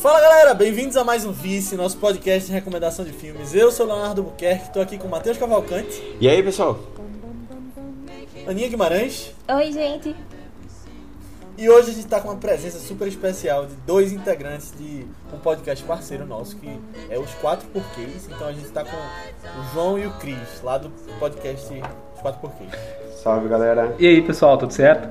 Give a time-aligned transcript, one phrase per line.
[0.00, 3.54] Fala galera, bem-vindos a mais um Vice, nosso podcast de recomendação de filmes.
[3.54, 6.80] Eu sou Leonardo Buquerque, estou aqui com o Matheus Cavalcante, E aí, pessoal?
[8.48, 10.16] Aninha Guimarães Oi, gente.
[11.58, 15.38] e hoje a gente está com uma presença super especial de dois integrantes de um
[15.38, 16.80] podcast parceiro nosso que
[17.10, 18.26] é os Quatro Porquês.
[18.26, 20.88] Então a gente está com o João e o Cris, lá do
[21.18, 21.68] podcast
[22.20, 22.70] Os Quatro Porquês.
[23.22, 23.94] Salve galera.
[23.98, 25.08] E aí, pessoal, tudo certo?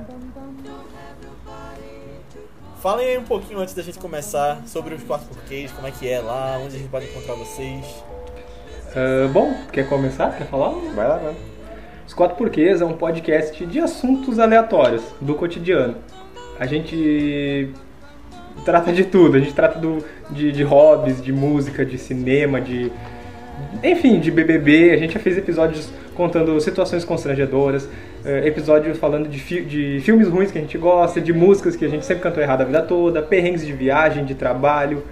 [2.79, 6.07] Falem aí um pouquinho antes da gente começar sobre os Quatro Porquês, como é que
[6.07, 7.83] é lá, onde a gente pode encontrar vocês.
[8.95, 10.37] Ah, bom, quer começar?
[10.37, 10.69] Quer falar?
[10.69, 11.35] Vai lá, vai.
[12.05, 15.95] Os Quatro Porquês é um podcast de assuntos aleatórios do cotidiano.
[16.59, 17.73] A gente
[18.63, 22.91] trata de tudo, a gente trata do, de, de hobbies, de música, de cinema, de.
[23.83, 24.91] Enfim, de BBB.
[24.91, 27.87] A gente já fez episódios contando situações constrangedoras,
[28.25, 31.85] eh, episódios falando de, fi- de filmes ruins que a gente gosta, de músicas que
[31.85, 35.03] a gente sempre cantou errado a vida toda, perrengues de viagem, de trabalho,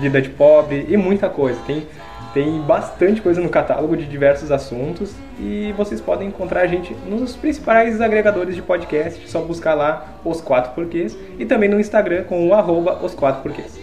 [0.00, 1.58] vida de pobre e muita coisa.
[1.66, 1.84] Tem,
[2.32, 7.34] tem bastante coisa no catálogo de diversos assuntos e vocês podem encontrar a gente nos
[7.34, 12.46] principais agregadores de podcast, só buscar lá os quatro porquês e também no Instagram com
[12.46, 13.81] o arroba os quatro porquês.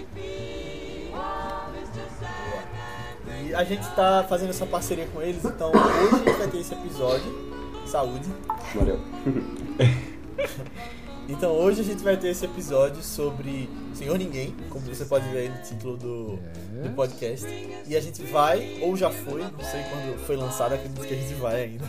[3.60, 6.74] A gente está fazendo essa parceria com eles, então hoje a gente vai ter esse
[6.74, 7.50] episódio.
[7.86, 8.30] Saúde.
[8.74, 9.00] Valeu.
[11.28, 15.38] Então hoje a gente vai ter esse episódio sobre Senhor Ninguém, como você pode ver
[15.38, 16.40] aí no título do,
[16.82, 17.46] do podcast.
[17.88, 21.18] E a gente vai, ou já foi, não sei quando foi lançado, acredito que a
[21.18, 21.86] gente vai ainda,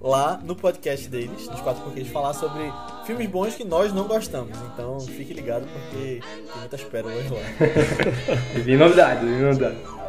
[0.00, 2.72] lá no podcast deles, nos quatro porquês, falar sobre
[3.04, 4.56] filmes bons que nós não gostamos.
[4.72, 7.38] Então fique ligado porque tem muitas pérolas lá.
[8.56, 9.99] E vem novidades, vem novidades.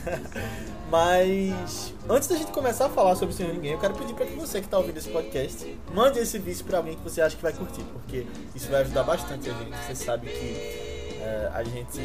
[0.90, 4.26] Mas antes da gente começar a falar sobre o Senhor Ninguém, eu quero pedir para
[4.26, 7.36] que você que está ouvindo esse podcast mande esse vídeo para alguém que você acha
[7.36, 9.76] que vai curtir, porque isso vai ajudar bastante a gente.
[9.86, 12.00] Você sabe que eh, a gente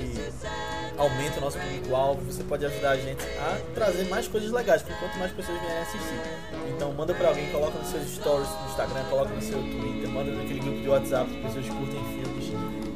[0.98, 4.98] aumenta o nosso público-alvo, você pode ajudar a gente a trazer mais coisas legais, porque
[5.00, 6.22] quanto mais pessoas vierem assistir.
[6.76, 10.32] Então manda para alguém, coloca nos seus stories no Instagram, coloca no seu Twitter, manda
[10.32, 12.87] naquele grupo de WhatsApp que pessoas curtem filmes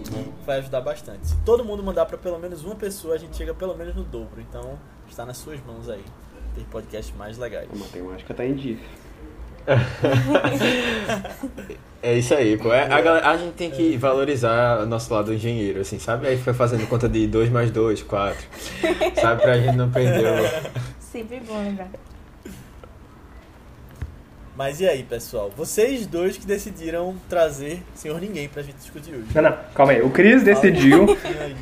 [0.46, 1.28] vai ajudar bastante.
[1.28, 4.04] Se todo mundo mandar para pelo menos uma pessoa, a gente chega pelo menos no
[4.04, 4.40] dobro.
[4.42, 4.78] Então
[5.10, 6.04] está nas suas mãos aí.
[6.56, 7.68] Ter podcasts mais legais.
[7.74, 8.78] A matemática tá em dia.
[12.04, 12.74] É isso aí, pô.
[12.74, 16.26] É, a, galera- a gente tem que valorizar o nosso lado engenheiro, assim, sabe?
[16.28, 18.44] Aí fica fazendo conta de 2 mais 2, 4.
[19.22, 19.42] Sabe?
[19.44, 20.72] Pra gente não perder o...
[21.00, 21.90] Sempre bom lembrar.
[24.62, 25.52] Mas e aí, pessoal?
[25.58, 29.26] Vocês dois que decidiram trazer Senhor Ninguém pra gente discutir hoje.
[29.34, 30.04] Não, não, calma aí.
[30.04, 31.18] O Cris decidiu,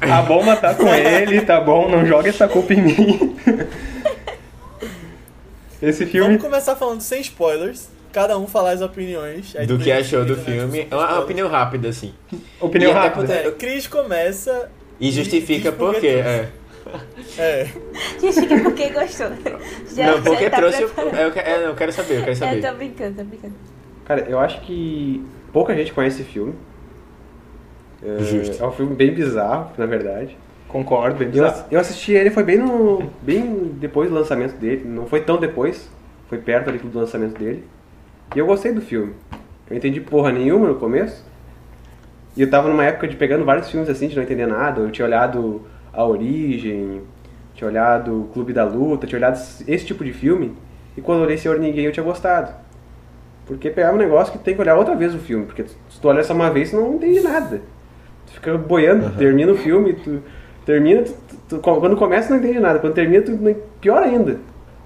[0.06, 1.88] E a bomba tá com ele, tá bom?
[1.90, 3.38] Não joga essa culpa em mim.
[5.82, 6.28] Esse filme.
[6.28, 7.88] Vamos começar falando sem spoilers.
[8.12, 9.56] Cada um falar as opiniões.
[9.56, 10.80] aí do que achou do filme.
[10.92, 11.24] É uma spoilers.
[11.24, 12.14] opinião rápida, assim.
[12.60, 13.34] Opinião E rápida.
[13.34, 14.70] É, Cris começa.
[15.00, 16.20] E justifica diz por quê.
[16.22, 16.50] trouxe.
[17.38, 17.61] É.
[17.61, 17.67] É.
[18.19, 19.27] Justifica porque gostou.
[19.95, 20.83] Já, Não, porque tá trouxe.
[20.83, 22.61] é, eu, que- é, eu quero saber, eu quero Eu saber.
[22.61, 23.53] tô brincando, tô brincando.
[24.05, 25.23] Cara, eu acho que
[25.53, 26.53] pouca gente conhece esse filme.
[28.03, 28.63] É, Justo.
[28.63, 30.38] é um filme bem bizarro, na verdade.
[30.67, 31.66] Concordo, bem Eu, bizarro.
[31.72, 33.09] eu assisti ele, foi bem no.
[33.21, 34.83] bem depois do lançamento dele.
[34.85, 35.89] Não foi tão depois,
[36.29, 37.63] foi perto ali do lançamento dele.
[38.35, 39.13] E eu gostei do filme.
[39.69, 41.25] Eu entendi porra nenhuma no começo.
[42.38, 44.81] E eu tava numa época de pegando vários filmes assim, de não entender nada.
[44.81, 45.63] Eu tinha olhado
[45.94, 47.01] A Origem,
[47.53, 49.35] tinha olhado O Clube da Luta, tinha olhado
[49.67, 50.55] esse tipo de filme.
[50.97, 52.53] E quando eu olhei Senhor Ninguém eu tinha gostado.
[53.45, 55.45] Porque pegar um negócio que tem que olhar outra vez o filme.
[55.45, 57.61] Porque se tu olha só uma vez, tu não entende nada.
[58.27, 60.22] Tu fica boiando, termina o filme, tu
[60.66, 62.77] termina, tu, tu- tu- quando começa não entende nada.
[62.79, 64.33] Quando termina, tu não, pior ainda.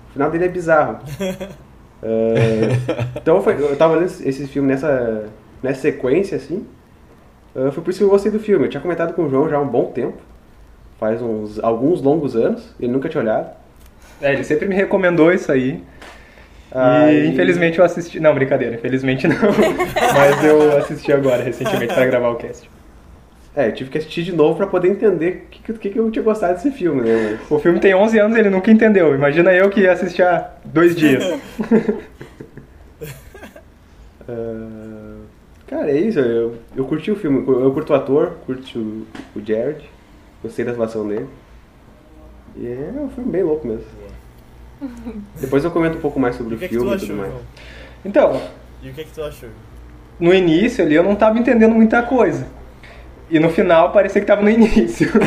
[0.10, 1.00] O final dele é bizarro.
[2.06, 2.68] É,
[3.16, 5.24] então foi, eu tava olhando esse filme nessa,
[5.62, 6.66] nessa sequência, assim.
[7.56, 8.66] Ah, foi por isso que eu gostei do filme.
[8.66, 10.18] Eu tinha comentado com o João já há um bom tempo.
[11.04, 12.74] Faz uns, alguns longos anos.
[12.80, 13.50] Ele nunca tinha olhado.
[14.22, 15.84] É, ele sempre me recomendou isso aí.
[16.72, 18.22] Aí- E infelizmente eu assisti.
[18.22, 19.36] Não, brincadeira, infelizmente não.
[20.16, 22.72] Mas eu assisti agora, recentemente, pra gravar o cast.
[23.54, 26.10] É, eu tive que assistir de novo pra poder entender o que, que, que eu
[26.10, 27.38] tinha gostado desse filme, né?
[27.50, 29.14] O filme tem 11 anos e ele nunca entendeu.
[29.14, 31.22] Imagina eu que ia assistir há dois dias.
[34.28, 35.18] Ah,
[35.68, 36.18] cara, é isso.
[36.20, 37.40] Eu, eu curti o filme.
[37.46, 39.84] Eu curto o ator, curto o, o Jared.
[40.44, 41.28] Gostei da atuação dele.
[42.56, 43.86] E é um filme bem louco mesmo.
[45.40, 46.92] Depois eu comento um pouco mais sobre E o o que, é que tu filme
[46.92, 47.32] e achou, tudo mais.
[47.32, 47.42] João?
[48.06, 48.42] Então,
[48.82, 49.50] E o que, é que tu achou?
[50.20, 52.46] no início ali eu não tava entendendo muita coisa.
[53.30, 55.10] E no final parecia que tava no início.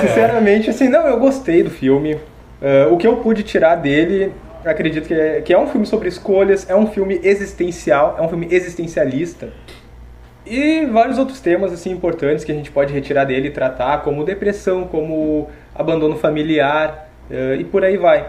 [0.00, 2.18] Sinceramente, assim, não, eu gostei do filme.
[2.60, 4.32] Ah, o que eu pude tirar dele
[4.64, 8.28] acredito que é, que é um filme sobre escolhas, é um filme existencial, é um
[8.28, 9.48] filme existencialista.
[10.54, 14.22] E vários outros temas assim importantes que a gente pode retirar dele e tratar, como
[14.24, 18.26] depressão, como abandono familiar eh, e por aí vai.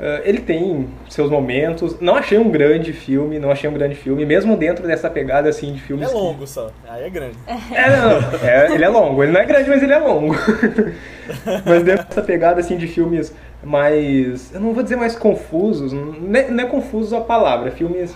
[0.00, 2.00] Eh, ele tem seus momentos.
[2.00, 5.66] Não achei um grande filme, não achei um grande filme, mesmo dentro dessa pegada assim
[5.66, 6.08] de Ele filmes.
[6.08, 6.70] é que- longo só.
[6.88, 7.36] Aí é grande.
[7.46, 9.22] É, não, é, ele é longo.
[9.22, 10.34] Ele não é grande, mas ele é longo.
[11.66, 16.14] mas dentro dessa pegada assim de filmes mais, eu não vou dizer mais confusos, não
[16.34, 18.14] é, não é confuso a palavra, filmes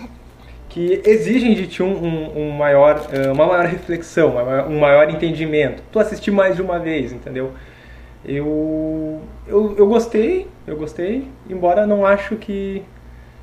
[0.73, 4.35] que exigem de ti um, um- um maior, eh, uma maior reflexão,
[4.67, 5.83] um maior entendimento.
[5.91, 7.51] Tu assistir mais de uma vez, entendeu?
[8.25, 12.81] Eu, eu, eu gostei, eu gostei, embora não acho que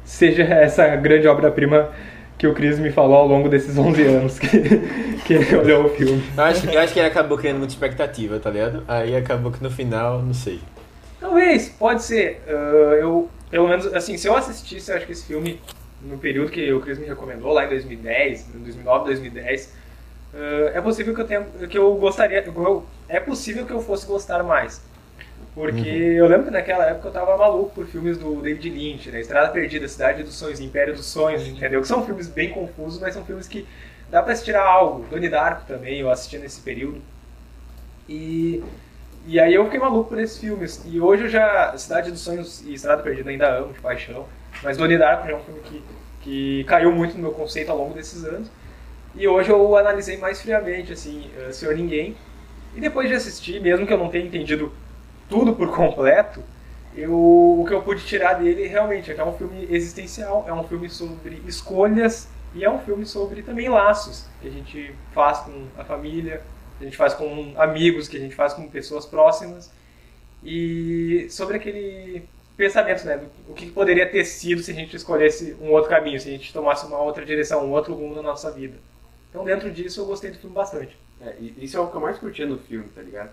[0.04, 1.90] seja essa grande obra-prima
[2.38, 4.48] que o Cris me falou ao longo desses 11 anos que,
[5.26, 6.22] que ele olhou o filme.
[6.36, 8.82] Eu acho, eu acho que ele acabou criando muita expectativa, tá ligado?
[8.88, 10.58] Aí acabou que no final, não sei.
[11.20, 12.40] Talvez, pode ser.
[12.48, 15.60] Ah, eu, pelo menos, assim, se eu assistisse, eu acho que esse filme,
[16.02, 19.73] no período que o Chris me recomendou, lá em 2010, em 2009, 2010,
[20.35, 24.06] ah, é possível que eu tenha, que eu gostaria, eu- é possível que eu fosse
[24.06, 24.82] gostar mais.
[25.55, 29.20] Porque eu lembro que naquela época eu tava maluco por filmes do David Lynch, né?
[29.20, 31.81] Estrada Perdida, Cidade dos Sonhos, Império dos Sonhos, entendeu?
[31.82, 33.67] Que são filmes bem confusos, mas são filmes que
[34.11, 35.06] dá pra se tirar algo.
[35.11, 37.02] Donnie Darko também, eu assisti nesse período.
[38.08, 38.62] E,
[39.26, 40.82] e aí eu fiquei maluco por esses filmes.
[40.87, 41.76] E hoje eu já.
[41.79, 44.26] Cidade dos Sonhos e Estrada Perdida ainda amo de paixão.
[44.62, 45.82] Mas Donnie Darko já é um filme que,
[46.20, 48.50] que caiu muito no meu conceito ao longo desses anos.
[49.14, 52.16] E hoje eu analisei mais friamente, assim, eh, Senhor Ninguém.
[52.74, 54.72] E depois de assistir, mesmo que eu não tenha entendido
[55.28, 56.42] tudo por completo,
[56.94, 60.52] eu, o que eu pude tirar dele realmente é que é um filme existencial, é
[60.52, 65.38] um filme sobre escolhas e é um filme sobre também laços que a gente faz
[65.38, 66.42] com a família,
[66.78, 69.70] que a gente faz com amigos, que a gente faz com pessoas próximas
[70.42, 72.24] e sobre aquele
[72.60, 76.20] pensamento, né, do o que poderia ter sido se a gente escolhesse um outro caminho,
[76.20, 78.76] se a gente tomasse uma outra direção, um outro rumo na nossa vida.
[79.28, 80.96] Então dentro disso eu gostei do filme bastante.
[81.20, 83.30] É, e isso é o que eu mais curtia no filme, tá ligado?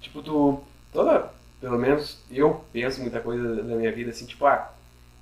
[0.00, 0.60] Tipo, tu.
[0.92, 1.30] Toda.
[1.60, 4.72] Pelo menos eu penso muita coisa da minha vida assim, tipo, ah,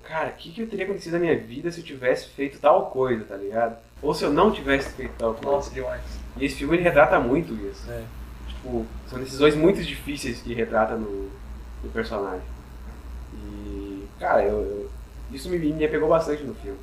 [0.05, 2.91] cara, o que, que eu teria acontecido na minha vida se eu tivesse feito tal
[2.91, 3.77] coisa, tá ligado?
[4.01, 5.51] Ou se eu não tivesse feito tal coisa.
[5.51, 6.03] Nossa, demais.
[6.37, 7.91] E esse filme ele retrata muito isso.
[7.91, 8.05] É.
[8.47, 11.29] Tipo, são decisões muito difíceis que retrata no,
[11.83, 12.47] no personagem.
[13.45, 14.91] E, cara, eu, eu-
[15.33, 16.79] isso me, me apegou bastante no filme.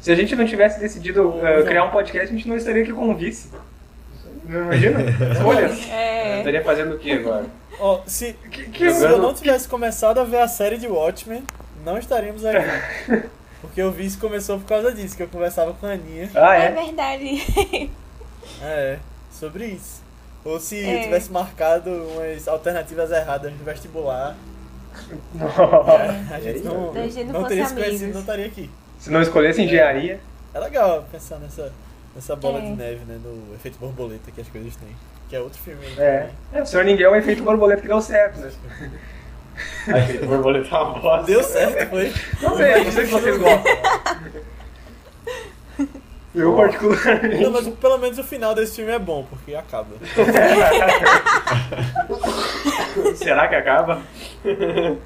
[0.00, 2.92] Se a gente não tivesse decidido uh, criar um podcast, a gente não estaria aqui
[2.92, 3.50] com o vice.
[4.44, 4.98] Não imagina?
[5.44, 5.66] Olha.
[5.66, 6.38] Eu É.
[6.38, 7.46] estaria fazendo o que agora?
[7.78, 11.42] Ó, se, que- se eu não tivesse começado a ver a série de Watchmen,
[11.84, 12.58] não estaríamos aqui.
[13.60, 16.30] Porque o vício começou por causa disso, que eu conversava com a Aninha.
[16.34, 16.70] Ah, É é?
[16.70, 17.90] verdade.
[18.62, 18.98] É,
[19.30, 19.99] sobre isso.
[20.44, 21.02] Ou se É.
[21.04, 24.34] tivesse marcado umas alternativas erradas no vestibular,
[26.32, 28.70] a gente não, a gente não não teria se conhecido, não estaria aqui.
[28.98, 30.20] Se não escolhesse engenharia.
[30.52, 31.72] É legal pensar nessa,
[32.14, 32.62] nessa bola É.
[32.62, 33.18] de neve, né?
[33.22, 34.88] No efeito borboleta que as coisas têm.
[35.28, 35.92] Que é outro filme aí.
[35.98, 36.18] É.
[36.20, 36.34] também.
[36.54, 38.50] é o Senhor Ninguém é um efeito borboleta que deu certo, né?
[39.88, 41.26] Aí, borboleta é uma bosta.
[41.26, 42.12] Deu certo, foi.
[42.42, 43.62] Não sei, não sei se vocês gostam.
[46.34, 47.42] Eu particularmente.
[47.42, 49.94] Não, mas pelo menos o final desse filme é bom, porque acaba.
[53.16, 54.02] Será que acaba?
[54.44, 54.96] É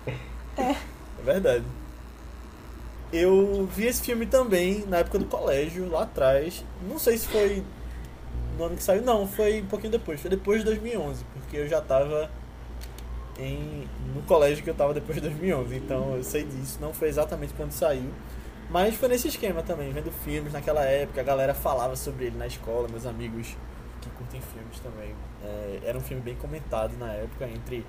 [1.24, 1.64] verdade.
[3.12, 6.64] Eu vi esse filme também na época do colégio, lá atrás.
[6.88, 7.64] Não sei se foi
[8.58, 10.20] no ano que saiu, não, foi um pouquinho depois.
[10.20, 12.30] Foi depois de 2011, porque eu já tava
[13.38, 15.76] em, no colégio que eu tava depois de 2011.
[15.76, 18.10] Então eu sei disso, não foi exatamente quando saiu.
[18.74, 22.48] Mas foi nesse esquema também, vendo filmes naquela época, a galera falava sobre ele na
[22.48, 23.56] escola, meus amigos
[24.00, 25.14] que curtem filmes também.
[25.44, 27.86] É, era um filme bem comentado na época, entre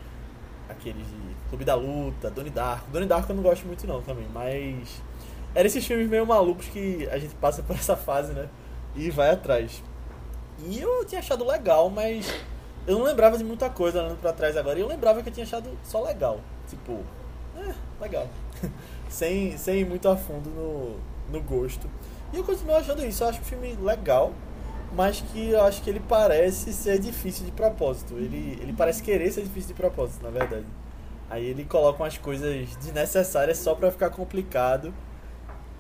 [0.70, 2.92] aqueles de Clube da Luta, Donnie Darko.
[2.92, 5.02] Donnie Darko eu não gosto muito não também, mas
[5.56, 8.48] eram esses filmes meio malucos que a gente passa por essa fase, né?
[8.96, 9.82] E vai atrás.
[10.68, 12.32] E eu tinha achado legal, mas
[12.86, 14.78] eu não lembrava de muita coisa olhando pra trás agora.
[14.78, 16.42] E eu lembrava que eu tinha achado só legal.
[16.70, 17.04] Tipo,
[17.58, 18.28] é, legal.
[19.10, 20.96] sem, sem ir muito a fundo no,
[21.32, 21.90] no gosto.
[22.34, 23.24] E eu continuo achando isso.
[23.24, 24.34] Eu acho o filme legal,
[24.94, 28.16] mas que eu acho que ele parece ser difícil de propósito.
[28.16, 30.66] Ele, ele parece querer ser difícil de propósito, na verdade.
[31.30, 34.94] Aí ele coloca umas coisas desnecessárias só pra ficar complicado.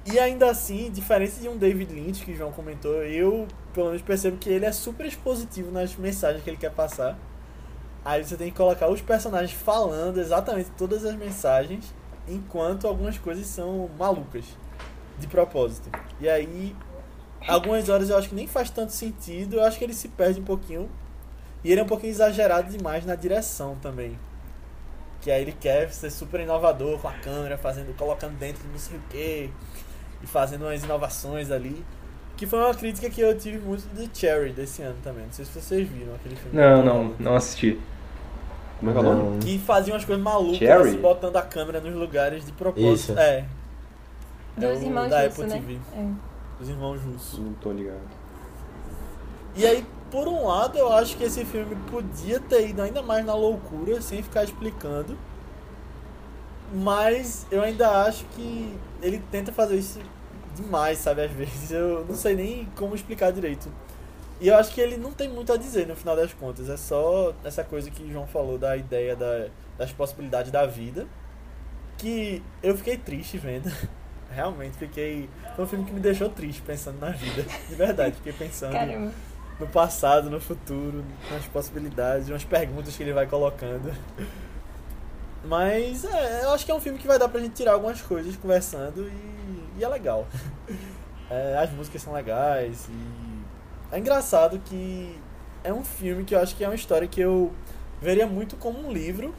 [0.05, 4.01] E ainda assim, diferente de um David Lynch que o João comentou, eu pelo menos
[4.01, 7.17] percebo que ele é super expositivo nas mensagens que ele quer passar.
[8.05, 11.91] Aí você tem que colocar os personagens falando exatamente todas as mensagens,
[12.27, 14.45] enquanto algumas coisas são malucas,
[15.17, 15.89] de propósito.
[16.21, 16.75] E aí,
[17.47, 20.39] algumas horas eu acho que nem faz tanto sentido, eu acho que ele se perde
[20.39, 20.88] um pouquinho.
[21.63, 24.19] E ele é um pouquinho exagerado demais na direção também.
[25.19, 28.77] Que aí ele quer ser super inovador com a câmera, fazendo, colocando dentro de não
[28.77, 29.50] sei o que,
[30.21, 31.83] e fazendo umas inovações ali.
[32.38, 35.25] Que foi uma crítica que eu tive muito do Cherry desse ano também.
[35.25, 36.55] Não sei se vocês viram aquele filme.
[36.55, 37.79] Não, não, não assisti.
[38.79, 39.39] Como é que é o nome?
[39.39, 40.89] Que fazia umas coisas malucas, Cherry?
[40.89, 43.12] assim, botando a câmera nos lugares de propósito.
[43.12, 43.20] Isso.
[43.20, 43.46] É.
[44.58, 45.60] É Dos o irmãos da Russo, Apple né?
[45.60, 45.79] TV.
[45.96, 46.08] É.
[46.62, 47.39] Os irmãos russos.
[47.39, 48.00] Não tô ligado.
[49.55, 53.25] E aí, por um lado, eu acho que esse filme podia ter ido ainda mais
[53.25, 55.17] na loucura, sem ficar explicando.
[56.74, 60.00] Mas eu ainda acho que ele tenta fazer isso
[60.55, 61.24] demais, sabe?
[61.24, 63.70] Às vezes eu não sei nem como explicar direito.
[64.39, 66.70] E eu acho que ele não tem muito a dizer no final das contas.
[66.70, 71.08] É só essa coisa que o João falou da ideia da, das possibilidades da vida.
[71.98, 73.72] Que eu fiquei triste vendo.
[74.30, 75.30] Realmente fiquei.
[75.56, 77.46] Foi um filme que me deixou triste pensando na vida.
[77.70, 79.12] De verdade, fiquei pensando Caramba.
[79.58, 83.94] no passado, no futuro, nas possibilidades, nas perguntas que ele vai colocando.
[85.46, 88.01] Mas é, eu acho que é um filme que vai dar pra gente tirar algumas
[88.01, 90.27] coisas conversando e, e é legal.
[91.27, 93.25] É, as músicas são legais e
[93.92, 95.20] é engraçado que
[95.63, 97.51] é um filme que eu acho que é uma história que eu
[98.01, 99.34] veria muito como um livro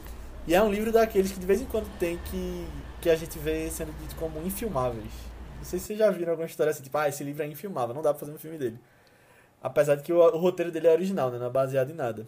[0.45, 2.67] e é um livro daqueles que de vez em quando tem que,
[3.01, 5.11] que a gente vê sendo dito como infilmáveis.
[5.57, 7.93] Não sei se vocês já viram alguma história assim, tipo, ah, esse livro é infilmável,
[7.93, 8.79] não dá pra fazer um filme dele.
[9.61, 11.37] Apesar de que o, o roteiro dele é original, né?
[11.39, 12.27] Não é baseado em nada.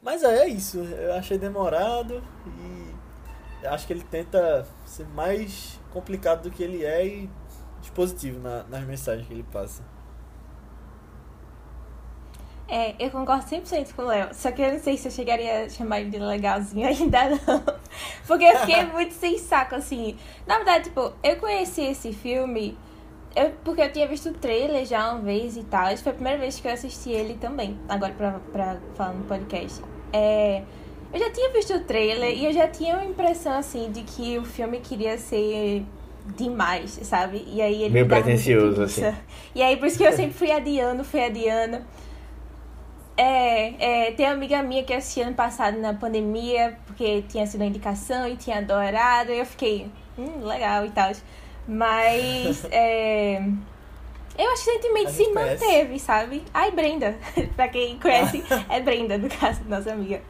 [0.00, 0.78] Mas é, é isso.
[0.78, 7.06] Eu achei demorado e acho que ele tenta ser mais complicado do que ele é
[7.06, 7.30] e
[7.80, 9.82] dispositivo na- nas mensagens que ele passa.
[12.74, 14.30] É, eu concordo 100% com o Léo.
[14.32, 17.62] Só que eu não sei se eu chegaria a chamar ele de legalzinho ainda não.
[18.26, 20.16] Porque eu fiquei muito sem saco, assim.
[20.46, 22.74] Na verdade, tipo, eu conheci esse filme
[23.36, 25.94] eu, porque eu tinha visto o trailer já uma vez e tal.
[25.98, 27.78] Foi a primeira vez que eu assisti ele também.
[27.86, 29.82] Agora pra, pra falar no podcast.
[30.10, 30.62] É,
[31.12, 34.38] eu já tinha visto o trailer e eu já tinha uma impressão, assim, de que
[34.38, 35.84] o filme queria ser
[36.36, 37.44] demais, sabe?
[37.46, 39.14] E aí ele Meio pretencioso, assim.
[39.54, 41.82] E aí por isso que eu sempre fui adiando, fui adiando.
[43.16, 47.60] É, é, tem uma amiga minha que assistiu ano passado na pandemia, porque tinha sido
[47.60, 51.12] uma indicação e tinha adorado, e eu fiquei, hum, legal e tal.
[51.68, 53.42] Mas é,
[54.38, 55.64] eu acho que o sentimento se conhece.
[55.64, 56.42] manteve, sabe?
[56.54, 57.16] Ai, Brenda.
[57.54, 60.22] pra quem conhece, é Brenda, no caso, nossa amiga.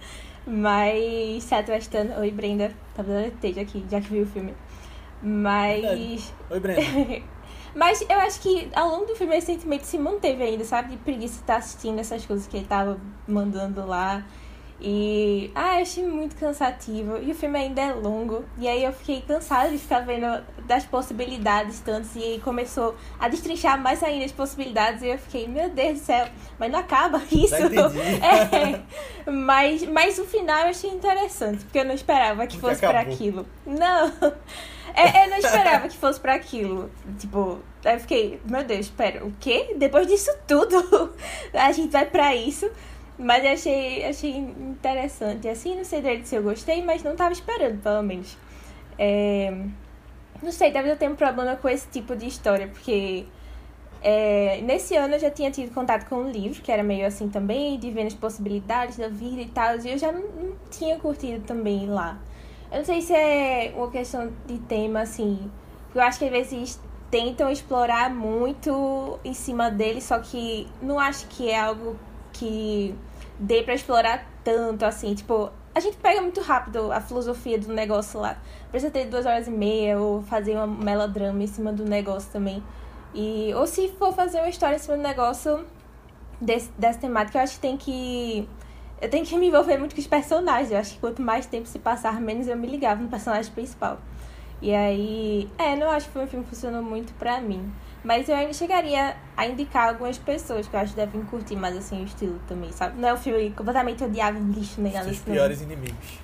[0.45, 4.55] Mas se assistindo, oi Brenda, talvez ela esteja aqui, já que viu o filme.
[5.23, 6.35] Mas.
[6.51, 6.83] Oi, Brenda.
[7.75, 10.91] Mas eu acho que ao longo do filme esse sentimento se manteve ainda, sabe?
[10.91, 14.25] De preguiça estar assistindo essas coisas que ele tava mandando lá.
[14.85, 15.51] E.
[15.55, 17.17] Ah, eu achei muito cansativo.
[17.19, 18.45] E o filme ainda é longo.
[18.59, 22.17] E aí eu fiquei cansada de ficar vendo das possibilidades tantas.
[22.17, 25.03] E aí começou a destrinchar mais ainda as possibilidades.
[25.03, 26.27] E eu fiquei, meu Deus do céu,
[26.59, 27.55] mas não acaba isso.
[28.23, 29.31] É.
[29.31, 33.13] Mas, mas o final eu achei interessante, porque eu não esperava que Porque fosse acabou.
[33.13, 33.47] aquilo.
[33.65, 34.13] Não.
[34.95, 36.91] É, eu não esperava que fosse pra aquilo.
[37.19, 39.75] Tipo, aí eu fiquei, meu Deus, espera, o quê?
[39.79, 41.15] Depois disso tudo,
[41.55, 42.71] a gente vai pra isso.
[43.19, 45.49] Mas eu achei, achei interessante.
[45.49, 48.37] Assim, não sei direito se eu gostei, mas não tava esperando, pelo menos.
[48.99, 49.53] É,
[50.43, 53.27] Não sei, talvez eu tenha um problema com esse tipo de história, porque
[54.03, 57.29] é, nesse ano eu já tinha tido contato com um livro, que era meio assim
[57.29, 60.99] também, de ver as possibilidades da vida e tal, e eu já não, não tinha
[60.99, 62.19] curtido também lá.
[62.73, 65.51] Eu não sei se é uma questão de tema, assim,
[65.95, 71.27] eu acho que às vezes tentam explorar muito em cima dele, só que não acho
[71.27, 71.99] que é algo
[72.33, 72.95] que
[73.39, 78.19] dê pra explorar tanto, assim, tipo, a gente pega muito rápido a filosofia do negócio
[78.19, 78.39] lá.
[78.71, 82.63] Precisa ter duas horas e meia, ou fazer uma melodrama em cima do negócio também.
[83.15, 85.65] E, ou se for fazer uma história em cima do negócio
[86.41, 88.49] desse, dessa temática, eu acho que tem que.
[89.03, 90.71] Eu tenho que me envolver muito com os personagens.
[90.71, 93.99] Eu acho que quanto mais tempo se passar, menos eu me ligava no personagem principal.
[94.63, 95.51] E aí.
[95.59, 97.69] É, não acho que foi um filme que funcionou muito pra mim.
[98.05, 101.77] Mas eu ainda chegaria a indicar algumas pessoas que eu acho que devem curtir mais
[101.77, 103.01] assim o estilo também, sabe?
[103.01, 105.23] Não é um filme completamente odiável, lixo, nem nada assim.
[105.27, 105.35] não.
[105.35, 106.19] piores inimigos.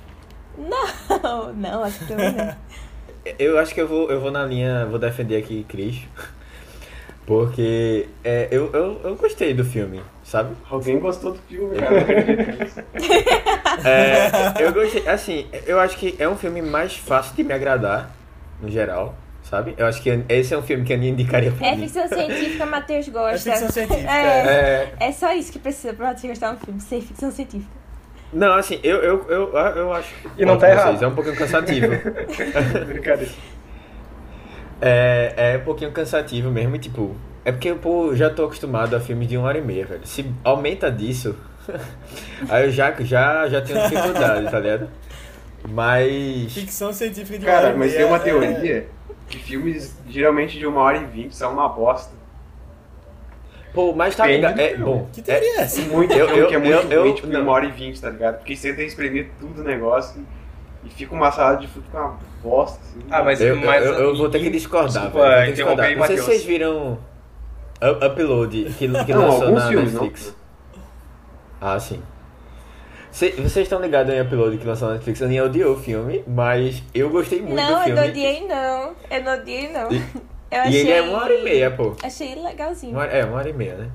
[0.56, 2.56] Não, não, acho que também não.
[3.38, 6.00] Eu acho que eu vou, eu vou na linha, vou defender aqui Cris.
[7.26, 10.54] Porque é, eu, eu, eu gostei do filme, sabe?
[10.70, 12.04] Alguém gostou do filme, cara.
[13.84, 18.10] É, eu gostei, assim, eu acho que é um filme mais fácil de me agradar,
[18.60, 19.72] no geral, sabe?
[19.78, 21.82] Eu acho que esse é um filme que eu indicaria pra É mim.
[21.82, 23.50] ficção científica, Matheus É gosta.
[23.52, 24.10] ficção científica.
[24.10, 24.16] É.
[24.16, 24.94] é.
[25.00, 27.70] É, É só isso que precisa pra você gostar de um filme, ser ficção científica.
[28.32, 30.12] não, assim, eu, eu, eu, eu acho.
[30.36, 30.88] E não tá errado.
[30.88, 31.86] vocês, É um pouquinho cansativo.
[32.86, 33.32] Brincadeira.
[34.80, 37.14] É, é um pouquinho cansativo mesmo, e tipo,
[37.48, 40.00] é porque pô, eu já tô acostumado a filmes de uma hora e meia, velho.
[40.06, 41.34] Se aumenta disso,
[42.48, 44.88] aí eu já, já, já tenho dificuldade, tá ligado?
[45.68, 46.52] Mas.
[46.52, 48.88] Ficção científica de uma hora Cara, e mas meia, tem uma é- teoria
[49.28, 52.16] que filmes geralmente de uma hora e vinte são uma bosta.
[53.74, 54.54] Pô, mas tá ligado.
[54.54, 55.08] do É, bom.
[55.12, 55.76] Que é- teoria é essa?
[55.82, 57.42] Tem muito Eu- filme eu- que é muito eu- ruim, eu- tipo, não.
[57.42, 58.38] uma hora e vinte, tá ligado?
[58.38, 60.24] Porque você tenta espremer tudo o negócio
[60.84, 63.00] e fica uma sala de filme com uma bosta, assim.
[63.10, 65.02] Ah, mas, Eu, mas eu, eu vou ter que discordar.
[65.02, 65.96] Desculpa, velho, vou ter que discordar.
[65.96, 66.98] Não sei se vocês viram
[67.82, 70.02] Up- Upload, que, que Não, lançou na filmes, não.
[70.02, 70.34] Netflix.
[71.60, 72.00] Ah, sim.
[73.10, 75.20] Cê- vocês estão ligados em Upload que lançou na Netflix?
[75.20, 78.00] Eu nem odiou o filme, mas eu gostei muito não, do eu filme.
[78.00, 78.94] não odiei não.
[79.10, 79.92] Eu não odiei não.
[79.92, 79.96] E-
[80.50, 80.80] eu E achei...
[80.80, 81.96] ele é uma hora e meia, pô.
[82.02, 82.92] Achei legalzinho.
[82.92, 83.90] Uma é, uma hora e meia, né?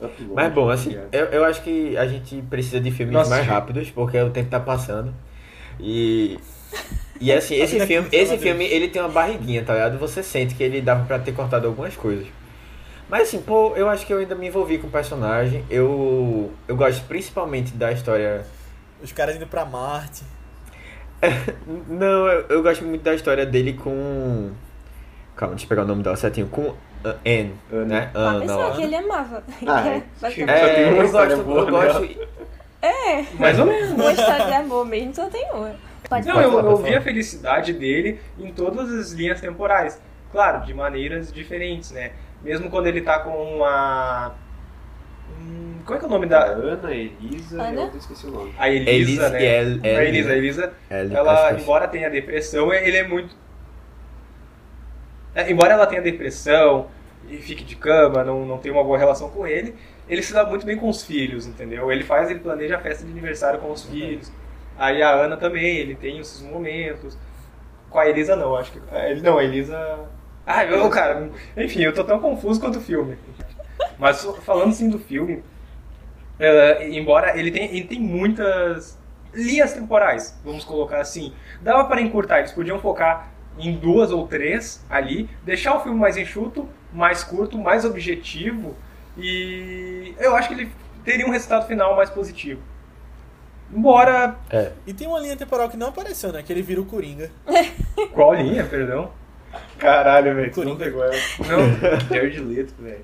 [0.00, 1.14] Upload, Mas bom, assim, tá ligado?
[1.14, 4.50] eu, eu acho que a gente precisa de filmes Nossa, mais rápidos, porque o tempo
[4.50, 5.14] tá passando.
[5.78, 6.38] E.
[7.20, 9.98] E assim, esse vida filme, esse filme, ele tem uma barriguinha, tá ligado?
[9.98, 12.26] Você sente que ele dava pra ter cortado algumas coisas.
[13.08, 15.64] Mas assim, pô, eu acho que eu ainda me envolvi com o personagem.
[15.70, 16.50] Eu.
[16.66, 18.44] Eu gosto principalmente da história.
[19.02, 20.22] Os caras indo pra Marte.
[21.88, 24.50] Não, eu, eu gosto muito da história dele com.
[25.36, 26.46] Calma, deixa eu pegar o nome dela certinho.
[26.48, 26.76] Com uh,
[27.26, 27.84] Anne, Anne.
[27.86, 28.10] né?
[28.14, 28.76] Uma Ana pessoa lá.
[28.76, 29.42] que ele amava.
[29.66, 30.02] Ah, é.
[30.20, 30.58] Basicamente.
[30.60, 32.28] Só tem É, uma eu gosto, boa eu gosto.
[32.82, 33.90] É, Mais ou menos.
[33.92, 35.74] uma história de amor mesmo só tem uma.
[36.08, 36.98] Pode Não, Pode eu, falar, eu pode vi falar.
[36.98, 39.98] a felicidade dele em todas as linhas temporais.
[40.30, 42.12] Claro, de maneiras diferentes, né?
[42.44, 44.34] Mesmo quando ele tá com uma.
[45.40, 46.44] Hum, Qual é que é o nome Da.
[46.44, 47.80] Ana, Elisa, Ana?
[47.92, 48.54] eu esqueci o nome.
[48.58, 49.44] A Elisa, Elisa, né?
[49.44, 53.34] El- El- a Elisa, a Elisa, Ellie, ela, é embora tenha depressão, ele é muito.
[55.34, 56.86] É, embora ela tenha depressão
[57.28, 59.74] e fique de cama, não, não tenha uma boa relação com ele,
[60.08, 61.90] ele se dá muito bem com os filhos, entendeu?
[61.90, 64.30] Ele faz, ele planeja a festa de aniversário com os filhos.
[64.78, 67.16] Aí a Ana também, ele tem esses momentos.
[67.90, 68.80] Com a Elisa não, acho que.
[68.92, 69.98] é, não, a Elisa.
[70.46, 73.16] Ai, meu cara, enfim, eu tô tão confuso quanto o filme.
[73.98, 75.42] Mas falando assim do filme,
[76.38, 78.98] é, embora ele tenha, ele tem muitas
[79.32, 81.32] linhas temporais, vamos colocar assim.
[81.62, 86.16] Dava para encurtar, eles podiam focar em duas ou três ali, deixar o filme mais
[86.16, 88.76] enxuto, mais curto, mais objetivo
[89.16, 90.72] e eu acho que ele
[91.04, 92.60] teria um resultado final mais positivo.
[93.72, 94.36] Embora.
[94.50, 94.72] É.
[94.86, 96.42] E tem uma linha temporal que não apareceu, né?
[96.42, 97.30] Que ele vira o Coringa.
[98.12, 99.10] Qual linha, perdão?
[99.78, 100.86] Caralho, velho, Coringa.
[100.86, 102.08] não.
[102.08, 103.00] Jared Leto, velho.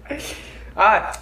[0.76, 1.12] Ah!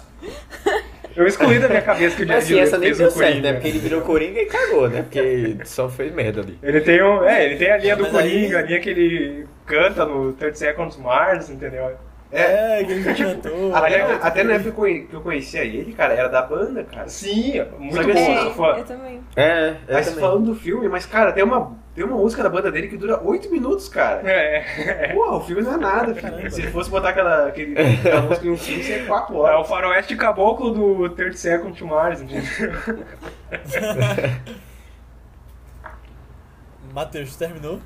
[1.15, 3.11] Eu excluí da minha cabeça que o Mas Jared assim, essa Leto nem fez deu
[3.11, 3.53] certo, né?
[3.53, 5.01] Porque ele virou Coringa e cagou, né?
[5.01, 6.57] Porque só fez merda ali.
[6.61, 7.23] Ele tem um.
[7.23, 10.33] É, ele tem a linha do Mas aí- Coringa, a linha que ele canta no
[10.33, 11.91] 30 Seconds Mars, entendeu?
[12.31, 13.73] É, que ele já cantou.
[13.75, 17.07] Até, É, até na época que eu conhecia ele, cara, era da banda, cara.
[17.09, 18.77] Sim, muito Só bom, assim, É, fã.
[18.77, 19.21] eu também.
[19.35, 20.21] É, eu Mas também.
[20.21, 23.19] falando do filme, mas, cara, tem uma, tem uma música da banda dele que dura
[23.23, 24.21] 8 minutos, cara.
[24.29, 26.29] É, Porra, o filme não é nada, filho.
[26.31, 26.49] Caramba.
[26.51, 29.41] Se ele fosse botar aquela, aquele, aquela música em um filme, seria 4 é o
[29.41, 29.67] horas.
[29.67, 32.43] faroeste caboclo do 30 Seconds Mars, entendeu?
[36.93, 37.79] Matheus, terminou?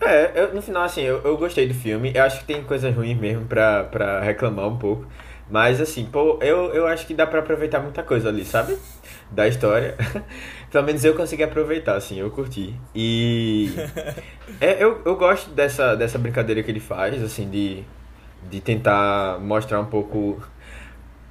[0.00, 2.12] É, eu- no final, assim, eu, eu gostei do filme.
[2.14, 5.06] Eu acho que tem coisas ruins mesmo pra, pra reclamar um pouco.
[5.50, 8.76] Mas, assim, pô, eu, eu acho que dá pra aproveitar muita coisa ali, sabe?
[9.30, 9.94] Da história.
[10.70, 12.74] Pelo menos eu consegui aproveitar, assim, eu curti.
[12.94, 13.70] E.
[14.60, 17.82] É, eu, eu gosto dessa, dessa brincadeira que ele faz, assim, de,
[18.50, 20.42] de tentar mostrar um pouco.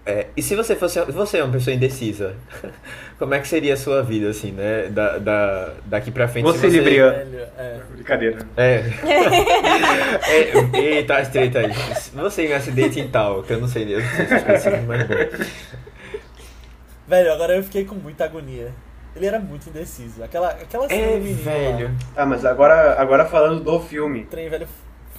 [0.05, 0.99] É, e se você fosse.
[1.05, 2.35] Você é uma pessoa indecisa,
[3.17, 4.87] como é que seria a sua vida, assim, né?
[4.89, 6.43] Da, da, daqui pra frente.
[6.43, 7.15] Você, Libriano.
[7.31, 7.79] Velho, é.
[7.93, 8.37] Brincadeira.
[8.57, 8.83] é.
[10.73, 10.77] é.
[10.97, 11.71] Eita, as tretas aí.
[12.15, 14.83] Você em um acidente e tal, que eu não sei, eu não sei se específico,
[14.85, 15.45] mas bom.
[17.07, 18.71] Velho, agora eu fiquei com muita agonia.
[19.15, 20.23] Ele era muito indeciso.
[20.23, 21.85] Aquela, aquela cena É, do menino velho.
[21.87, 21.93] lá.
[22.15, 24.25] Ah, mas agora, agora falando do filme.
[24.25, 24.67] Trem, velho.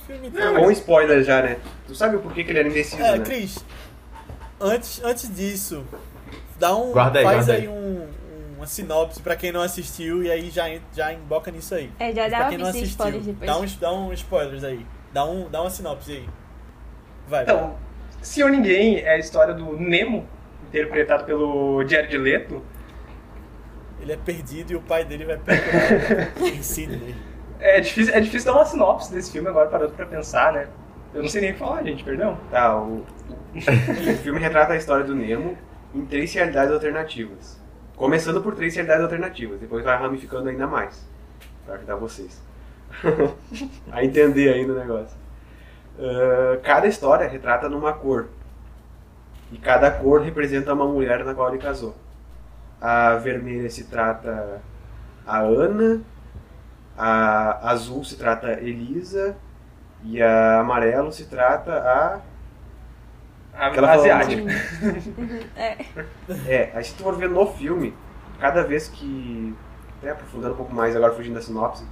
[0.07, 1.57] Filme Com spoiler já, né?
[1.87, 3.25] Tu sabe por que, que ele era indeciso, É, né?
[3.25, 3.65] Cris,
[4.61, 5.85] antes, antes disso,
[6.59, 7.69] dá um, Guarda aí, faz guarda aí, aí.
[7.69, 8.09] um,
[8.57, 11.91] uma sinopse pra quem não assistiu e aí já, já emboca nisso aí.
[11.99, 13.51] É, já dá pra uma quem não assistiu, spoilers depois.
[13.51, 14.87] dá uns, dá uns spoilers aí.
[15.13, 16.29] Dá, um, dá uma sinopse aí.
[17.29, 17.55] Vai, vai.
[17.55, 17.77] Então,
[18.23, 20.27] Senhor Ninguém é a história do Nemo,
[20.69, 22.63] interpretado pelo Jared Leto.
[24.01, 27.15] Ele é perdido e o pai dele vai procurar em Sydney.
[27.61, 30.69] É difícil, é difícil dar uma sinopse desse filme agora, parando pra pensar, né?
[31.15, 32.37] Eu não sei nem o que falar, gente, perdão.
[32.51, 35.57] Tá, o, o filme retrata a história do Nemo
[35.95, 37.61] em três realidades alternativas.
[37.97, 41.07] Começando por três realidades alternativas, depois vai ramificando ainda mais.
[41.65, 42.43] Pra ajudar vocês.
[43.91, 45.17] a entender ainda o negócio.
[45.99, 48.29] Ah, cada história retrata numa cor.
[49.53, 51.95] E cada cor representa uma mulher na qual ele casou.
[52.81, 54.61] A vermelha se trata
[55.27, 56.03] a Ana,
[56.97, 59.37] a azul se trata Elisa
[60.03, 62.21] e a amarelo se trata a
[63.57, 64.47] A- Aquela Asiático.
[65.57, 65.77] É.
[66.47, 67.95] É, aí se tu for ver no filme,
[68.41, 69.55] cada vez que
[69.99, 71.85] até aprofundando um pouco mais, agora fugindo da sinopse,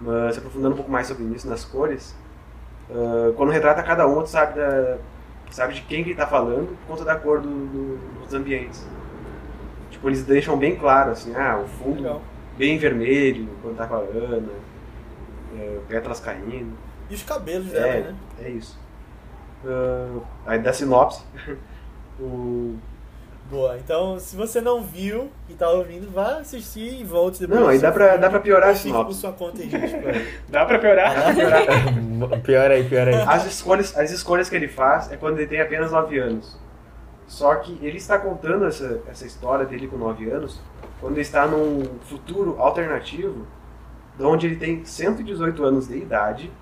[0.00, 2.14] mas se aprofundando um pouco mais sobre isso, nas cores,
[2.90, 4.98] ah, quando retrata cada um, tu sabe, da,
[5.50, 8.86] sabe de quem que ele tá falando por conta da cor do- do- dos ambientes.
[9.90, 12.22] Tipo, eles deixam bem claro, assim, ah, o fundo Legal.
[12.56, 14.52] bem vermelho, quando tá com a Ana,
[15.58, 16.72] é, pétalas caindo.
[17.10, 18.14] E os cabelos dela, É, né?
[18.44, 18.78] é isso.
[19.64, 21.22] Ah, aí da sinopse,
[22.20, 22.76] o...
[23.50, 23.76] Boa.
[23.78, 27.58] Então, se você não viu e tá ouvindo, vá assistir e volte depois.
[27.58, 29.18] Não, aí dá pra, dá pra piorar a sinopse.
[29.18, 29.68] sua conta aí.
[30.48, 31.16] Dá pra piorar?
[31.16, 32.40] Dá pra piorar.
[32.46, 33.14] pior aí, pior aí.
[33.26, 36.56] As escolhas, as escolhas que ele faz é quando ele tem apenas 9 anos.
[37.26, 40.60] Só que ele está contando essa, essa história dele com 9 anos
[41.00, 43.46] quando ele está num futuro alternativo,
[44.16, 46.52] de onde ele tem 118 anos de idade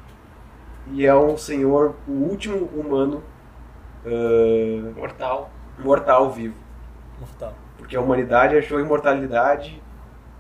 [0.93, 3.23] e é um senhor, o último humano
[4.05, 5.51] ah, Mortal.
[5.79, 6.57] mortal vivo.
[7.21, 7.55] Mortal.
[7.77, 9.83] Porque a humanidade achou imortalidade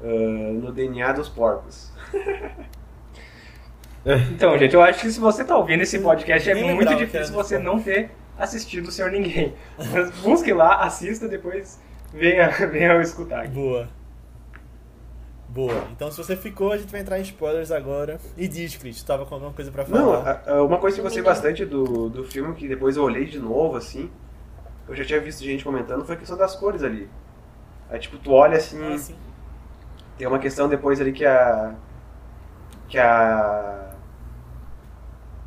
[0.03, 1.93] ah, no DNA dos porcos.
[4.33, 7.35] Então, gente, eu acho que se você tá ouvindo esse podcast, é Nem muito difícil
[7.35, 9.55] você não ter assistido o Senhor Ninguém.
[9.77, 11.79] Mas busque lá, assista, depois
[12.15, 13.41] venha, venha escutar.
[13.41, 13.51] aqui.
[13.51, 13.89] Boa.
[15.59, 15.89] Boa.
[15.91, 18.21] Então, se você ficou, a gente vai entrar em spoilers agora.
[18.37, 20.45] E diz, Cris, tu tava com alguma coisa pra Não, falar?
[20.47, 23.41] a- uma coisa que eu gostei bastante do, do filme, que depois eu olhei de
[23.41, 24.09] novo, assim,
[24.89, 27.11] eu já tinha visto gente comentando, foi a questão das cores ali.
[27.91, 29.17] Aí, tipo, tu olha assim, Ah, sim.
[30.17, 31.75] tem uma questão depois ali que a.
[32.89, 33.91] que a.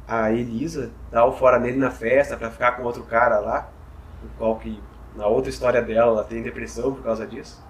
[0.08, 3.70] a Elisa dá o fora nele na festa pra ficar com outro cara lá,
[4.26, 4.78] o qual que
[5.16, 7.64] na outra história dela ela tem depressão por causa disso.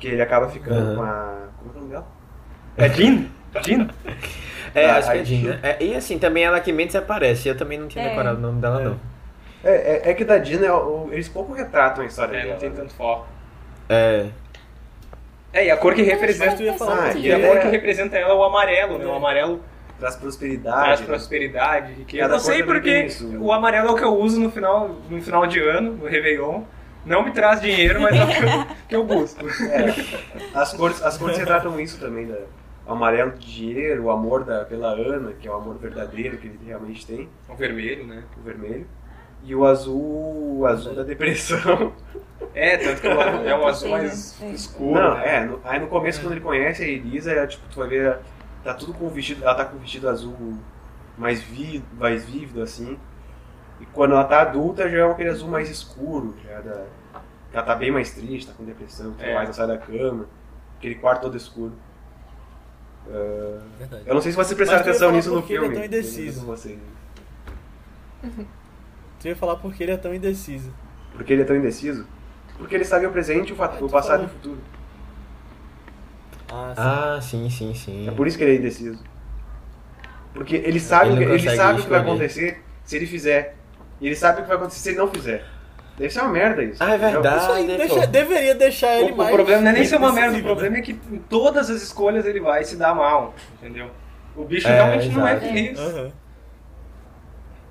[0.00, 0.96] Que ele acaba ficando Aham.
[0.96, 1.48] com a.
[1.58, 2.06] como é que é o nome dela?
[2.76, 3.26] É Jean?
[3.62, 3.88] Jean?
[4.72, 5.60] É, Ah, acho que é Jean, né?
[5.64, 7.48] É, e assim, também ela que menos aparece.
[7.48, 8.08] Eu também não tinha É.
[8.10, 8.84] decorado o nome dela, É.
[8.84, 9.00] não.
[9.64, 9.72] É,
[10.08, 10.70] é, é que da Dina, é
[11.10, 12.52] eles pouco retratam a história É, dela.
[12.52, 12.76] não tem né?
[12.76, 13.26] tanto foco.
[13.88, 14.26] É.
[15.52, 16.54] É, e a cor que representa.
[16.56, 19.04] tu ia falar Ah, E a cor é- que representa ela é o amarelo, né?
[19.06, 19.56] O amarelo
[19.98, 21.00] Traz traz prosperidade.
[21.00, 21.06] né?
[21.08, 22.32] prosperidade, riqueza.
[22.32, 23.38] Eu sei cor também porque isso.
[23.40, 26.62] o amarelo é o que eu uso no final, no final de ano, no Réveillon.
[27.04, 29.44] Não me traz dinheiro, mas é o que eu, que eu busco.
[29.68, 29.94] É,
[30.54, 32.36] as cores, as cores retratam isso também, da,
[32.86, 36.46] o amarelo de dinheiro, o amor da, pela Ana, que é o amor verdadeiro que
[36.48, 38.22] ele realmente tem, O vermelho, né?
[38.38, 38.86] o vermelho.
[39.42, 41.92] E o azul, o azul da depressão.
[42.54, 43.98] É, tanto que é um azul né?
[43.98, 44.46] mais É.
[44.50, 45.00] escuro.
[45.00, 45.36] Não, né?
[45.36, 48.18] é, no- aí no começo quando ele conhece a Elisa, é, tipo, tu vai ver,
[48.62, 50.36] tá tudo com vestido, ela tá com um vestido azul
[51.16, 52.98] mais, vi, mais vívido, assim.
[53.80, 56.84] E quando ela tá adulta, já é aquele azul mais escuro, já é da,
[57.52, 59.34] ela tá bem mais triste, tá com depressão, tudo É.
[59.34, 60.26] mais, ela sai da cama,
[60.78, 61.72] aquele quarto todo escuro.
[63.78, 64.02] Verdade.
[64.06, 65.76] eu não sei se vocês prestaram atenção nisso no porque ele é filme.
[65.76, 66.46] tão indeciso.
[66.46, 66.78] Vocês.
[69.18, 70.72] Tu ia falar porque ele é tão indeciso.
[71.14, 72.06] Porque ele é tão indeciso?
[72.58, 74.58] Porque ele sabe o presente, o, Ah, o passado e o futuro.
[76.52, 76.82] Ah, sim.
[76.82, 78.08] Ah, sim, sim, sim.
[78.08, 79.02] É por isso que ele é indeciso.
[80.34, 83.06] Porque ele sabe, Ele o não que- ele sabe o que vai acontecer se ele
[83.06, 83.56] fizer.
[84.00, 85.44] E ele sabe o que vai acontecer se ele não fizer.
[85.98, 86.82] Deve ser uma merda isso.
[86.82, 87.36] Ah, é verdade.
[87.42, 89.30] Isso aí deixa- deveria deixar ele O, o mais.
[89.34, 91.82] problema não é nem ser uma merda, o indeciso, problema é que em todas as
[91.82, 93.90] escolhas ele vai se dar mal, entendeu?
[94.34, 95.46] O bicho É, realmente não é exato.
[95.46, 95.78] feliz.
[95.78, 95.84] né?
[95.84, 96.12] Aham.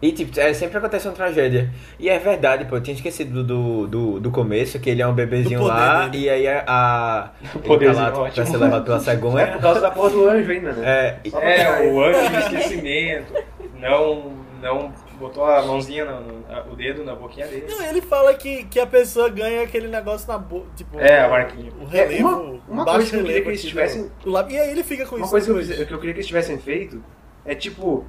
[0.01, 1.69] E tipo, é, sempre acontece uma tragédia.
[1.99, 5.13] E é verdade, pô, eu tinha esquecido do, do, do começo, que ele é um
[5.13, 6.23] bebezinho poder lá, dele.
[6.25, 6.63] e aí a.
[6.67, 8.45] a ele poderzinho tá lá pra ótimo.
[8.45, 9.47] ser levado pela É cegonha.
[9.47, 10.87] por causa da porra do anjo ainda, né?
[11.25, 13.33] É, pra É, pegar o anjo do esquecimento
[13.77, 17.65] não, não botou a mãozinha, no, no- o dedo na boquinha dele.
[17.69, 20.67] Não, ele fala que, que a pessoa ganha aquele negócio na boca.
[20.75, 21.71] Tipo, É, a marquinha.
[21.79, 22.13] O relevo.
[22.13, 24.11] É, uma- uma o baixo coisa que eu queria que eles tivessem-.
[24.49, 25.31] E aí ele fica com Uma isso.
[25.31, 27.03] coisa que eu, que eu queria que eles tivessem feito
[27.45, 28.05] é, tipo,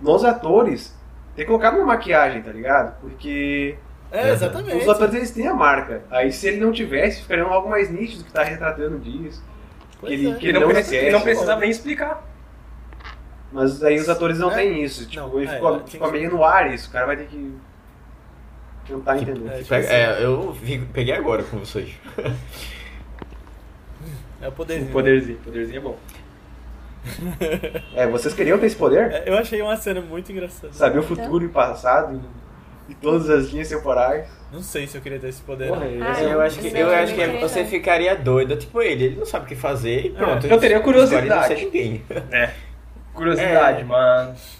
[0.00, 0.94] nos atores,
[1.34, 2.98] ter colocado uma maquiagem, tá ligado?
[3.00, 3.76] Porque
[4.10, 4.76] É, exatamente.
[4.82, 6.02] os atores eles têm a marca.
[6.10, 9.42] Aí se ele não tivesse, ficaria algo mais nítido que tá retratando disso.
[10.00, 10.34] Pois ele- é.
[10.34, 12.22] que Ele não, não precisa, não precisa nem explicar.
[13.56, 14.54] Mas aí os atores não É.
[14.56, 15.06] têm isso.
[15.08, 16.88] Tipo, Não, é, ficou, tinha ficou que- meio no ar isso.
[16.88, 17.54] O cara vai ter que
[18.86, 19.48] tentar entender.
[19.50, 21.90] é, tipo pega- assim, é, eu vi- peguei agora com vocês.
[24.42, 24.90] é o poderzinho.
[24.90, 25.98] O poderzinho, o poderzinho é bom.
[27.94, 29.10] É, vocês queriam ter esse poder?
[29.12, 30.72] É, eu achei uma cena muito engraçada.
[30.72, 32.20] Saber o futuro e o passado
[32.88, 34.28] e, e todas as linhas temporais.
[34.52, 35.68] Não sei se eu queria ter esse poder.
[35.68, 35.86] Porra.
[36.02, 39.26] Ah, É, eu acho que, eu acho que você ficaria doido, tipo ele, ele não
[39.26, 40.46] sabe o que fazer e pronto.
[40.46, 41.54] eu teria curiosidade.
[41.54, 42.04] Não ninguém.
[42.30, 42.50] É.
[43.16, 43.84] Curiosidade, É.
[43.84, 44.56] mas.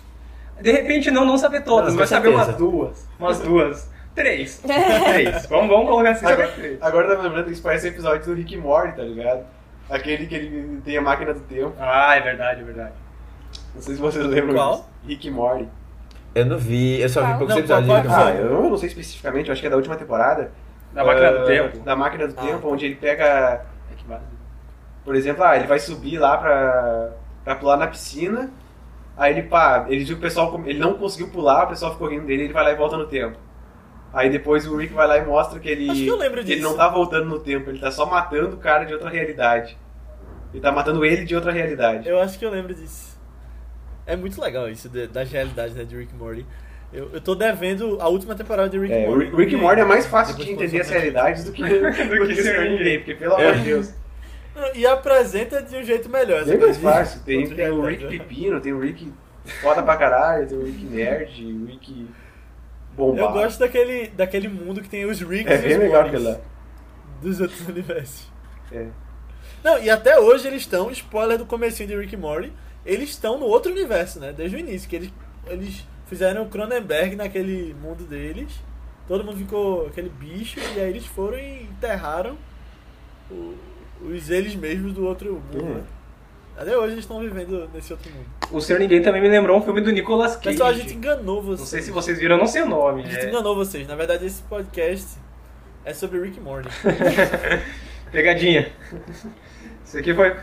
[0.61, 3.09] De repente não, não saber todas, Não, mas saber umas duas.
[3.19, 3.91] Umas duas.
[4.15, 4.59] Três.
[4.65, 5.45] Três.
[5.47, 6.81] Vamos, vamos colocar assim, saber três.
[6.83, 9.45] Agora tá me lembrando que isso parece episódio do Rick e Morty, tá ligado?
[9.91, 11.75] Aquele que ele tem a máquina do tempo.
[11.79, 12.93] Ah, é verdade, é verdade.
[13.75, 14.73] Não sei se vocês lembram Qual?
[14.77, 14.89] disso.
[15.07, 15.69] Rick e Morty.
[16.35, 17.87] Eu não vi, eu só vi poucos episódios.
[17.87, 18.55] de Ah, Rick and eu Morty.
[18.55, 20.51] não, eu não sei especificamente, eu acho que é da última temporada.
[20.95, 21.79] Da máquina Ah, do tempo.
[21.81, 22.43] Da máquina do Ah.
[22.43, 23.25] tempo, onde ele pega.
[23.93, 24.23] É que base.
[25.05, 27.11] Por exemplo, ah, ele vai subir lá pra,
[27.47, 28.51] pra pular na piscina,
[29.17, 32.09] aí ele pá, ele viu que o pessoal, ele não conseguiu pular, o pessoal ficou
[32.09, 33.39] rindo dele, ele vai lá e volta no tempo.
[34.13, 36.61] Aí depois o Rick vai lá e mostra que ele, Acho que eu lembro ele
[36.61, 39.79] não tá voltando no tempo, ele tá só matando o cara de outra realidade.
[40.53, 42.09] Ele tá matando ele de outra realidade.
[42.09, 43.17] Eu acho que eu lembro disso.
[44.05, 46.45] É muito legal isso de- das realidades né, de Rick Morty.
[46.93, 49.37] Eu, eu tô devendo a última temporada de Rick É, o Morty.
[49.37, 52.43] Rick Morty é mais fácil de entender as passou pra realidades do que, do que
[52.43, 53.95] Senhor Ninguém, porque pelo amor de Deus.
[54.75, 56.45] E apresenta de um jeito melhor.
[56.45, 57.21] Bem mais fácil.
[57.25, 58.07] Tem, tem o Rick?
[58.07, 59.13] Pepino, tem o Rick
[59.63, 62.09] foda pra caralho, tem o Rick Nerd, o Rick
[62.97, 63.29] bombado.
[63.29, 66.39] Eu gosto daquele, daquele mundo que tem os Ricks É e os legal lá.
[67.23, 68.31] dos outros universos.
[68.73, 68.87] É.
[69.63, 72.53] Não, e até hoje eles estão, spoiler do comecinho de Rick and Morty,
[72.85, 74.33] eles estão no outro universo, né?
[74.33, 75.13] Desde o início, que eles,
[75.47, 78.53] eles fizeram o Cronenberg naquele mundo deles.
[79.09, 82.37] Todo mundo ficou aquele bicho, e aí eles foram e enterraram
[83.31, 83.55] o-
[84.01, 85.65] os eles mesmos do outro mundo.
[85.65, 85.75] Hum.
[85.75, 85.83] né?
[86.59, 88.27] Até hoje eles estão vivendo nesse outro mundo.
[88.51, 90.51] O Senhor Ninguém também me lembrou um filme do Nicolas Cage.
[90.57, 91.61] Pessoal, a gente enganou vocês.
[91.61, 93.03] Não sei se vocês viram, eu não sei o nome.
[93.03, 93.87] A gente é- enganou vocês.
[93.87, 95.19] Na verdade, esse podcast
[95.85, 96.69] é sobre Rick Morty.
[98.11, 98.73] Pegadinha.
[99.85, 100.35] Isso aqui foi.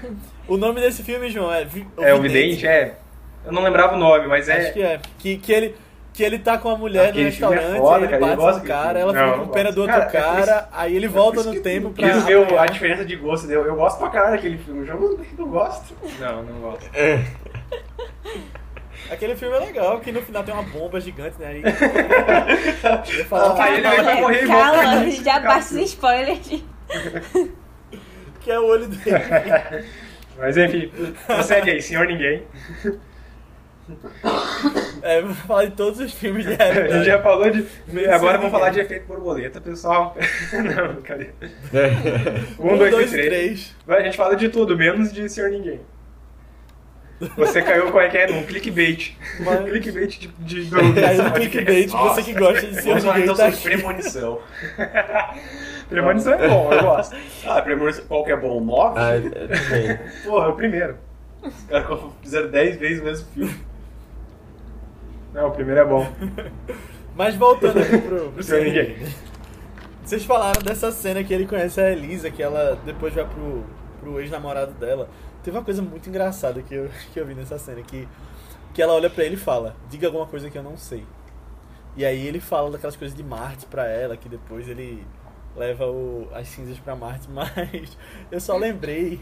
[0.47, 1.65] o nome desse filme, João, é...
[1.65, 2.97] Vi- É o Vidente, é.
[3.45, 4.57] Eu não lembrava o nome, mas é.
[4.61, 4.99] Acho que é.
[5.17, 5.75] Que, que, ele,
[6.13, 8.59] que ele tá com a mulher Aquele no é restaurante, foda, aí ele cara, bate
[8.59, 10.95] no cara, ela fica Não, com eu pena do outro Cara, é cara, isso- aí
[10.95, 12.09] ele É volta isso no tempo pra.
[12.09, 13.61] Quis ver o- a diferença de gosto dele.
[13.61, 14.81] Eu gosto pra caralho daquele filme.
[14.81, 15.95] O jogo não gosto.
[16.19, 16.89] Não, não gosto.
[19.11, 21.47] Aquele filme é legal, que no final tem uma bomba gigante, né?
[21.47, 21.63] Aí...
[23.17, 26.63] Eu falar Aí ele vai morrer e volta Calma, já basta os spoilers.
[28.39, 29.17] que é o olho dele.
[30.37, 30.91] Mas enfim,
[31.27, 32.43] prossegue aí, Senhor Ninguém.
[35.03, 37.05] É, vou falar de todos os filmes de A gente realidade.
[37.05, 37.65] já falou de.
[38.09, 40.15] Agora vamos falar de efeito borboleta, pessoal.
[40.53, 41.29] Não, cadê?
[42.57, 43.27] Um, Um, dois, dois e três.
[43.27, 43.75] três.
[43.85, 45.81] Vai, A gente fala de tudo, menos de Senhor Ninguém.
[47.37, 48.27] Você caiu com é que é?
[48.27, 49.15] Num clickbait.
[49.39, 51.31] Mas- Um clickbait de, de, desse podcast.
[51.33, 54.39] clickbait, você que gosta de ser Vamos falar ninguém então tá sobre premonição.
[55.89, 57.15] Premonição é bom, eu gosto.
[57.45, 58.59] Ah, premonição qual que é bom?
[58.59, 58.99] 9?
[58.99, 59.99] Ah, eu também.
[60.25, 60.97] Porra, o primeiro.
[61.41, 63.55] Os caras fizeram 10 vezes o mesmo filme.
[65.33, 66.07] Não, o primeiro é bom.
[67.15, 68.97] Mas voltando aqui pro, pro Senhor Ninguém.
[70.03, 73.63] Vocês falaram dessa cena que ele conhece a Elisa, que ela depois vai pro,
[73.99, 75.09] pro ex-namorado dela.
[75.43, 78.07] Teve uma coisa muito engraçada que eu, que eu vi nessa cena, que,
[78.73, 81.03] que ela olha pra ele e fala, diga alguma coisa que eu não sei.
[81.95, 85.05] E aí ele fala daquelas coisas de Marte pra ela, que depois ele
[85.55, 87.97] leva o, as cinzas pra Marte, mas
[88.31, 89.19] eu só lembrei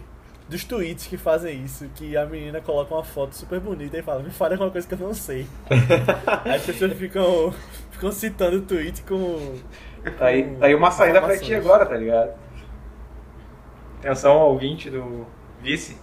[0.50, 4.22] dos tweets que fazem isso, que a menina coloca uma foto super bonita e fala,
[4.22, 5.46] me fale alguma coisa que eu não sei.
[6.44, 7.54] Aí as pessoas ficam,
[7.92, 9.56] ficam citando o tweet com.
[10.18, 12.32] Tá aí, tá aí uma saída pra ti agora, tá ligado?
[14.00, 15.28] Atenção ao ouvinte do
[15.62, 15.98] vice.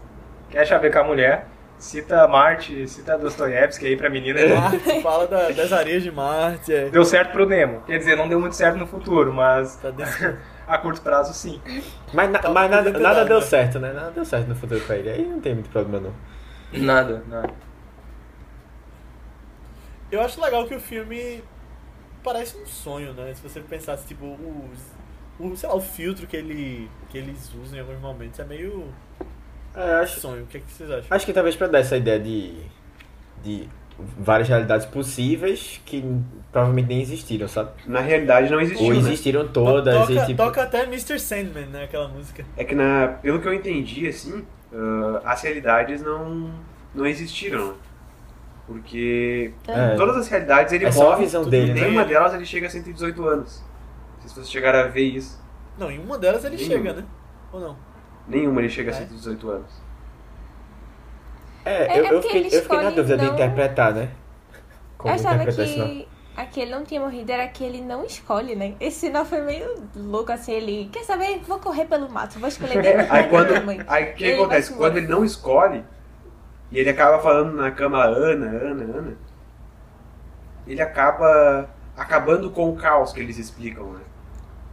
[0.51, 1.47] Quer chavecar a mulher?
[1.79, 4.41] Cita Marte, cita Dostoiévski aí pra menina.
[4.55, 6.73] Marte fala da- das areias de Marte.
[6.73, 6.89] É.
[6.91, 7.83] Deu certo pro Nemo.
[7.87, 9.91] Quer dizer, não deu muito certo no futuro, mas Tá
[10.69, 11.61] a curto prazo sim.
[12.13, 13.93] Mas, na- mas nada, tudo nada dado, deu certo, né?
[13.93, 15.11] Nada deu certo no futuro pra ele.
[15.11, 16.15] Aí não tem muito problema, não.
[16.73, 17.55] Nada, nada.
[20.11, 21.43] Eu acho legal que o filme
[22.23, 23.35] parece um sonho, né?
[23.35, 24.81] Se você pensasse, tipo, os,
[25.39, 28.95] o, sei lá, o filtro que, ele, que eles usam em alguns momentos é meio
[29.75, 30.45] É, acho, sonho.
[30.45, 31.11] O que, é que vocês acham?
[31.11, 32.65] acho que talvez pra dar essa ideia de,
[33.43, 33.69] de
[34.19, 36.05] várias realidades possíveis que
[36.53, 37.71] provavelmente nem existiram, sabe?
[37.87, 38.99] Na realidade não existiu, Ou né?
[38.99, 40.37] existiram todas toca, e tipo...
[40.37, 41.19] toca até Mr.
[41.19, 41.85] Sandman, né?
[41.85, 42.45] Aquela música.
[42.57, 46.51] É que na, pelo que eu entendi, assim, ah, as realidades não,
[46.95, 47.69] não existiram.
[47.69, 47.75] né?
[48.67, 49.95] Porque É.
[49.97, 51.81] todas as realidades ele É só a morre, visão tudo, dele, né?
[51.81, 53.63] nenhuma delas ele chega a 118 anos.
[54.15, 55.41] Não sei se vocês chegaram a ver isso.
[55.79, 56.77] Não, em uma delas ele Nenhuma.
[56.77, 57.05] chega, né?
[57.53, 57.77] Ou não?
[58.29, 58.99] Nenhuma ele chega a É?
[58.99, 59.71] 118 anos.
[61.69, 64.09] É, É, eu, é eu, fiquei, eu fiquei na dúvida de não- interpretar, né?
[64.97, 68.75] Como eu achava que aquele não tinha morrido, era que ele não escolhe, né?
[68.81, 70.89] Esse sinal foi meio louco, assim, ele...
[70.93, 71.41] Quer saber?
[71.47, 73.53] Vou correr pelo mato, vou escolher dentro Aí quando.
[73.87, 74.73] Aí o que acontece?
[74.75, 75.85] Quando ele não escolhe,
[76.71, 79.17] e ele acaba falando na cama Ana, Ana, Ana,
[80.67, 84.01] ele acaba acabando com o caos que eles explicam, né?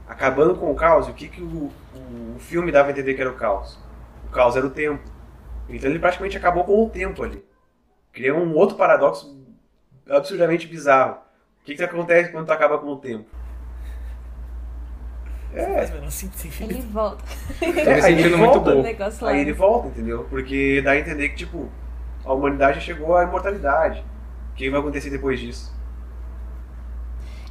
[0.07, 3.31] Acabando com o caos, o que, que o, o filme dava a entender que era
[3.31, 3.79] o caos?
[4.27, 5.01] O caos era o tempo.
[5.69, 7.43] Então ele praticamente acabou com o tempo ali.
[8.11, 9.35] Criou um outro paradoxo
[10.09, 11.17] absurdamente bizarro.
[11.61, 13.25] O que, que acontece quando tu acaba com o tempo?
[15.53, 16.71] É, sentido.
[16.71, 17.23] Ele volta.
[17.59, 19.27] Tô me É, aí sentindo ele muito volta.
[19.27, 20.25] Aí ele volta, entendeu?
[20.29, 21.71] Porque dá a entender que, tipo,
[22.25, 24.03] a humanidade chegou à imortalidade.
[24.51, 25.73] O que vai acontecer depois disso?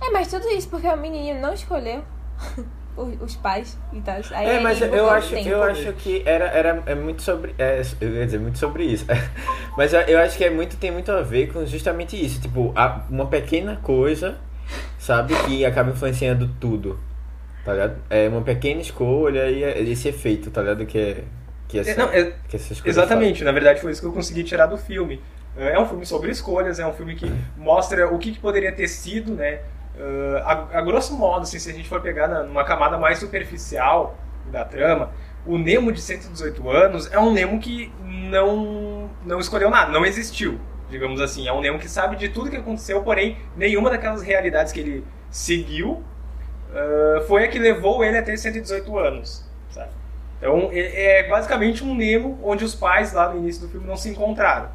[0.03, 2.05] É, mas tudo isso porque o menino não escolheu.
[2.96, 4.16] os, pais e tal.
[4.33, 7.54] Aí É, mas eu acho, eu acho que era, era é muito sobre.
[7.59, 9.04] É, eu ia dizer muito sobre isso.
[9.76, 12.40] mas eu, eu acho que é muito, tem muito a ver com justamente isso.
[12.40, 14.37] Tipo, a- uma pequena coisa,
[14.98, 16.98] sabe, que acaba influenciando tudo.
[17.64, 17.96] Tá ligado?
[18.11, 20.85] É uma pequena escolha e é esse efeito, tá ligado?
[20.87, 21.24] Que é.
[21.66, 24.66] Que, essa, não, é- que coisas Exatamente, na verdade foi isso que eu consegui tirar
[24.66, 25.20] do filme.
[25.57, 28.88] É um filme sobre escolhas, é um filme que mostra o que, que poderia ter
[28.88, 29.61] sido, né?
[29.96, 33.18] Uh, a, a grosso modo, assim, se a gente for pegar na- numa camada mais
[33.18, 34.18] superficial
[34.50, 35.12] da trama,
[35.46, 40.59] o Nemo de 118 anos é um Nemo que não, não escolheu nada, não existiu,
[40.90, 41.46] digamos assim.
[41.46, 45.04] É um Nemo que sabe de tudo que aconteceu, porém, nenhuma daquelas realidades que ele
[45.30, 46.02] seguiu
[46.70, 49.90] uh, foi a que levou ele a ter 118 anos, sabe?
[50.38, 53.96] Então, é, é basicamente um Nemo onde os pais lá no início do filme não
[53.96, 54.70] se encontraram.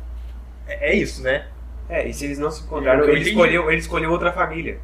[0.67, 1.47] É, é isso, né?
[1.89, 4.79] É, e se eles não se encontraram, ele escolheu, ele escolheu outra família.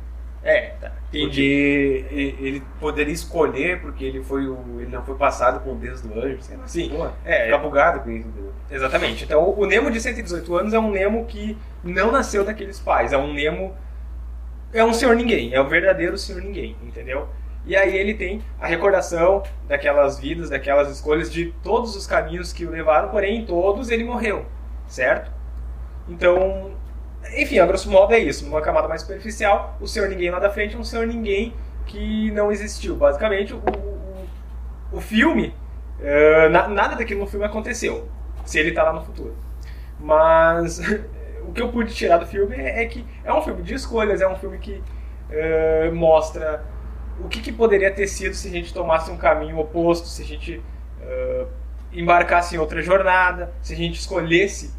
[0.45, 0.91] É, tá.
[1.09, 2.05] Entendi.
[2.07, 6.01] Porque ele poderia escolher, porque ele foi o, ele não foi passado com o Deus
[6.01, 6.67] do anjo, sei lá.
[6.67, 6.89] Sim.
[6.89, 8.53] Pô, É, Fica bugado com isso, entendeu?
[8.69, 9.23] Exatamente.
[9.23, 13.11] Então, o Nemo de 118 anos é um Nemo que não nasceu daqueles pais.
[13.11, 13.75] É um Nemo.
[14.71, 15.51] É um senhor ninguém.
[15.53, 17.27] É o verdadeiro senhor ninguém, entendeu?
[17.65, 22.63] E aí ele tem a recordação daquelas vidas, daquelas escolhas, de todos os caminhos que
[22.65, 24.45] o levaram, porém em todos ele morreu,
[24.87, 25.31] certo?
[26.07, 26.74] Então,
[27.37, 28.45] enfim, a grosso modo é isso.
[28.45, 31.53] Numa camada mais superficial, o senhor ninguém lá da frente é um senhor ninguém
[31.85, 32.95] que não existiu.
[32.95, 35.53] Basicamente, o, o, o filme,
[36.01, 38.07] eh, na- nada daquilo no filme aconteceu,
[38.45, 39.35] se ele tá lá no futuro.
[39.99, 40.79] Mas
[41.47, 44.21] o que eu pude tirar do filme é, é que é um filme de escolhas,
[44.21, 44.81] é um filme que
[45.31, 46.63] eh, mostra
[47.19, 50.25] o que, que poderia ter sido se a gente tomasse um caminho oposto, se a
[50.25, 50.61] gente
[51.01, 51.45] eh,
[51.93, 54.73] embarcasse em outra jornada, se a gente escolhesse,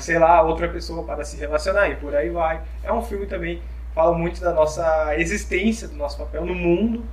[0.00, 2.60] sei lá, outra pessoa para se relacionar e por aí vai.
[2.82, 3.62] É um filme também
[3.94, 7.04] fala muito da nossa existência, do nosso papel no mundo.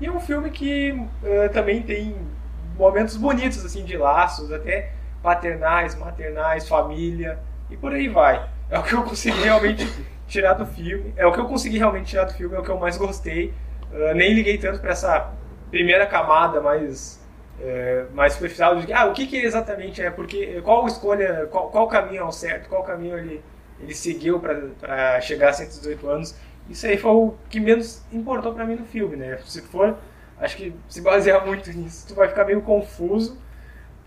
[0.00, 2.14] E é um filme que eh, também tem
[2.76, 4.90] momentos bonitos assim de laços, até
[5.22, 7.38] paternais, maternais, família
[7.70, 8.46] e por aí vai.
[8.68, 9.90] É o que eu consegui realmente
[10.28, 11.14] tirar do filme.
[11.16, 13.54] É o que eu consegui realmente tirar do filme, é o que eu mais gostei.
[13.92, 15.32] Eh, nem liguei tanto para essa
[15.70, 17.23] primeira camada mais
[17.60, 21.88] é, mais superficial de ah, o que, que exatamente é, porque qual escolha, qual, qual
[21.88, 23.42] caminho é o certo, qual caminho ele,
[23.80, 26.34] ele seguiu para chegar a 118 anos.
[26.68, 29.38] Isso aí foi o que menos importou para mim no filme, né?
[29.44, 29.96] Se for,
[30.38, 33.38] acho que se basear muito nisso, tu vai ficar meio confuso,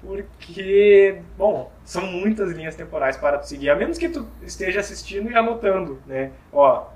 [0.02, 5.30] porque, bom, são muitas linhas temporais para tu seguir, a menos que tu esteja assistindo
[5.30, 6.32] e anotando, né?
[6.52, 6.88] Ó,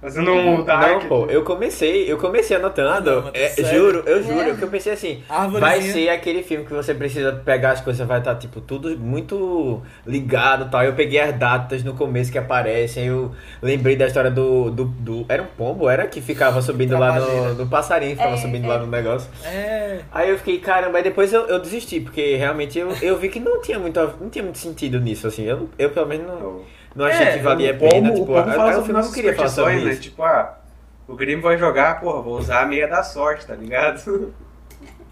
[0.00, 1.02] fazendo um dark.
[1.02, 3.10] Não, pô, eu comecei, eu comecei anotando.
[3.10, 3.70] Não, mas é, sério?
[3.70, 4.54] juro, eu juro, É.
[4.54, 5.22] que eu pensei assim,
[5.58, 9.82] vai ser aquele filme que você precisa pegar as coisas, vai estar, tipo, tudo muito
[10.06, 10.82] ligado e tal.
[10.84, 13.32] Eu peguei as datas no começo que aparecem, eu
[13.62, 14.70] lembrei da história do.
[14.70, 18.38] do, do- era um pombo, era que ficava subindo lá no, no passarinho, ficava É,
[18.38, 18.68] subindo é.
[18.68, 19.28] lá no negócio.
[19.44, 20.00] É.
[20.12, 23.38] Aí eu fiquei, caramba, aí depois eu, eu desisti, porque realmente eu, eu vi que
[23.40, 25.44] não tinha, muito, não tinha muito sentido nisso, assim.
[25.44, 26.60] Eu, eu pelo menos não,
[26.94, 28.10] não achei que valia a pena.
[28.10, 29.92] Tipo, o Pombo aí fala o sobre filme não queria falar sobre né?
[29.92, 30.00] isso.
[30.00, 30.58] Tipo, ah,
[31.06, 34.32] o Grêmio vai jogar, porra, vou usar a meia da sorte, tá ligado?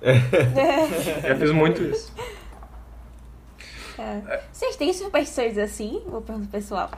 [1.22, 2.12] Já fiz muito isso.
[3.98, 4.40] É.
[4.52, 6.02] Vocês têm superstições assim?
[6.06, 6.90] Vou perguntar pessoal.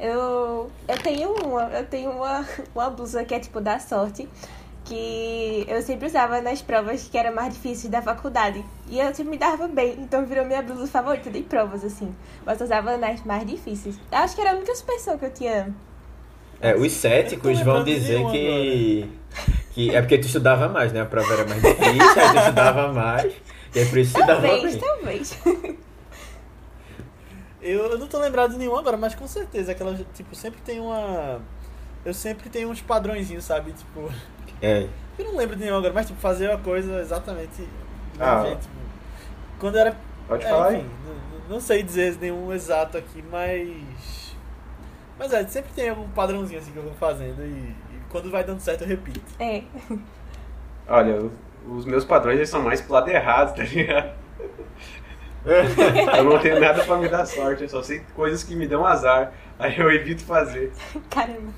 [0.00, 2.44] Eu, eu tenho uma, eu tenho uma,
[2.74, 4.28] uma blusa que é tipo da sorte,
[4.84, 8.64] que eu sempre usava nas provas que eram mais difíceis da faculdade.
[8.88, 12.14] E eu sempre me dava bem, então virou minha blusa favorita de provas, assim.
[12.44, 13.98] Mas eu usava nas mais difíceis.
[14.10, 15.74] Eu acho que era a única superstição que eu tinha.
[16.60, 19.08] É, os céticos vão dizer que,
[19.72, 21.00] que é porque tu estudava mais, né?
[21.00, 23.32] A prova era mais difícil, aí tu estudava mais,
[23.74, 25.38] e é por isso que tu dava Talvez, talvez.
[27.62, 30.80] Eu, eu não tô lembrado de nenhum agora, mas com certeza aquela, tipo, sempre tem
[30.80, 31.40] uma.
[32.04, 33.72] Eu sempre tenho uns padrõezinhos, sabe?
[33.72, 34.10] Tipo,
[34.62, 37.62] É, eu não lembro de nenhum agora, mas tipo, fazer a coisa exatamente
[38.16, 38.42] do Ah.
[38.42, 38.60] jeito.
[38.60, 38.74] Tipo,
[39.58, 39.96] quando era.
[40.28, 40.76] Pode é, falar aí.
[40.78, 44.36] enfim, não, não sei dizer nenhum exato aqui, mas.
[45.18, 48.42] Mas é, sempre tem algum padrãozinho assim que eu vou fazendo e, e quando vai
[48.44, 49.20] dando certo eu repito.
[49.38, 49.62] É.
[50.88, 51.32] Olha, os,
[51.68, 54.22] os meus padrões eles são mais pro lado errado, tá ligado?
[56.16, 58.86] eu não tenho nada pra me dar sorte, eu só sei coisas que me dão
[58.86, 59.32] azar.
[59.58, 60.72] Aí eu evito fazer.
[61.10, 61.52] Caramba.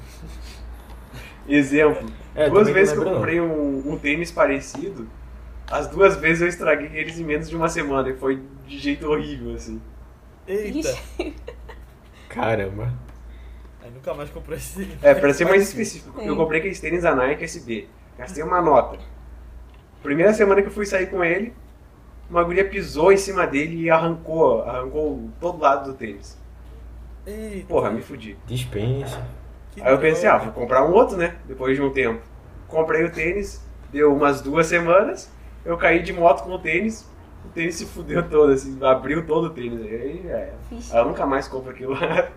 [1.48, 3.14] Exemplo, É, duas vezes que eu não.
[3.14, 5.08] comprei um, um tênis parecido,
[5.70, 9.08] as duas vezes eu estraguei eles em menos de uma semana e foi de jeito
[9.08, 9.80] horrível, assim.
[10.46, 10.96] Eita!
[12.28, 12.92] Caramba.
[13.82, 14.88] Aí nunca mais comprei esse.
[15.02, 16.26] É, pra ser mais específico, Sim.
[16.26, 17.88] eu comprei aqueles tênis da Nike SB.
[18.18, 18.98] Gastei uma nota.
[20.02, 21.54] Primeira semana que eu fui sair com ele,
[22.28, 26.38] uma guria pisou em cima dele e arrancou, arrancou todo lado do tênis.
[27.26, 28.36] Eita, Porra, me fudi.
[28.46, 29.26] Dispensa.
[29.74, 31.36] Que Aí eu pensei, ah, vou comprar um outro, né?
[31.46, 32.22] Depois de um tempo.
[32.68, 33.64] Comprei o tênis,
[33.94, 35.30] Deu umas duas semanas,
[35.64, 37.08] eu caí de moto com o tênis,
[37.44, 39.80] o tênis se fudeu todo, assim, abriu todo o tênis.
[39.82, 40.52] Aí é.
[40.68, 40.92] Vixe.
[40.92, 42.28] Ela nunca mais compra aquilo lá.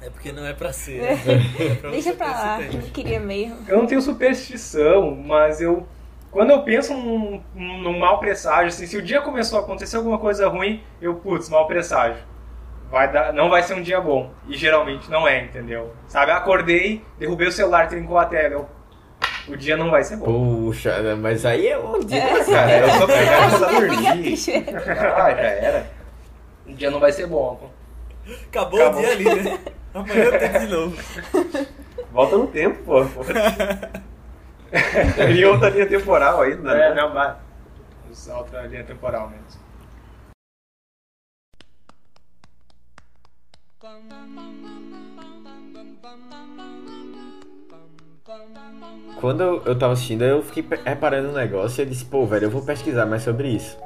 [0.00, 1.02] É porque não é pra ser.
[1.02, 1.18] né?
[1.60, 3.58] É pra Deixa pra lá, não queria mesmo.
[3.68, 5.86] Eu não tenho superstição, mas eu.
[6.30, 10.18] Quando eu penso num, num mau presságio, assim, se o dia começou a acontecer alguma
[10.18, 12.22] coisa ruim, eu, putz, mau presságio.
[12.92, 14.30] Vai dar, não vai ser um dia bom.
[14.46, 15.94] E geralmente não é, entendeu?
[16.06, 18.52] Sabe, acordei, derrubei o celular, trincou a tela.
[18.52, 18.68] eu-
[19.48, 20.26] o dia não vai ser bom.
[20.26, 22.20] Puxa, mas aí é um dia.
[22.44, 24.36] Cara, eu sou pegado Fica dormir.
[25.16, 25.86] Ah, já era.
[26.66, 27.56] O dia não vai ser bom.
[27.56, 27.66] pô.
[28.50, 29.00] Acabou, Acabou.
[29.00, 29.58] o dia ali, né?
[29.94, 30.96] Amanhã eu tenho de novo.
[32.12, 33.04] Volta no tempo, pô.
[35.16, 36.88] Tem outra linha temporal aí, né?
[36.90, 37.34] É, não vai.
[38.10, 39.61] Usar outra linha temporal mesmo.
[49.20, 52.62] Quando eu, tava assistindo, eu fiquei reparando um negócio e disse, pô, velho, eu vou
[52.62, 53.76] pesquisar mais sobre isso.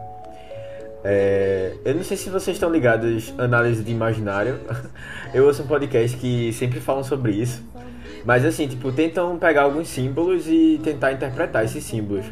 [1.02, 4.60] É, eu não sei se vocês estão ligados análise de imaginário.
[5.32, 7.62] Eu ouço um podcast que sempre falam sobre isso.
[8.24, 12.26] Mas assim, tipo, tentam pegar alguns símbolos e tentar interpretar esses símbolos.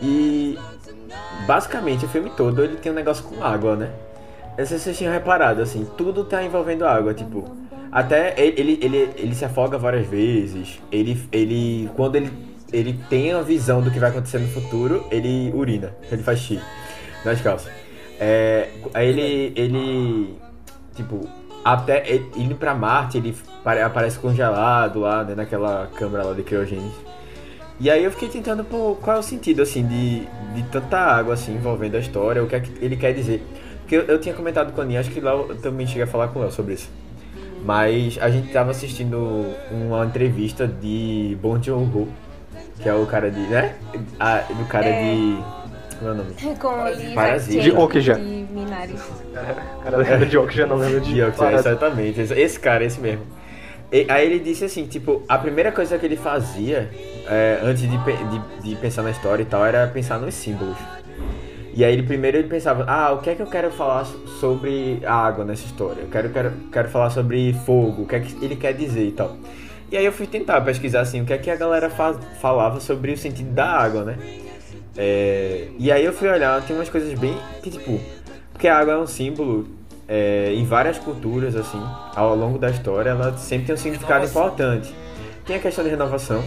[0.00, 0.56] E
[1.46, 3.90] basicamente o filme todo ele tem um negócio com água, né?
[4.60, 7.50] Eu sei se vocês tinham reparado, assim, tudo tá envolvendo água, tipo.
[7.90, 10.78] Até ele, ele, ele, se afoga várias vezes.
[10.92, 11.88] Ele, ele.
[11.96, 12.30] Quando ele,
[12.70, 15.94] ele tem a visão do que vai acontecer no futuro, ele urina.
[16.12, 16.62] Ele faz xixi
[17.24, 17.72] nas calças.
[18.20, 19.52] É, aí ele.
[19.56, 20.36] ele.
[20.94, 21.26] Tipo,
[21.64, 23.34] até ele- indo pra Marte, ele
[23.64, 27.00] pare- aparece congelado lá, né, naquela câmera lá de criogênese.
[27.80, 31.32] E aí eu fiquei tentando, pô, qual é o sentido, assim, de, de tanta água,
[31.32, 33.42] assim, envolvendo a história, o que é que ele quer dizer.
[33.90, 36.06] Porque eu, eu tinha comentado com a Aninha, acho que lá eu também cheguei a
[36.06, 36.88] falar com ela sobre isso.
[37.64, 42.06] Mas a gente tava assistindo uma entrevista de Bong Joon-ho,
[42.80, 43.74] que é o cara de, né?
[44.20, 45.36] A, do cara de...
[45.98, 46.34] Como é o nome?
[46.60, 47.62] Com Parasita.
[47.62, 48.14] De Okja.
[48.14, 48.94] de Minari.
[48.94, 51.70] O cara lembra de Okja, não lembra de Dioxide, Parasita.
[51.70, 52.20] exatamente.
[52.20, 53.24] Esse- cara, esse mesmo.
[53.90, 56.88] E- aí ele disse assim, tipo, a primeira coisa que ele fazia
[57.26, 60.76] é, antes de, de, de pensar na história e tal era pensar nos símbolos.
[61.72, 64.26] E aí ele primeiro ele pensava, ah, o que é que eu quero falar so-
[64.40, 66.00] sobre a água nessa história?
[66.02, 69.12] Eu quero, quero, quero falar sobre fogo, o que é que ele quer dizer e
[69.12, 69.36] tal.
[69.90, 72.80] E aí eu fui tentar pesquisar assim, o que é que a galera fa- falava
[72.80, 74.16] sobre o sentido da água, né?
[74.96, 78.00] É, e aí eu fui olhar, tem umas coisas bem que tipo,
[78.52, 79.68] porque a água é um símbolo
[80.08, 81.80] é, em várias culturas assim,
[82.16, 84.92] ao longo da história, ela sempre tem um significado importante.
[85.46, 86.42] Tem a questão de renovação.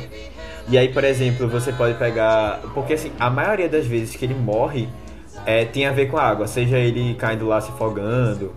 [0.69, 4.33] E aí, por exemplo, você pode pegar, porque assim, a maioria das vezes que ele
[4.35, 4.87] morre
[5.45, 8.53] é, tem a ver com a água, seja ele caindo lá se afogando.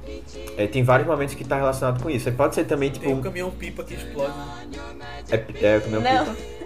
[0.56, 2.30] É, tem vários momentos que está relacionado com isso.
[2.32, 4.32] Pode ser também tipo Tem um caminhão pipa que explode.
[4.98, 5.22] né?
[5.30, 6.24] é, é, é o Não.
[6.24, 6.36] pipa?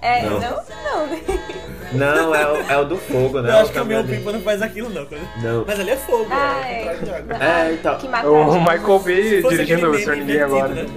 [0.00, 0.38] É, Não.
[0.38, 1.08] não, não.
[1.92, 3.50] Não, é o, é o do fogo, né?
[3.50, 5.08] Eu É acho o que o caminhão caminhão pipa não faz aquilo, não.
[5.42, 5.64] Não.
[5.66, 6.84] Mas ali é fogo, Ah, é.
[6.84, 7.68] é.
[7.70, 7.98] É, então.
[8.30, 8.60] O.
[8.60, 10.74] Michael Bay fosse dirigindo o meme Senhor Ninguém invertido, agora.
[10.74, 10.88] né?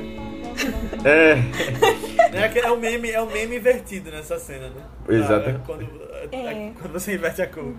[1.04, 2.38] É.
[2.38, 4.84] É, é, um meme, é um meme invertido nessa cena, né?
[5.10, 5.50] Exato.
[5.50, 5.88] Ah, quando,
[6.32, 6.72] é, É.
[6.80, 7.74] quando você inverte a cor.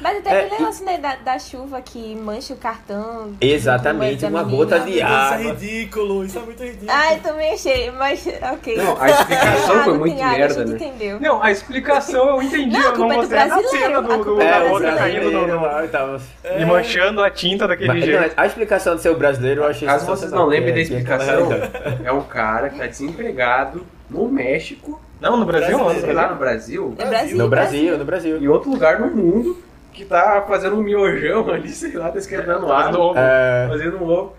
[0.00, 3.32] Mas até É, aquele negócio né, da, da chuva que mancha o cartão.
[3.40, 4.56] Exatamente, uma menina.
[4.56, 5.36] gota de Isso é água.
[5.52, 6.90] ridículo, isso é muito ridículo.
[6.90, 8.76] Ah, eu também achei, mas ok.
[8.76, 10.74] Não, a explicação Ah, foi não muito água, merda, né?
[10.76, 11.20] entendeu.
[11.20, 14.00] Não, a explicação eu entendi, Não, a eu não culpa é do brasileiro, cena a
[14.00, 14.96] do, culpa do, é do brasileiro.
[14.98, 18.20] caindo no, no, lá e e manchando a tinta daquele Mas, jeito.
[18.20, 21.48] não, a explicação de ser o brasileiro eu achei Caso vocês não lembrem da explicação,
[21.48, 22.00] realidade.
[22.04, 25.90] é um cara que tá desempregado no México, Não, no Brasil, não.
[25.90, 27.36] Sei lá no Brasil, É Brasil.
[27.38, 28.36] No Brasil, no Brasil.
[28.38, 29.58] em outro lugar no mundo,
[29.92, 33.18] que tá fazendo um miojão ali, sei lá, tá esquentando Fazendo água, ovo.
[33.18, 34.36] É, fazendo um ovo,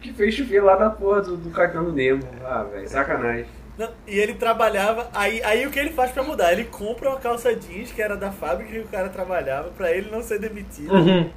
[0.00, 2.22] que fez chover lá na porra do, do cartão do Nemo.
[2.44, 3.46] Ah, velho, sacanagem.
[3.76, 6.50] Não, e ele trabalhava, aí, aí o que ele faz pra mudar?
[6.50, 10.10] Ele compra uma calça jeans que era da fábrica que o cara trabalhava pra ele
[10.10, 10.94] não ser demitido.
[10.94, 11.28] Uhum.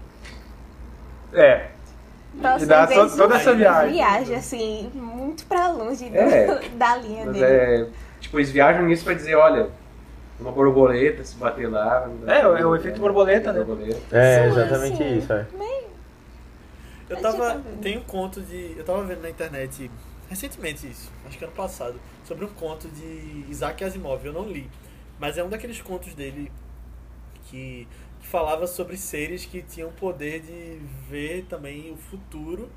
[1.33, 1.65] É.
[2.39, 3.91] Pra E dá ver to- isso, toda essa viagem.
[3.93, 6.61] Viagem, assim, muito pra longe do- É.
[6.77, 7.43] da linha dele.
[7.43, 7.87] é,
[8.29, 9.69] tipo, eles viajam nisso pra dizer, olha,
[10.39, 12.09] uma borboleta, se bater lá...
[12.27, 13.63] É, é o efeito borboleta, né?
[13.63, 14.17] borboleta.
[14.17, 15.17] é exatamente sim.
[15.17, 15.45] isso, é.
[17.09, 17.53] Eu Mas tava.
[17.55, 17.81] vendo.
[17.81, 18.75] Tem um conto de.
[18.77, 19.89] Eu tava vendo na internet
[20.29, 24.23] recentemente isso, acho que ano passado, sobre um conto de Isaac Asimov.
[24.23, 24.69] Eu não li.
[25.19, 26.51] Mas é um daqueles contos dele
[27.45, 27.87] que,
[28.19, 32.69] que falava sobre seres que tinham o poder de ver também o futuro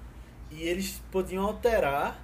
[0.50, 2.18] e eles podiam alterar,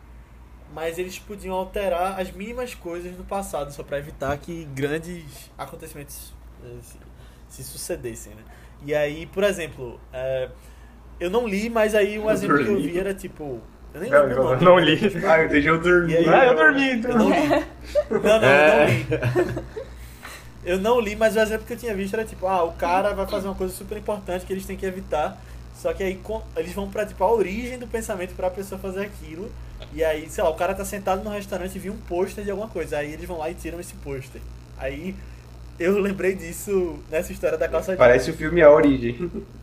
[0.74, 6.32] mas eles podiam alterar as mínimas coisas no passado, só para evitar que grandes acontecimentos
[6.64, 6.98] eh, se,
[7.48, 8.42] se sucedessem, né?
[8.84, 10.48] E aí, por exemplo, eh,
[11.18, 13.60] eu não li, mas aí um exemplo que eu vi era tipo.
[13.94, 14.64] Eu nem Não, lembro o eu nome.
[14.64, 14.98] não li.
[15.26, 16.12] Ah, eu deixei eu dormir.
[16.12, 17.10] E aí, Ah, eu dormi, então.
[17.10, 17.48] Eu não li.
[18.10, 18.84] Não, não, É.
[18.84, 19.64] eu não li.
[20.64, 23.14] Eu não li, mas o exemplo que eu tinha visto era tipo, ah, o cara
[23.14, 25.40] vai fazer uma coisa super importante que eles têm que evitar.
[25.80, 29.02] Só que aí com- eles vão pra tipo, a origem do pensamento pra pessoa fazer
[29.02, 29.50] aquilo.
[29.92, 32.50] E aí, sei lá, o cara tá sentado no restaurante e viu um pôster de
[32.50, 32.98] alguma coisa.
[32.98, 34.40] Aí eles vão lá e tiram esse pôster.
[34.76, 35.14] Aí
[35.78, 37.98] eu lembrei disso nessa história da calça jeans.
[37.98, 39.30] Parece o filme A Origem.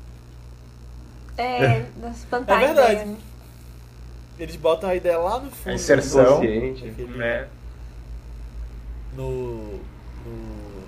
[1.37, 2.87] É, das espantar É verdade.
[2.87, 3.17] a ideia, né?
[4.39, 5.69] Eles botam a ideia lá no fundo.
[5.69, 6.37] A inserção.
[6.37, 7.47] Aquele- né?
[9.15, 9.79] No.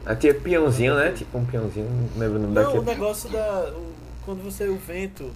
[0.05, 0.15] no...
[0.19, 1.11] Tinha peãozinho, né?
[1.11, 2.86] Tipo um peãozinho, não lembro o nome Não, o daquele.
[2.86, 3.71] negócio da.
[3.75, 3.96] o-
[4.28, 4.67] quando você.
[4.67, 5.32] O vento.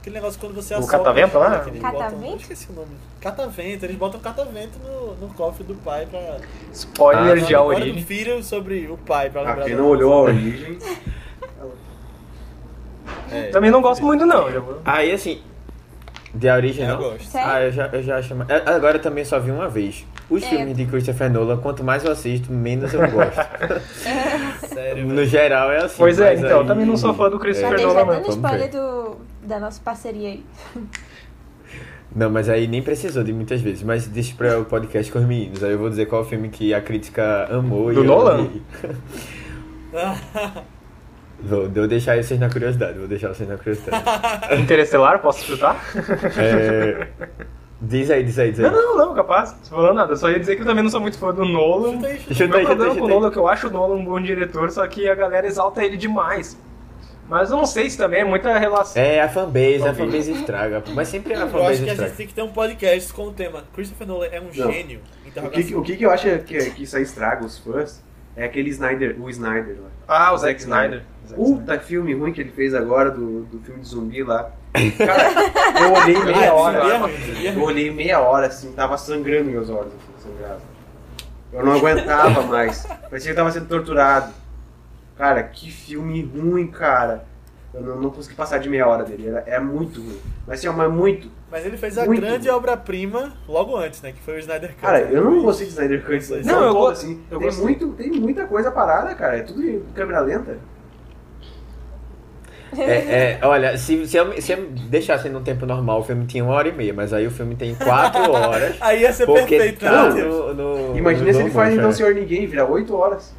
[0.00, 1.64] Aquele negócio quando você O assopra, catavento lá?
[1.66, 2.20] eles Catavento?
[2.20, 2.88] Botam, esqueci o nome.
[3.22, 6.36] Catavento, eles botam catavento no, no cofre do pai pra.
[6.74, 8.04] Spoiler Ah, de A do Origem.
[8.04, 10.78] filho sobre o pai, pra lembrar Ah, quem não olhou A Origem.
[13.32, 14.44] É, Também não gosto muito, não.
[14.84, 15.40] Aí assim,
[16.34, 17.02] de a origem É, eu não?
[17.10, 17.34] gosto.
[17.34, 18.34] Ah, eu já, eu já acho.
[18.34, 20.04] mais- é, Agora eu também só vi uma vez.
[20.30, 20.46] Os É.
[20.46, 23.40] filmes de Christopher Nolan, quanto mais eu assisto, menos eu gosto.
[24.68, 25.96] Sério, no geral é assim.
[25.98, 28.00] Pois é, mas então, eu aí- também não sou fã do Já Christopher dei Nolan,
[28.00, 28.14] já não.
[28.14, 30.44] dando spoiler do, da nossa parceria aí.
[32.16, 33.82] Não, mas aí nem precisou de muitas vezes.
[33.82, 35.64] Mas deixa pra o podcast com os meninos.
[35.64, 38.50] Aí eu vou dizer qual o filme que a crítica amou e Do eu Nolan?
[41.42, 42.98] Vou, vou deixar vocês na curiosidade.
[42.98, 44.02] Vou deixar vocês na curiosidade.
[44.62, 45.76] Interestelar, posso chutar?
[46.38, 47.08] É,
[47.86, 48.70] Diz aí, diz aí, diz aí.
[48.70, 49.52] Não, não, não, capaz.
[49.52, 50.12] Não tô falando nada.
[50.12, 51.92] Eu só ia dizer que eu também não sou muito fã do Nolan.
[51.94, 52.34] Chuta aí, chuta aí.
[52.36, 53.08] Chuta O aí, chuta aí, o.
[53.08, 55.84] Nolan é que eu acho o Nolan um bom diretor, só que a galera exalta
[55.84, 56.58] ele demais.
[57.28, 59.02] Mas eu não sei se também é muita relação.
[59.02, 60.82] É, a fanbase, a fanbase estraga.
[60.94, 62.08] Mas sempre a Eu acho fanbase que a estraga.
[62.10, 65.00] gente tem que ter um podcast com o tema Christopher Nolan é um gênio.
[65.36, 68.02] O que, o que eu acho que, que isso aí estraga os fãs
[68.36, 69.88] é aquele Snyder, o Snyder lá.
[70.06, 71.00] Ah, o Zack Snyder.
[71.00, 71.13] Zack Snyder.
[71.34, 74.50] Puta filme ruim que ele fez agora do, do filme de zumbi lá.
[74.98, 75.30] Cara,
[75.80, 76.78] eu olhei Ah, meia é, hora.
[76.78, 80.60] é é Eu olhei meia hora assim, tava sangrando meus olhos, assim, sangrado.
[81.52, 82.84] Eu não aguentava mais.
[82.84, 84.32] Parecia que eu tava sendo torturado.
[85.16, 87.24] Cara, que filme ruim, cara.
[87.72, 89.28] Eu não, não consegui passar de meia hora dele.
[89.28, 90.18] Era, é muito ruim.
[90.46, 91.28] Mas assim, mas muito.
[91.50, 94.10] Mas ele fez a Muito grande obra-prima logo antes, né?
[94.12, 94.80] Que foi o Snyder Cut.
[94.80, 96.44] Cara, eu não gostei de Snyder Cut.
[96.44, 97.20] Não, Não, eu eu go- assim.
[97.30, 97.64] eu tem, gostei.
[97.64, 99.38] muito, tem muita coisa parada, cara.
[99.38, 100.58] É tudo em câmera lenta.
[102.78, 106.44] É, é, olha, se, se, eu, se eu deixasse no tempo normal, o filme tinha
[106.44, 108.76] uma hora e meia, mas aí o filme tem quatro horas.
[108.80, 110.54] Aí ia ser perfeito, né, tá Matheus?
[110.54, 111.92] no, no, Imagina no se ele faz motion, então é.
[111.92, 113.34] Senhor Ninguém, vira 8 horas.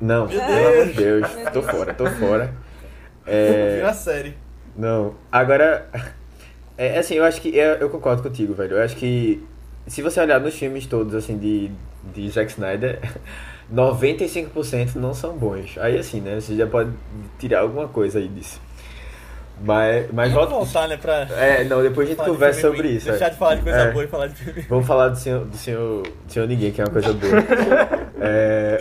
[0.00, 1.26] Não, Meu pelo amor de Deus.
[1.52, 2.54] Tô fora, tô fora.
[3.26, 4.34] Vira É, série.
[4.74, 5.88] não, agora,
[6.78, 9.44] é assim, eu acho que, eu, eu concordo contigo, velho, eu acho que
[9.86, 11.70] se você olhar nos filmes todos, assim, de,
[12.14, 13.00] de Zack Snyder,
[13.72, 15.76] 95% não são bons.
[15.78, 16.90] Aí assim, né, você já pode
[17.38, 18.60] tirar alguma coisa aí disso.
[19.60, 20.64] Mas, mas Vamos volta...
[20.66, 21.26] voltar, né, pra...
[21.36, 22.96] É, não, depois a gente de conversa sobre ruim.
[22.96, 23.10] isso.
[23.10, 23.30] Deixar é.
[23.30, 23.90] de falar de coisa É.
[23.90, 26.80] boa e falar de filme Vamos falar do senhor, do senhor, do senhor Ninguém, que
[26.80, 27.32] é uma coisa boa.
[28.20, 28.80] É...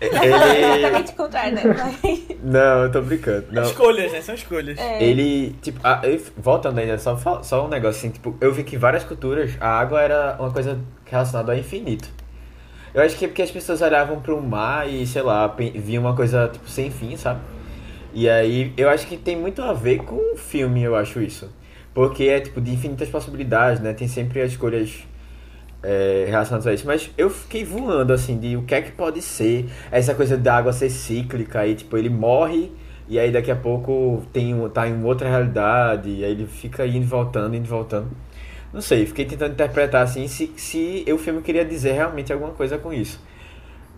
[0.00, 0.76] Ele...
[0.78, 1.98] exatamente o contrário, né?
[2.42, 3.46] Não, eu tô brincando.
[3.50, 3.62] Não.
[3.62, 4.20] Escolhas, né?
[4.20, 4.78] São escolhas.
[4.78, 5.02] É.
[5.02, 9.04] Ele, tipo, eu- voltando ainda, só, só um negócio assim, tipo, eu vi que várias
[9.04, 12.08] culturas a água era uma coisa relacionada ao infinito.
[12.94, 16.14] Eu acho que é porque as pessoas olhavam pro mar e, sei lá, viam uma
[16.14, 17.40] coisa, tipo, sem fim, sabe?
[18.12, 21.50] E aí, eu acho que tem muito a ver com o filme, eu acho isso.
[21.92, 23.92] Porque é, tipo, de infinitas possibilidades, né?
[23.92, 25.04] Tem sempre as escolhas
[25.82, 26.86] é, relacionadas a isso.
[26.86, 30.56] Mas eu fiquei voando, assim, de o que é que pode ser essa coisa da
[30.56, 32.70] água ser cíclica e, tipo, ele morre
[33.08, 36.98] e aí daqui a pouco tem tá em outra realidade e aí ele fica indo
[36.98, 38.08] e voltando, indo e voltando.
[38.74, 42.76] Não sei, fiquei tentando interpretar, assim, se, se o filme queria dizer realmente alguma coisa
[42.76, 43.20] com isso.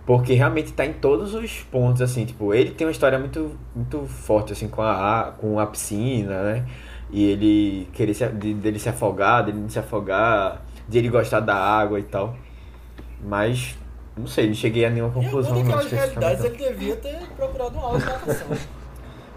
[0.05, 4.05] Porque realmente tá em todos os pontos, assim, tipo, ele tem uma história muito, muito
[4.05, 6.67] forte, assim, com a, com a piscina, né?
[7.11, 11.41] E ele querer se, de, dele se afogar, dele não se afogar, de ele gostar
[11.41, 12.37] da água e tal.
[13.25, 13.75] Mas,
[14.15, 15.55] não sei, não cheguei a nenhuma Em conclusão.
[15.55, 18.49] alguma não, daquelas realidades ele devia ter procurado uma aula de natação.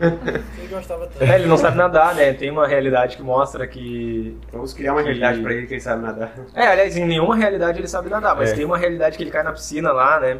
[0.01, 1.23] Ele gostava tanto.
[1.23, 2.33] É, ele não sabe nadar, né?
[2.33, 4.37] Tem uma realidade que mostra que.
[4.51, 6.31] Vamos criar uma Que- realidade pra ele que ele sabe nadar.
[6.55, 8.55] É, aliás, em nenhuma realidade ele sabe nadar, mas É.
[8.55, 10.37] tem uma realidade que ele cai na piscina lá, né?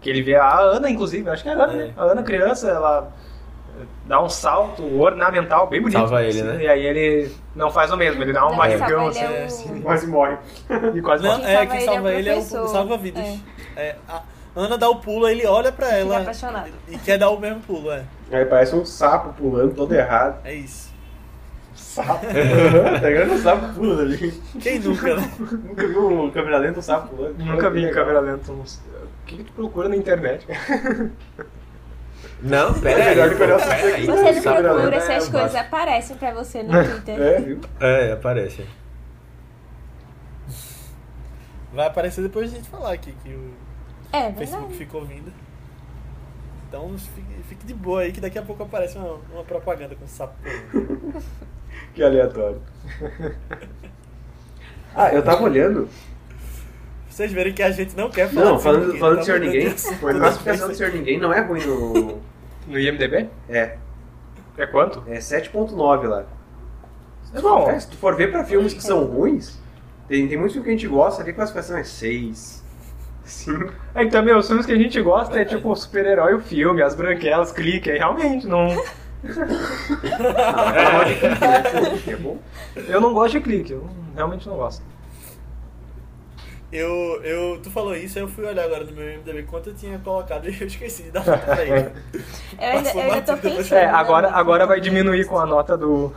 [0.00, 1.76] Que ele vê a Ana, inclusive, acho que é a Ana, É.
[1.76, 1.92] né?
[1.96, 3.12] A Ana, criança, ela
[4.06, 5.98] dá um salto ornamental bem bonito.
[5.98, 6.62] Salva ele, piscina, né?
[6.64, 9.78] E aí ele não faz o mesmo, ele dá um barrigão salva ele é assim,
[9.78, 10.36] o- Quase morre.
[10.94, 11.42] e quase Não, morre.
[11.44, 13.24] Quem é, salva quem ele é salva o ele é o salva-vidas.
[13.24, 13.80] É.
[13.80, 14.22] É, a
[14.56, 16.70] Ana dá o pulo, ele olha pra ela apaixonado.
[16.88, 18.02] e quer dar o mesmo pulo, é.
[18.30, 20.40] Aí parece um sapo pulando todo errado.
[20.44, 20.92] É isso.
[21.74, 22.26] Sapo?
[22.26, 23.32] tá ligado?
[23.32, 24.42] Um sapo pulando ali.
[24.60, 25.32] Quem nunca, né?
[25.38, 27.38] Nunca viu um câmera lenta um sapo pulando?
[27.38, 28.52] Nunca vi câmera lenta.
[28.52, 28.64] O
[29.26, 30.46] que, que tu procura na internet?
[32.42, 34.06] Não, pera É melhor aí, olhar pera aí.
[34.06, 37.20] Você não procura se as É, coisas aparecem pra você no Twitter.
[37.20, 37.60] É, viu?
[37.80, 38.66] É, aparece.
[41.72, 43.52] Vai aparecer depois de a gente falar aqui que o
[44.12, 45.32] É, Facebook ficou ouvindo.
[46.68, 50.06] Então fique, fique de boa aí que daqui a pouco aparece uma, uma propaganda com
[50.06, 50.34] sapo.
[51.94, 52.60] Que aleatório.
[54.94, 55.88] Ah, eu tava olhando.
[57.08, 59.26] Vocês verem que a gente não quer falar Não, de falando, ninguém, falando tá de
[59.26, 62.20] Senhor Ninguém, a classificação do Senhor Ninguém não é ruim no.
[62.66, 63.28] No IMDB?
[63.48, 63.76] É,
[64.56, 65.02] É quanto?
[65.08, 66.26] é 7.9 lá.
[67.34, 67.70] É bom.
[67.70, 69.58] É, se tu for ver pra filmes que são ruins,
[70.08, 72.57] tem, tem muitos filmes que a gente gosta ali, a classificação é 6.
[73.30, 73.72] 5.
[73.94, 76.94] É, então, meu, os filmes que a gente gosta é tipo super-herói o filme, as
[76.94, 78.68] branquelas, clique, aí realmente não.
[82.06, 82.38] É bom?
[82.76, 84.82] Eu não gosto de clique, eu realmente não gosto.
[86.70, 89.74] Eu, eu, tu falou isso, aí eu fui olhar agora no meu MDB quanto eu
[89.74, 91.90] tinha colocado e eu esqueci de dar nota pra ele.
[92.60, 93.78] Eu ainda, eu ainda tô pensando.
[93.78, 96.12] É, agora, agora vai diminuir com a nota do.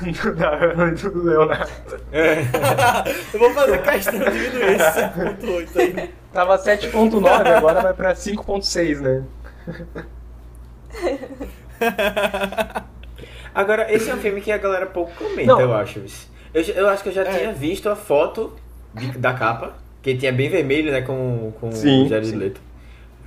[0.00, 1.70] do da Ana e do Leonardo.
[3.34, 6.14] eu vou fazer questão de diminuir esse 7.8 aí.
[6.32, 9.24] Tava 7.9, agora vai pra 5.6, né?
[13.52, 15.60] Agora, esse é um filme que a galera pouco comenta, Não.
[15.60, 16.00] eu acho.
[16.54, 17.38] Eu, eu acho que eu já É.
[17.38, 18.54] tinha visto a foto
[19.18, 22.34] da capa, que tinha bem vermelho, né, com, com Sim, o Jared.
[22.34, 22.60] Leto.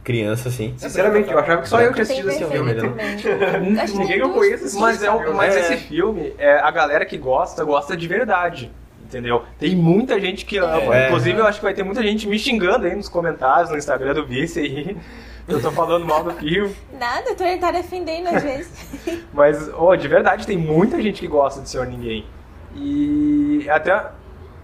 [0.03, 0.73] Criança, assim.
[0.75, 3.77] Sinceramente, eu achava que só eu tinha assistido esse vermelho filme.
[3.97, 5.33] Ninguém que eu conheço Mas, esse é, um- filme.
[5.33, 5.59] mas É.
[5.61, 8.69] esse filme, é, a galera que gosta, gosta de verdade.
[9.05, 9.43] Entendeu?
[9.59, 10.93] Tem muita gente que ama.
[10.93, 11.07] É.
[11.07, 14.13] Inclusive, eu acho que vai ter muita gente me xingando aí nos comentários, no Instagram
[14.15, 14.97] do Vice aí.
[15.47, 16.73] Eu tô falando mal do filme.
[16.97, 18.71] Nada, eu tô tá defendendo às vezes.
[19.33, 22.25] Mas, oh, de verdade, tem muita gente que gosta de Senhor Ninguém.
[22.73, 23.91] E até.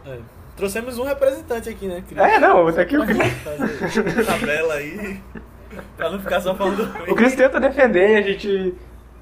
[0.05, 0.17] É.
[0.59, 2.03] Trouxemos um representante aqui, né?
[2.05, 2.19] Cris?
[2.19, 5.17] É, não, até que o Cris, Fazer tabela aí.
[5.95, 8.75] Pra não ficar só falando o Cris tenta defender, a gente.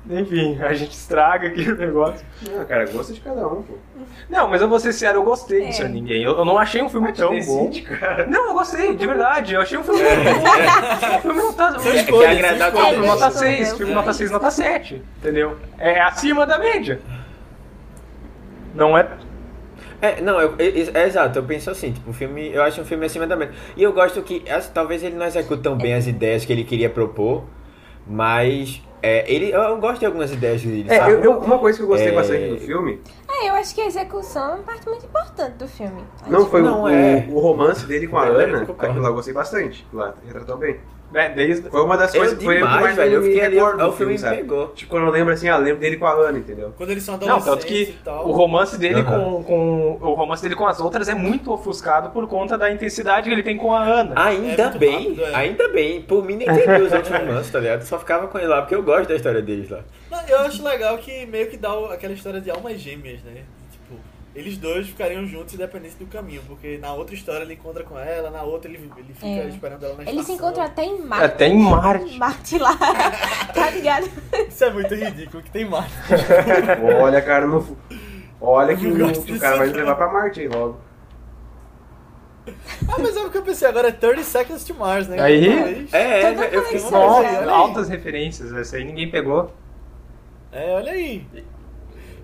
[0.10, 2.26] Enfim, a gente estraga aqui o negócio.
[2.50, 3.76] Não, cara, gosto de cada um, pô.
[4.28, 5.88] Não, mas eu vou ser sincero, eu gostei É.
[5.88, 6.24] Ninguém.
[6.24, 7.72] Eu, eu não achei um filme tão bom.
[8.00, 8.26] Cara.
[8.26, 9.54] Não, eu gostei, de verdade.
[9.54, 11.18] Eu achei um filme muito bom.
[11.18, 11.78] O filme não tá.
[11.78, 15.04] São É são todo Filme nota Escolha, 6, eu filme nota 6, nota 7.
[15.20, 15.58] Entendeu?
[15.78, 17.00] É acima da média.
[18.74, 19.08] Não é.
[20.02, 22.86] É, não, eu, é, é exato, eu penso assim, tipo, o filme, eu acho um
[22.86, 23.54] filme acima da média.
[23.76, 26.64] E eu gosto que, assim, talvez ele não execute tão bem as ideias que ele
[26.64, 27.44] queria propor,
[28.06, 31.78] mas é, ele, eu, eu gosto de algumas ideias dele, É, eu, eu- uma coisa
[31.78, 32.12] que eu gostei É.
[32.12, 35.68] bastante do filme É, eu acho que a execução é uma parte muito importante do
[35.68, 36.02] filme.
[36.28, 37.28] não foi Não, o, é.
[37.30, 38.64] o, o romance dele com a Eu Ana.
[38.64, 39.86] Aquilo lá eu gostei bastante.
[39.94, 40.78] Lá retratou bem.
[41.14, 41.70] É desde.
[41.70, 43.94] Foi uma das Eu coisas que foi mais velho, eu fiquei ali, recordo o do
[43.94, 44.38] filme me sabe?
[44.38, 44.68] pegou.
[44.70, 46.74] Tipo, quando eu lembro assim, ah, lembro dele com a Ana, entendeu?
[46.78, 47.96] Quando eles são Não, adolescentes tanto que
[48.28, 49.22] o romance dele Aham.
[49.22, 49.98] com, com.
[50.02, 53.44] O romance dele com as outras é muito ofuscado por conta da intensidade que ele
[53.44, 54.14] tem com a Ana.
[54.16, 55.36] Ainda É bem, rápido, é.
[55.36, 56.02] ainda bem.
[56.02, 57.84] Por mim nem teria os outros romances, tá ligado?
[57.84, 59.80] Só ficava com ele lá, porque eu gosto da história deles lá.
[60.12, 63.42] Não, eu acho legal que meio que dá aquela história de almas gêmeas, né?
[64.38, 68.30] Eles dois ficariam juntos independente do caminho, porque na outra história ele encontra com ela,
[68.30, 69.48] na outra ele, ele fica É.
[69.48, 70.36] esperando ela na Eles se estação.
[70.36, 71.26] encontram até em Marte.
[71.26, 72.18] Até em Marte.
[72.20, 72.78] Marte lá.
[73.52, 74.08] tá ligado?
[74.48, 75.92] Isso é muito ridículo, que tem mais.
[77.02, 77.78] Olha, cara, no...
[78.40, 80.78] olha que o, cara vai levar pra Marte aí logo.
[82.88, 85.20] Ah, mas é o que eu pensei agora, é 30 Seconds to Mars, né?
[85.20, 85.88] Aí?
[85.92, 87.50] É, é, Toda eu fiquei Nossa, olha aí.
[87.50, 89.52] altas referências, essa aí ninguém pegou.
[90.52, 91.26] É, olha aí.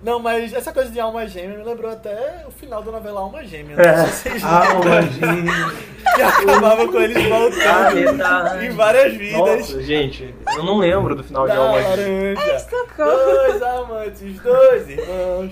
[0.03, 3.41] Não, mas essa coisa de alma gêmea me lembrou até o final da novela Alma
[3.45, 3.77] Gêmea.
[3.77, 3.97] É.
[3.97, 5.51] Não sei se lembram, imagina.
[6.15, 9.39] que acabava com eles voltando em várias vidas.
[9.39, 12.59] Nossa, gente, eu não lembro do final de da Alma laranja.
[12.59, 13.11] Socorro.
[13.15, 15.51] Dois amantes, dois irmãos.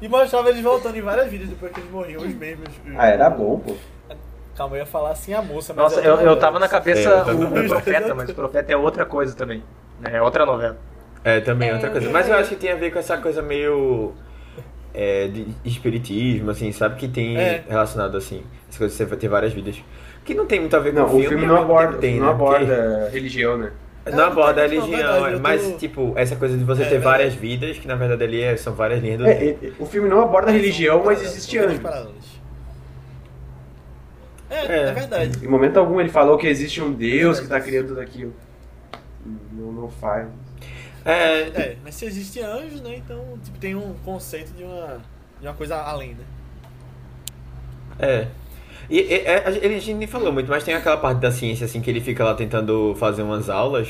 [0.00, 2.68] E mostrava eles voltando em várias vidas depois que eles morriam, os mesmos.
[2.96, 3.76] Ah, era bom, pô.
[4.56, 5.84] Calma, eu ia falar assim a moça, mas.
[5.84, 8.76] Nossa, é eu, eu tava na cabeça É, o, o Profeta, mas o Profeta é
[8.76, 9.62] outra coisa também.
[10.00, 10.16] né?
[10.16, 10.76] É outra novela.
[11.24, 12.10] É, também é outra É, coisa.
[12.10, 14.12] Mas eu acho que tem a ver com essa coisa meio.
[14.94, 16.96] É, de espiritismo, assim, sabe?
[16.96, 17.64] Que tem É.
[17.66, 19.82] relacionado, assim, as coisas você vai ter várias vidas.
[20.22, 21.24] Que não tem muito a ver com Não, o filme.
[21.24, 22.34] o filme ao não mesmo aborda, tempo tem, não né?
[22.38, 23.72] Porque- aborda religião, né?
[24.04, 26.82] Não É, aborda a não, religião, verdade, eu tô- mas, tipo, essa coisa de você
[26.82, 27.04] É, ter verdade.
[27.18, 30.08] várias vidas, que na verdade ali é- são várias linhas do É, é, o filme
[30.10, 31.80] não aborda a religião, mas existe anjo.
[34.50, 34.88] É, É.
[34.88, 35.44] é, verdade.
[35.44, 38.34] Em momento algum ele falou que existe um Deus que tá criando tudo aquilo.
[39.52, 40.26] Não, não faz.
[41.04, 42.96] É, É, mas se existe anjos, né?
[42.96, 45.00] Então, tipo, tem um conceito de uma,
[45.40, 46.24] de uma coisa além, né?
[47.98, 48.26] É.
[48.90, 51.30] E, e- é, a gente- a gente nem falou muito, mas tem aquela parte da
[51.30, 53.88] ciência, assim, que ele fica lá tentando fazer umas aulas.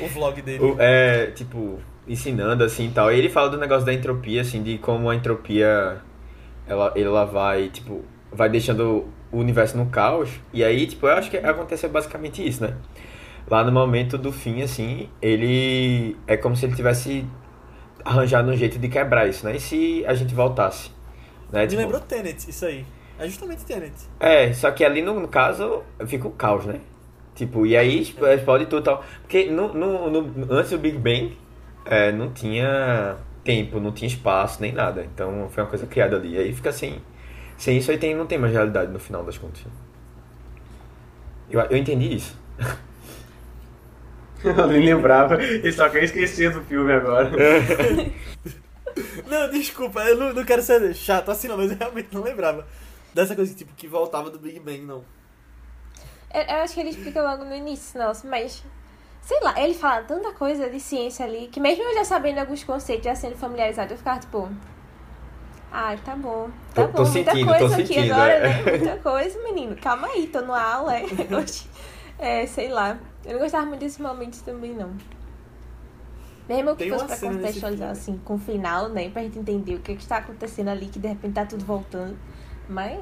[0.00, 0.62] O vlog dele.
[0.64, 3.12] O- é, tipo, ensinando, assim, e tal.
[3.12, 5.98] E ele fala do negócio da entropia, assim, de como a entropia,
[6.66, 10.28] ela, ela vai, tipo, vai deixando o universo no caos.
[10.52, 12.74] E aí, tipo, eu acho que aconteceu basicamente isso, né?
[13.48, 16.16] Lá no momento do fim, assim, ele...
[16.26, 17.26] É como se ele tivesse
[18.04, 19.56] arranjado um jeito de quebrar isso, né?
[19.56, 20.90] E se a gente voltasse?
[21.52, 21.62] Né?
[21.62, 22.84] Me Tipo, lembrou Tenet, isso aí.
[23.18, 23.92] É justamente Tenet.
[24.18, 26.80] É, só que ali no, no caso fica o caos, né?
[27.34, 29.04] Tipo, e aí exp- explode tudo e tal.
[29.22, 31.36] Porque no, no, no- antes do Big Bang
[31.84, 35.04] é, não tinha tempo, não tinha espaço, nem nada.
[35.04, 36.38] Então foi uma coisa criada ali.
[36.38, 37.00] Aí fica sem.
[37.58, 39.62] Sem isso aí tem, não tem mais realidade no final das contas.
[41.50, 42.38] Eu, eu entendi isso.
[44.56, 45.42] Eu nem lembrava.
[45.42, 47.30] E só que eu esqueci do filme agora.
[49.26, 52.66] Não, desculpa, eu não, não quero ser chato assim não, mas eu realmente não lembrava
[53.14, 55.04] dessa coisa tipo que voltava do Big Bang, não.
[56.32, 58.62] Eu, eu acho que ele explica logo no início, nossa, mas.
[59.22, 62.64] Sei lá, ele fala tanta coisa de ciência ali que mesmo eu já sabendo alguns
[62.64, 64.48] conceitos, já sendo familiarizado, eu ficava tipo.
[65.70, 66.50] Ai, tá bom.
[66.74, 68.40] Tá Tô- tô bom, muita sentindo, tô coisa aqui sentindo, agora, é.
[68.40, 68.62] né?
[68.62, 69.76] Muita coisa, menino.
[69.76, 70.96] Calma aí, tô numa aula.
[70.96, 71.04] É.
[72.20, 72.98] É, sei lá.
[73.24, 74.90] Eu não gostava muito desses momentos também, não.
[76.48, 79.08] Mesmo que Tem fosse pra contextualizar, assim, com o final, né?
[79.08, 82.16] Pra gente entender o que, que está acontecendo ali, que de repente tá tudo voltando.
[82.68, 82.98] Mas.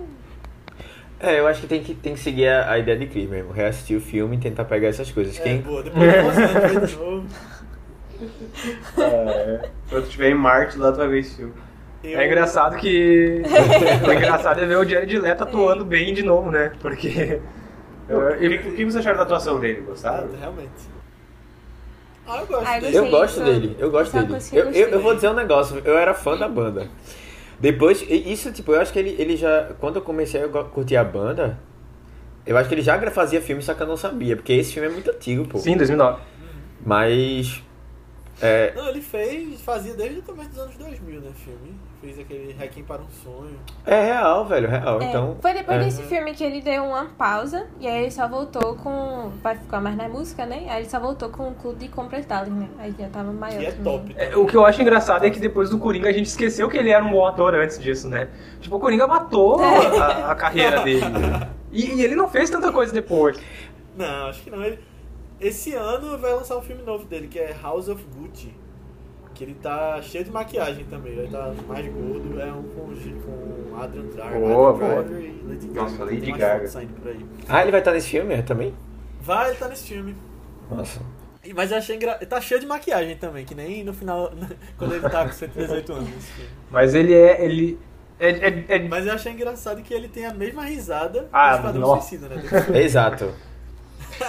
[1.20, 3.50] É, eu acho que tem que, tem que seguir a, a ideia de Chris mesmo.
[3.50, 5.38] Reassistir o filme e tentar pegar essas coisas.
[5.40, 7.26] É, Quem, boa, depois de 11 anos ver de novo.
[8.98, 11.54] É, quando tu estiver em Marte, lá tu vai ver esse filme.
[12.04, 13.42] Eu- É engraçado que.
[14.06, 16.70] o engraçado é ver o Jared Leto atuando bem de novo, né?
[16.80, 17.40] Porque.
[18.08, 19.82] O que, o que vocês acharam da atuação dele?
[19.82, 20.28] Gostaram?
[20.38, 20.98] Realmente.
[22.26, 22.92] Ah, eu gosto Ah, eu.
[22.92, 24.38] Eu gosto dele, eu gosto é dele.
[24.40, 26.88] que eu Eu, eu, eu vou dizer um negócio, eu era fã da banda.
[27.58, 29.70] Depois, isso, tipo, eu acho que ele, ele já.
[29.80, 31.58] Quando eu comecei a curtir a banda,
[32.46, 34.88] eu acho que ele já fazia filme, só que eu não sabia, porque esse filme
[34.88, 35.58] é muito antigo, pô.
[35.58, 36.20] Sim, 2009.
[36.84, 37.62] Mas.
[38.40, 38.72] É.
[38.74, 41.74] Não, ele fez, fazia desde o começo dos anos 2000, né, filme.
[42.00, 43.58] Fez aquele Requiem para um Sonho.
[43.84, 45.00] É real, velho, real.
[45.02, 45.36] É, Então.
[45.42, 45.84] foi depois é.
[45.84, 49.32] desse filme que ele deu uma pausa e aí ele só voltou com.
[49.42, 50.66] Vai ficar mais na música, né?
[50.68, 52.68] Aí ele só voltou com o clube de compras Dallas, né?
[52.78, 53.58] Aí já tava maior.
[53.58, 53.98] Que é também.
[53.98, 54.14] top.
[54.16, 56.76] É, O que eu acho engraçado é que depois do Coringa a gente esqueceu que
[56.76, 58.28] ele era um bom ator antes disso, né?
[58.60, 61.02] Tipo, o Coringa matou a, a carreira dele.
[61.72, 63.36] E, e ele não fez tanta coisa depois.
[63.96, 64.62] Não, acho que não.
[64.62, 64.78] Ele...
[65.40, 68.52] Esse ano vai lançar um filme novo dele, que é House of Gucci.
[69.34, 71.12] Que ele tá cheio de maquiagem também.
[71.12, 72.40] Ele tá mais gordo.
[72.40, 75.02] É um com, com Adrian Driver, Boa, Adrian boa.
[75.04, 76.04] Driver e Lady Nossa, Gaga.
[76.04, 76.54] Lady Tem mais Gaga.
[76.58, 77.26] fotos saindo por aí.
[77.48, 78.74] Ah, ele vai estar nesse filme também?
[79.20, 80.16] Vai, ele tá nesse filme.
[80.68, 81.00] Nossa.
[81.44, 82.14] E- Mas eu achei engra...
[82.26, 84.32] Tá cheio de maquiagem também, que nem no final,
[84.76, 86.50] quando ele tá com 118 anos nesse filme.
[86.70, 87.44] Mas ele é.
[87.44, 87.78] Ele.
[88.18, 91.56] É, é, é- Mas eu achei engraçado que ele tem a mesma risada Ah, do
[91.58, 92.08] Esquadrão nossa.
[92.08, 92.42] Suicida, né?
[92.82, 93.32] Exato.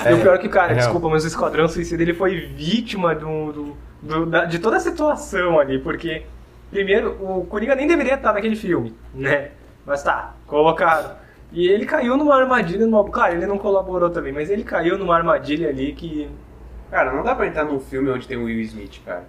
[0.10, 0.86] E o pior é que, cara, é real.
[0.86, 4.80] desculpa, mas o Esquadrão Suicida ele foi vítima do, do- do- da- de toda a
[4.80, 6.24] situação ali, porque,
[6.70, 9.52] primeiro, o Coringa nem deveria estar naquele filme, né?
[9.86, 11.12] Mas tá, colocaram.
[11.52, 13.04] E ele caiu numa armadilha, numa...
[13.10, 16.30] claro, ele não colaborou também, mas ele caiu numa armadilha ali que.
[16.92, 19.24] Cara, não dá pra entrar num filme onde tem o Will Smith, cara.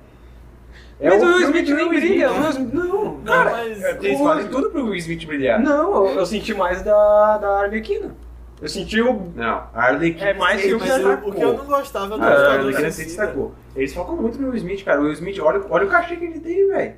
[1.03, 2.27] mas um o Will Smith nem brilha.
[2.27, 3.51] Smith, o Will Smith- Não, Não, cara.
[3.51, 5.59] mas- Eles o- fazem tudo pro Will Smith brilhar.
[5.61, 8.15] Não, eu, eu senti mais da, da Arlequina.
[8.61, 9.33] Eu senti o.
[9.35, 11.29] Não, a Arlequina É mais se filme Mas destacou.
[11.29, 13.23] o, o que eu não gostava do A Esquadrão Arlequina se Suicida...
[13.25, 13.55] destacou.
[13.75, 15.01] Eles focam muito no Will Smith, cara.
[15.01, 16.95] O Will Smith, olha, olha o cachê que ele tem, velho.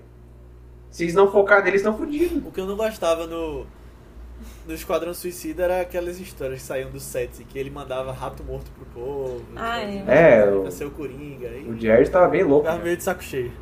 [0.90, 2.42] Se eles não focar nele, eles estão fodidos.
[2.44, 3.64] O que eu não gostava no,
[4.66, 8.70] no Esquadrão Suicida era aquelas histórias que saíam do set, que ele mandava rato morto
[8.72, 9.42] pro povo.
[9.56, 10.40] Ah, que- é.
[10.40, 11.48] É, Pra o- ser o Coringa.
[11.48, 12.62] Aí O Jared tava bem louco.
[12.62, 12.84] ficava cara.
[12.84, 13.52] meio de saco cheio.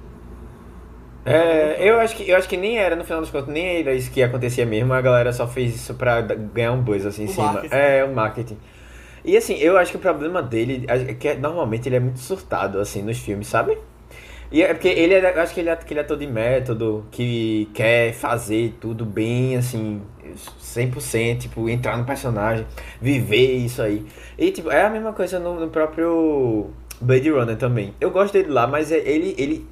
[1.24, 3.92] É, eu acho que eu acho que nem era no final das contas, nem era
[3.94, 7.26] isso que acontecia mesmo, a galera só fez isso pra ganhar um buzz assim em
[7.26, 7.52] O cima.
[7.52, 7.74] marketing.
[7.74, 8.58] É, o marketing.
[9.24, 12.78] E assim, eu acho que o problema dele é que normalmente ele é muito surtado
[12.80, 13.76] assim nos filmes, sabe?
[14.50, 18.12] E é porque ele é, acho que ele é aquele ator de método que quer
[18.14, 20.00] fazer tudo bem, assim,
[20.58, 22.66] 100%, tipo, entrar no personagem,
[23.00, 24.04] viver isso aí.
[24.38, 27.94] E tipo, é a mesma coisa no, no próprio Blade Runner também.
[28.00, 29.66] Eu gosto dele lá, mas é- ele ele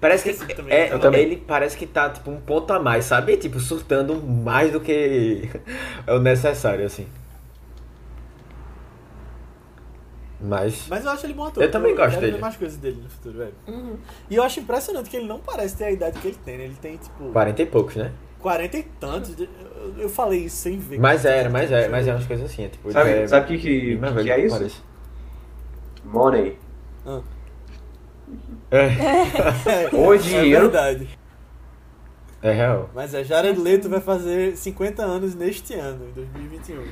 [0.00, 1.22] parece que também, é, eu também.
[1.22, 3.36] ele parece que tá tipo um ponto a mais, sabe?
[3.36, 5.48] Tipo, surtando mais do que
[6.06, 7.06] é o necessário assim.
[10.38, 11.62] Mas Mas eu acho ele bom ator.
[11.62, 12.32] Eu também gosto quero dele.
[12.34, 13.54] ver mais coisas dele no futuro, velho.
[13.66, 13.96] Uhum.
[14.28, 16.64] E eu acho impressionante que ele não parece ter a idade que ele tem, né?
[16.64, 18.12] Ele tem, tipo, 40 e poucos, né?
[18.40, 19.34] 40 e tantos.
[19.40, 19.48] Eu,
[19.98, 20.98] eu falei isso sem ver.
[21.00, 23.48] Mas era, mas é, mas é umas coisas assim, é tipo, Sabe é, sabe o
[23.48, 24.56] que, que, mais que velho é que isso?
[24.58, 24.76] parece.
[26.04, 26.58] Money.
[28.70, 30.70] É, Ou É dinheiro.
[30.70, 31.08] verdade.
[32.42, 32.90] é real.
[32.94, 36.84] Mas é, Jared Leto vai fazer 50 anos neste ano, em 2021.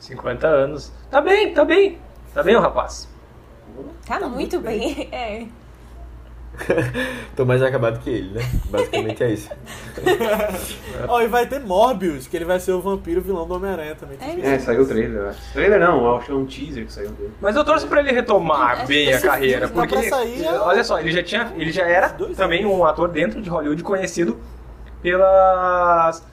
[0.00, 0.92] 50 anos.
[1.10, 1.98] Tá bem, tá bem.
[2.34, 3.08] Tá bem, o rapaz.
[4.06, 5.08] Tá, Tá muito muito bem.
[5.12, 5.46] É.
[7.36, 8.42] Tô mais acabado que ele, né?
[8.66, 9.50] Basicamente é isso.
[11.08, 14.18] Ó, e vai ter Morbius, que ele vai ser o vampiro vilão do Homem-Aranha também.
[14.20, 15.52] É É, saiu o trailer, eu acho.
[15.52, 17.32] Trailer não, acho que é um teaser que saiu dele.
[17.40, 20.98] Mas eu torço pra ele retomar É, bem a carreira, tá porque é- olha só,
[20.98, 24.38] ele já tinha, ele já era também um ator dentro de Hollywood conhecido
[25.00, 26.26] pelas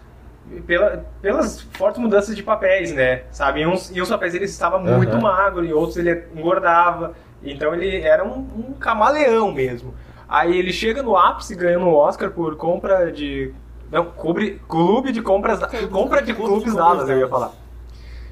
[0.67, 3.23] pela, pelas fortes mudanças de papéis, né?
[3.31, 3.61] Sabe?
[3.61, 5.21] Em uns, em uns papéis ele estava muito Aham.
[5.21, 7.13] magro, em outros ele engordava.
[7.43, 9.93] Então ele era um, um camaleão mesmo.
[10.27, 13.53] Aí ele chega no ápice ganhando um Oscar por compra de.
[13.91, 15.59] Não, clube, clube de compras.
[15.91, 17.51] Compra de Clube de clubes compras Dallas, eu ia falar.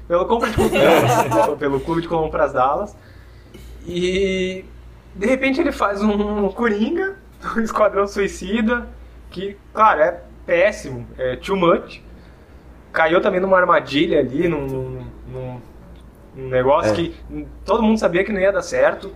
[0.08, 1.54] Pelo compra de clubes Dallas.
[1.58, 2.96] pelo clube de compras Dallas.
[3.86, 4.64] E
[5.14, 7.16] de repente ele faz um Coringa,
[7.56, 8.88] um Esquadrão Suicida,
[9.30, 12.02] que, claro, é péssimo, é too much.
[12.92, 15.60] Caiu também numa armadilha ali, num, num, num-
[16.36, 16.94] num negócio É.
[16.94, 17.14] que
[17.64, 19.12] todo mundo sabia que não ia dar certo.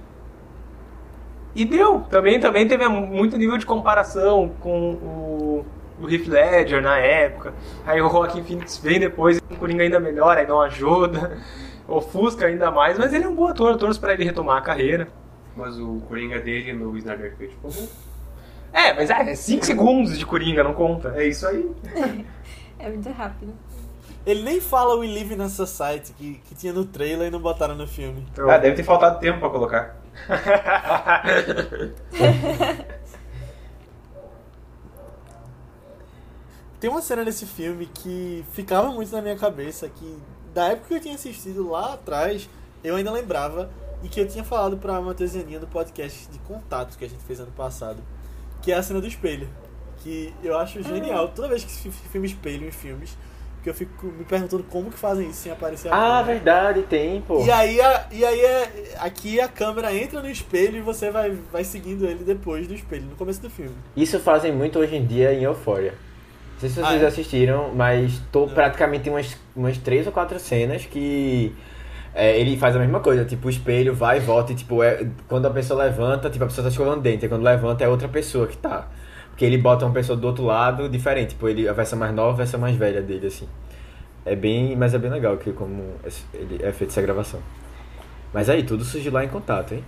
[1.55, 2.01] E deu.
[2.11, 5.67] Também, também teve muito nível de comparação com o,
[6.01, 7.53] o Heath Ledger na época.
[7.87, 11.39] Aí o Joaquin Phoenix vem depois, um Coringa ainda melhor, aí não ajuda.
[11.89, 14.61] Ofusca ainda mais, mas ele é um bom ator, eu torço pra ele retomar a
[14.61, 15.09] carreira.
[15.57, 17.89] Mas o Coringa dele no Snyder Cut ficou bom.
[18.73, 21.15] É, mas é 5 segundos de Coringa, não conta.
[21.17, 21.69] É isso aí.
[22.81, 23.53] É muito rápido.
[24.25, 27.41] Ele nem fala We Live in a Society que, que tinha no trailer e não
[27.41, 28.25] botaram no filme.
[28.33, 29.97] Então- Ah, deve ter faltado tempo pra colocar.
[36.81, 40.19] Tem uma cena nesse filme que ficava muito na minha cabeça, que
[40.55, 42.49] da época que eu tinha assistido lá atrás,
[42.85, 43.69] eu ainda lembrava,
[44.03, 47.23] e que eu tinha falado pra Matheus Aninha no podcast de contato que a gente
[47.25, 48.01] fez ano passado,
[48.63, 49.49] que é a cena do espelho.
[49.99, 51.29] Que eu acho genial.
[51.29, 53.17] Toda vez que filme espelho em filmes,
[53.63, 56.25] que eu fico me perguntando como que fazem isso sem aparecer a Ah, câmera.
[56.25, 57.45] verdade, tem, pô.
[57.45, 61.37] E aí, a- e aí é, aqui a câmera entra no espelho e você vai,
[61.53, 63.75] vai seguindo ele depois do espelho, no começo do filme.
[63.97, 65.95] Isso fazem muito hoje em dia em Euphoria.
[66.55, 67.07] Não sei se Ah, vocês é?
[67.07, 68.55] assistiram, mas tô Não.
[68.55, 71.55] praticamente umas, umas três ou quatro cenas que
[72.15, 75.07] é, ele faz a mesma coisa, tipo, o espelho vai e volta, e tipo, é,
[75.29, 78.09] quando a pessoa levanta, tipo, a pessoa tá escovando dente, e quando levanta é outra
[78.09, 78.89] pessoa que tá.
[79.39, 82.31] Porque ele bota uma pessoa do outro lado diferente, tipo, ele, a versão mais nova
[82.33, 83.49] e a versão mais velha dele, assim.
[84.27, 87.39] É bem, mas é bem legal que como esse- ele é feito essa gravação.
[88.35, 89.85] Mas aí, tudo surgiu lá em contato, hein?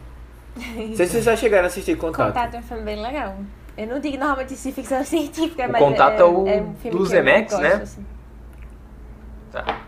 [0.54, 2.28] Não sei se vocês já chegaram a assistir contato.
[2.28, 3.38] Contato é um filme bem legal.
[3.76, 6.82] Eu não digo normalmente de ficção científica, O mas Contato é o um filme do
[6.82, 7.74] que eu Zemeckis, gosto, né?
[7.82, 8.06] assim.
[9.50, 9.80] Tá.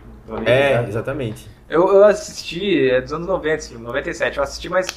[0.45, 1.49] É, exatamente.
[1.69, 4.37] Eu, eu assisti, é dos anos 90 esse filme, 97.
[4.37, 4.87] Eu assisti, mas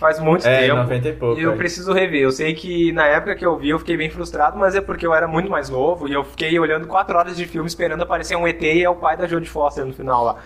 [0.00, 0.76] faz muito É, tempo.
[0.76, 1.56] 90 e pouco, E eu é.
[1.56, 2.22] preciso rever.
[2.22, 5.06] Eu sei que na época que eu vi eu fiquei bem frustrado, mas é porque
[5.06, 8.36] eu era muito mais novo e eu fiquei olhando 4 horas de filme esperando aparecer
[8.36, 10.36] um ET e é o pai da Jodie Foster no final lá.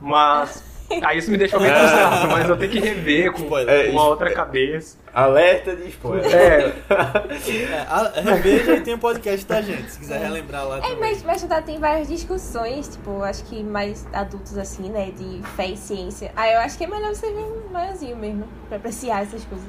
[0.00, 0.69] Mas.
[1.02, 3.58] Aí isso me deixou bem frustrado, mas eu tenho que rever com.
[3.58, 4.98] É, uma outra cabeça.
[5.12, 6.34] Alerta de spoiler.
[6.34, 6.72] É,
[8.16, 10.98] É, reveja e tem o podcast da gente, se quiser relembrar lá É, também.
[10.98, 15.66] mas, mas tá, tem várias discussões, tipo, acho que mais adultos assim, né, de fé
[15.66, 16.30] e ciência.
[16.36, 19.66] Aí eu acho que é melhor você ver um maiorzinho mesmo, pra apreciar essas coisas.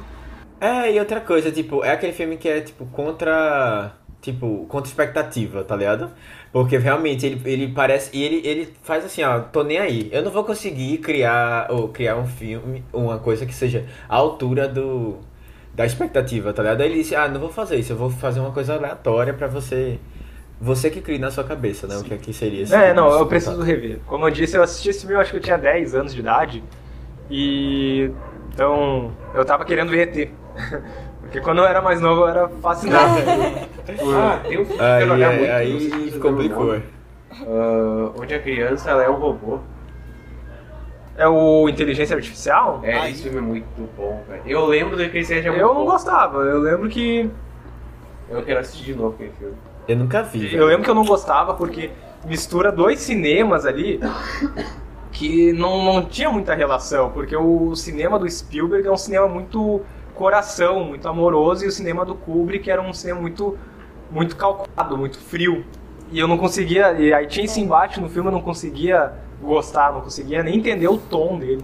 [0.59, 3.93] É, e outra coisa, tipo, é aquele filme que é, tipo, contra.
[4.22, 6.11] Tipo, contra expectativa, tá ligado?
[6.51, 8.15] Porque realmente ele, ele parece.
[8.15, 10.09] E ele, ele faz assim, ó, tô nem aí.
[10.11, 11.67] Eu não vou conseguir criar.
[11.72, 15.17] Ou criar um filme, uma coisa que seja à altura do.
[15.74, 16.82] Da expectativa, tá ligado?
[16.82, 19.47] Aí ele disse, ah, não vou fazer isso, eu vou fazer uma coisa aleatória pra
[19.47, 19.97] você.
[20.59, 21.97] Você que cria na sua cabeça, né?
[21.97, 23.67] O que aqui seria esse é filme, não, eu preciso contato.
[23.67, 23.99] rever.
[24.05, 26.19] Como eu disse, eu assisti esse filme, eu acho que eu tinha 10 anos de
[26.19, 26.63] idade.
[27.30, 28.11] E.
[28.53, 30.30] Então, eu tava querendo ver ET.
[31.32, 33.15] Porque quando eu era mais novo eu era fascinado.
[34.13, 35.51] Ah, tem um filme que eu Aí, quero olhar aí, muito.
[35.53, 36.75] aí vocês complicou.
[36.75, 39.59] Ah, onde a criança ela é um robô.
[41.17, 42.79] É o Inteligência Artificial?
[42.84, 43.11] É, Ai.
[43.11, 44.41] esse filme é muito bom, velho.
[44.45, 45.79] Eu lembro de que seja muito Eu bom.
[45.79, 47.29] não gostava, eu lembro que.
[48.29, 49.55] Eu quero assistir de novo aquele filme.
[49.88, 50.53] Eu nunca vi.
[50.53, 51.89] Eu lembro que eu não gostava porque
[52.25, 53.99] mistura dois cinemas ali
[55.11, 59.82] que não, não tinha muita relação, porque o cinema do Spielberg é um cinema muito
[60.12, 63.57] coração, muito amoroso, e o cinema do Kubrick era um cinema muito,
[64.09, 65.66] muito calcado, muito frio.
[66.12, 69.93] E eu não conseguia, e aí tinha esse embate no filme, eu não conseguia gostar,
[69.93, 71.64] não conseguia nem entender o tom dele.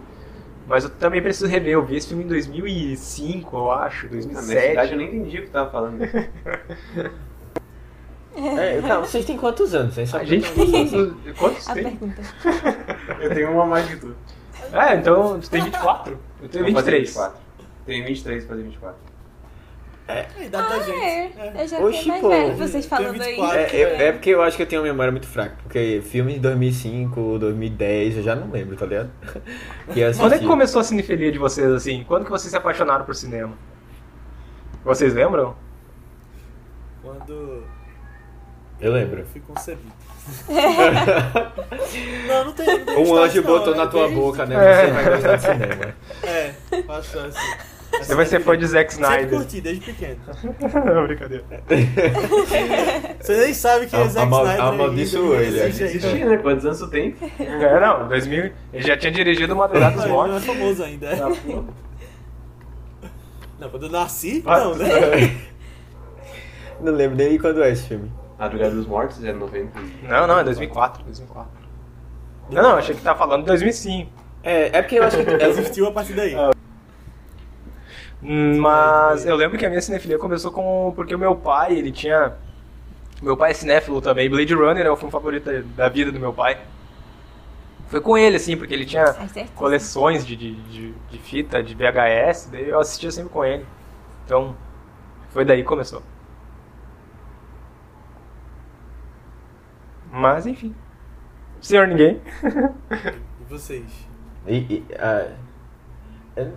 [0.67, 4.27] Mas eu também preciso rever, eu vi esse filme em 2005, eu acho, Na minha
[4.27, 4.67] 2007.
[4.69, 5.97] cidade eu nem entendi o que tu tava falando.
[8.39, 10.47] É, tá, vocês têm quantos anos, A gente
[11.39, 11.83] Quantos A tem?
[11.85, 12.21] pergunta.
[13.19, 14.15] eu tenho uma mais que tu.
[14.71, 16.19] É, então tu tem 24?
[16.43, 17.07] Eu tenho fazer 23.
[17.07, 17.46] 24.
[17.87, 18.95] Tenho 23 pra fazer 24.
[20.09, 21.03] É a idade da gente.
[21.03, 21.63] É, É.
[21.63, 22.29] eu já Oxi, fiquei mais pô.
[22.29, 23.57] velho, vocês Tem falando 24.
[23.59, 23.65] aí.
[23.65, 25.57] É, eu- é porque eu acho que eu tenho uma memória muito fraca.
[25.63, 29.09] Porque filme de 2005, 2010, eu já não lembro, tá ligado?
[30.17, 32.05] Quando é que começou a cinefilia de vocês, assim?
[32.07, 33.53] Quando que vocês se apaixonaram por cinema?
[34.85, 35.55] Vocês lembram?
[37.03, 37.63] Quando
[38.79, 39.19] Eu lembro.
[39.21, 39.91] eu fui concebido.
[42.27, 42.65] não, não tem.
[42.79, 44.55] não tem Um anjo não, botou é na tua desde- boca, né?
[44.55, 44.85] É.
[44.85, 45.95] Você vai gostar de cinema.
[46.23, 46.53] É,
[46.97, 47.76] acho assim.
[47.91, 49.39] Você vai ser fã de Zack Sempre Snyder.
[49.39, 50.17] curti, desde pequeno.
[50.93, 51.43] Não, brincadeira.
[53.19, 55.59] Você nem sabe que é Zack Snyder amaldiçoou ele.
[55.61, 56.37] Existia, né?
[56.37, 57.15] Quantos anos tu tem?
[57.39, 58.51] É, não, 2000.
[58.73, 60.45] Ele já tinha dirigido Madrugada dos Não, ele não é Mortos.
[60.45, 61.07] famoso ainda.
[61.07, 61.21] é.
[61.21, 61.63] Ah, pô.
[63.59, 64.59] Não, quando eu nasci, Ah.
[64.59, 64.87] não, né?
[66.79, 68.11] Não lembro nem quando é esse filme.
[68.37, 69.79] Madrugada dos Mortos é 90.
[70.03, 71.03] Não, não, é 2004.
[71.03, 71.51] 2004.
[72.51, 74.11] Não, não, achei que tava falando 2005.
[74.43, 75.43] É, é porque eu acho que.
[75.43, 76.35] Existiu a partir daí.
[78.21, 80.91] Hum, Mas eu lembro que a minha cinefilia começou com.
[80.95, 82.33] Porque o meu pai, ele tinha.
[83.21, 84.29] Meu pai é cinéfilo também.
[84.29, 86.59] Blade Runner é o filme favorito da- da vida do meu pai.
[87.87, 89.49] Foi com ele, assim, porque ele tinha certeza.
[89.55, 93.65] coleções de, de, de, de fita, de VHS, daí eu assistia sempre com ele.
[94.25, 94.55] Então,
[95.31, 96.03] foi daí que começou.
[100.11, 100.73] Mas, enfim.
[101.61, 102.21] Senhor Ninguém.
[103.41, 103.85] E vocês?
[104.47, 104.85] E, e,
[106.35, 106.53] eu,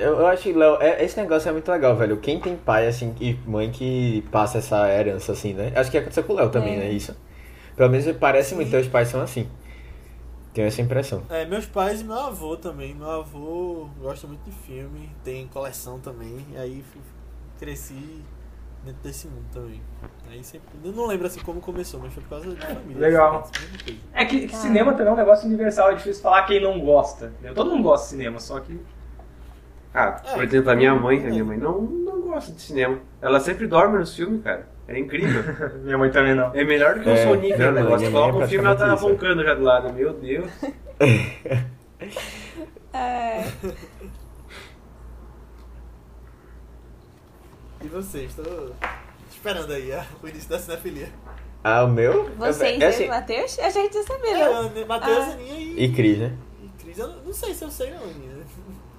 [0.00, 2.16] eu acho que, Léo, é- esse negócio é muito legal, velho.
[2.18, 5.72] Quem tem pai, assim, e mãe que passa essa herança, assim, né?
[5.76, 6.78] Acho que aconteceu com o Léo também, É.
[6.78, 6.90] né?
[6.90, 7.16] Isso.
[7.76, 9.48] Pelo menos parece muito, teus pais são assim.
[10.52, 11.22] Tenho essa impressão.
[11.30, 12.94] É, meus pais e meu avô também.
[12.94, 16.44] Meu avô gosta muito de filme, tem coleção também.
[16.52, 16.84] E aí
[17.58, 18.22] cresci
[18.84, 19.80] dentro desse mundo também.
[20.28, 20.68] Aí sempre.
[20.82, 22.98] Eu não lembro assim como começou, mas foi por causa de família.
[23.00, 23.32] Legal.
[23.32, 23.98] mesma coisa.
[24.12, 27.26] É que, que cinema também é um negócio universal, é difícil falar quem não gosta.
[27.26, 27.54] entendeu?
[27.54, 28.80] Todo mundo gosta de cinema, só que.
[29.92, 30.34] Ah, É.
[30.34, 32.98] por exemplo, a minha mãe, a minha mãe não, não gosta de cinema.
[33.20, 34.68] Ela sempre dorme nos filmes, cara.
[34.88, 35.42] É incrível.
[35.84, 36.52] Minha mãe também não.
[36.52, 37.98] É melhor do que um É, sonífero o negócio.
[38.00, 39.92] mãe é coloca um filme e ela tá isso, roncando já do lado.
[39.92, 40.50] Meu Deus.
[42.92, 43.44] É,
[47.82, 48.34] E vocês?
[48.34, 48.42] Tô
[49.30, 51.08] esperando aí ah, o início da cinefilia.
[51.62, 52.30] Ah, o meu?
[52.36, 53.58] vocês, é, assim, e Matheus?
[53.58, 54.70] A gente já sabia, né?
[54.80, 55.32] É, Matheus, Ah.
[55.32, 56.32] Aninha e, E Cris, né?
[56.62, 56.98] e Cris.
[56.98, 58.39] Eu não- não sei se eu sei não, Aninha.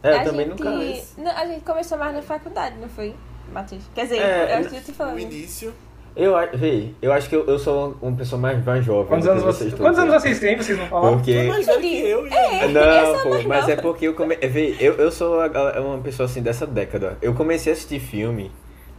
[0.03, 0.71] É, eu a também gente, nunca.
[1.17, 3.13] não, a gente começou mais na faculdade, não foi,
[3.53, 3.83] Matheus?
[3.93, 5.19] Quer dizer, É, eu acho que eu te O falando.
[5.19, 5.73] início.
[6.13, 9.05] Eu, véi, eu acho que eu, eu sou uma pessoa mais, mais jovem.
[9.07, 10.57] Quantos anos, vocês vocês, todos quantos anos vocês têm?
[10.57, 11.15] Vocês não falaram?
[11.17, 11.31] Porque.
[11.31, 12.27] É mais velho que eu.
[12.27, 13.71] É, eu Não, pô, mais mas nova.
[13.71, 14.35] é porque eu come...
[14.35, 17.17] Vê, eu, eu sou uma pessoa assim dessa década.
[17.21, 18.51] Eu comecei a assistir filme.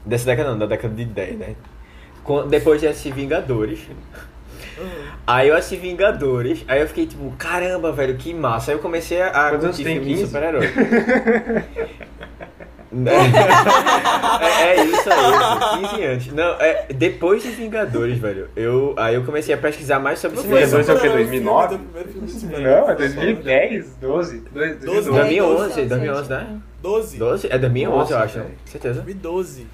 [0.06, 1.54] Dessa década não, da década de 10, né?
[2.24, 3.80] Com- Depois de assistir Vingadores.
[5.26, 8.70] Aí eu assisti Vingadores, aí eu fiquei tipo, caramba, velho, que massa.
[8.70, 9.94] Aí eu comecei a Quantos curtir tem?
[9.94, 10.26] filme de 15?
[10.26, 10.66] super-herói.
[14.42, 15.32] é, é isso aí,
[15.80, 16.26] pô, 15 anos.
[16.32, 20.42] Não, é, depois de Vingadores, velho, eu, aí eu comecei a pesquisar mais sobre Não
[20.42, 20.60] cinema.
[20.60, 21.68] foi Vingadores é o super-herói, 2009?
[21.68, 22.80] filme do primeiro filme de super-herói.
[22.80, 24.38] Não, é 2010, 12.
[24.52, 25.10] 2012.
[25.10, 26.58] 2011, É, 2011, né?
[26.82, 27.18] 12.
[27.18, 27.46] 12?
[27.50, 28.46] É 2011, Nossa, eu acho, né?
[28.66, 28.94] certeza.
[29.02, 29.66] 2012.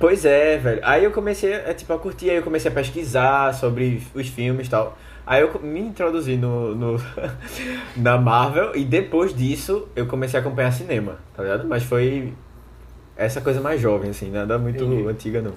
[0.00, 0.80] Pois é, velho.
[0.82, 4.66] Aí eu comecei a, tipo, a curtir, aí eu comecei a pesquisar sobre os filmes
[4.66, 4.96] e tal.
[5.26, 6.96] Aí eu me introduzi no, no
[7.94, 11.68] na Marvel e depois disso eu comecei a acompanhar cinema, tá ligado?
[11.68, 12.32] Mas foi
[13.14, 15.52] essa coisa mais jovem, assim, nada muito antiga não.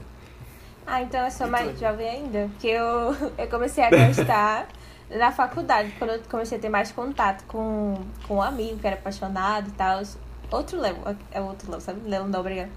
[0.86, 2.50] Ah, então eu sou mais jovem ainda.
[2.52, 4.68] Porque eu, eu comecei a gostar
[5.10, 7.96] na faculdade, quando eu comecei a ter mais contato com,
[8.28, 10.04] com um amigo que era apaixonado e tal.
[10.52, 10.98] Outro Léo,
[11.32, 12.02] é outro Léo, sabe?
[12.10, 12.68] Léo Nóbrega.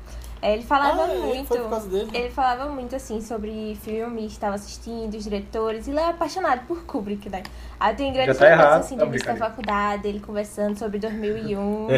[0.46, 1.18] É, Ele falava Ah, é?
[1.18, 1.48] muito.
[1.48, 2.10] Foi por causa dele?
[2.14, 6.84] Ele falava muito assim sobre filmes, estava assistindo, os diretores, e ele é apaixonado por
[6.84, 7.42] Kubrick, né?
[7.80, 8.80] Aí tem grandes tá errado.
[8.80, 11.88] assim, de Não, início da faculdade, ele conversando sobre 2001.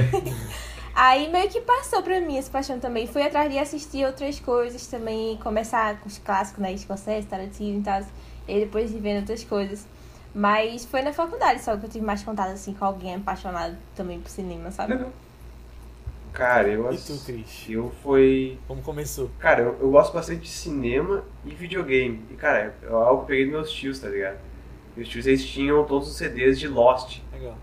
[0.95, 3.07] Aí meio que passou pra mim essa paixão também.
[3.07, 6.77] Fui atrás de assistir outras coisas também, começar com os clássicos, né?
[6.77, 8.01] Scorsese, Tarantino e tal.
[8.49, 9.87] E depois de vendo outras coisas.
[10.35, 14.19] Mas foi na faculdade só que eu tive mais contato assim com alguém apaixonado também
[14.21, 14.95] por cinema, sabe?
[14.95, 15.11] Legal.
[16.39, 17.33] Cara, eu E tu, assisti.
[17.33, 17.67] Cris?
[17.69, 18.59] Eu foi.
[18.69, 19.29] Como começou?
[19.41, 22.23] Cara, eu, eu gosto bastante de cinema e videogame.
[22.31, 24.39] E, cara, é algo que eu peguei dos meus tios, tá ligado?
[24.97, 27.19] Meus tios, eles tinham todos os CDs de Lost.
[27.33, 27.59] Legal.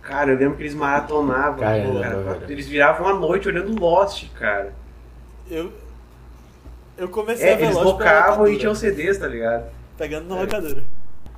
[0.00, 1.58] Cara, eu lembro que eles maratonavam.
[1.58, 2.52] Caramba, cara, velho.
[2.52, 4.72] eles viravam a noite olhando Lost, cara.
[5.50, 5.72] Eu.
[6.96, 9.70] Eu comecei a É, ver eles Lost pela locavam e tinham CDs, tá ligado?
[9.96, 10.84] Pegando na locadora.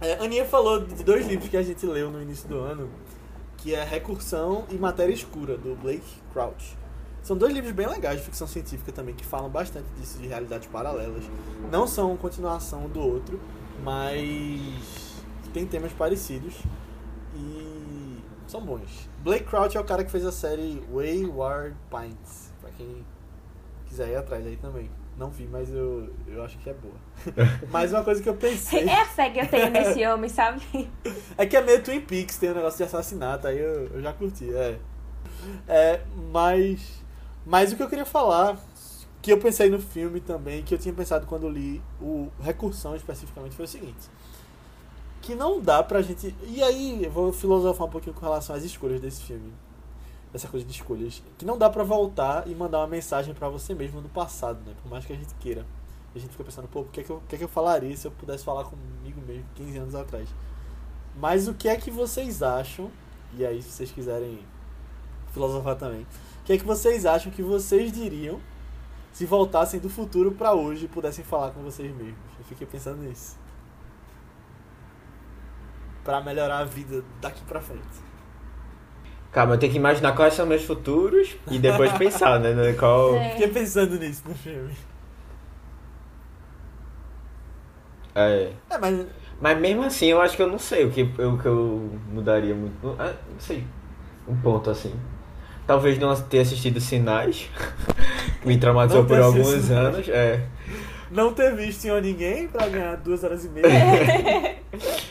[0.00, 2.88] É, a Aninha falou de dois livros que a gente leu no início do ano,
[3.60, 6.02] que é Recursão e Matéria Escura, do Blake
[6.32, 6.76] Crouch.
[7.22, 10.66] São dois livros bem legais de ficção científica também, que falam bastante disso, de realidades
[10.68, 11.24] paralelas.
[11.70, 13.38] Não são continuação do outro,
[13.82, 16.54] mas tem temas parecidos
[17.34, 19.08] e são bons.
[19.22, 23.04] Blake Crouch é o cara que fez a série Wayward Pines, pra quem
[23.86, 24.90] quiser ir atrás aí também.
[25.16, 26.94] Não vi, mas eu, eu acho que é boa.
[27.70, 30.62] Mas uma coisa que eu pensei É a fé que eu tenho nesse homem, sabe?
[31.36, 34.14] é que é meio Twin Peaks, tem um negócio de assassinato, aí eu, eu já
[34.14, 34.78] curti, é.
[35.68, 36.00] É,
[36.32, 37.02] mas.
[37.44, 38.58] Mas o que eu queria falar,
[39.20, 43.54] que eu pensei no filme também, que eu tinha pensado quando li o Recursão especificamente,
[43.54, 44.08] foi o seguinte.
[45.20, 46.34] Que não dá pra gente.
[46.46, 49.52] E aí, eu vou filosofar um pouquinho com relação às escolhas desse filme.
[50.32, 51.22] Essa coisa de escolhas.
[51.38, 54.74] Que não dá pra voltar e mandar uma mensagem pra você mesmo no passado, né?
[54.82, 55.66] Por mais que a gente queira.
[56.14, 57.48] A gente fica pensando, pô, o que é que eu, o que é que eu
[57.48, 60.28] falaria se eu pudesse falar comigo mesmo 15 anos atrás?
[61.16, 62.90] Mas o que é que vocês acham?
[63.36, 64.40] E aí, se vocês quiserem
[65.32, 66.02] filosofar também.
[66.02, 68.40] O que é que vocês acham que vocês diriam
[69.12, 72.18] se voltassem do futuro pra hoje e pudessem falar com vocês mesmos?
[72.38, 73.36] Eu fiquei pensando nisso.
[76.02, 78.09] Pra melhorar a vida daqui pra frente.
[79.32, 82.72] Calma, eu tenho que imaginar quais são meus futuros e depois pensar, né?
[82.72, 83.14] Qual...
[83.14, 83.30] É.
[83.30, 84.72] Fiquei pensando nisso no filme.
[88.14, 88.50] É.
[88.68, 89.06] É, mas
[89.40, 91.90] Mas mesmo assim, eu acho que eu não sei o que eu, o que eu
[92.12, 92.74] mudaria muito.
[92.84, 93.64] Não, ah, não sei.
[94.26, 94.92] Um ponto assim.
[95.66, 97.48] Talvez não ter assistido Sinais.
[98.44, 100.08] Me traumatizou por alguns anos.
[100.08, 100.44] É.
[101.10, 103.66] não ter visto em ninguém pra ganhar duas horas e meia.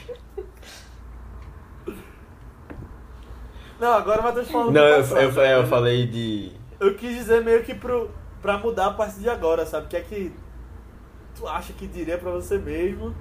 [3.80, 5.22] não, agora o Matheus falando Não, eu, passado.
[5.22, 6.52] eu, é, eu falei de.
[6.80, 8.10] Eu quis dizer meio que pro,
[8.42, 9.86] pra mudar a partir de agora, sabe?
[9.86, 10.34] O que é que
[11.36, 13.16] tu acha que diria pra você mesmo?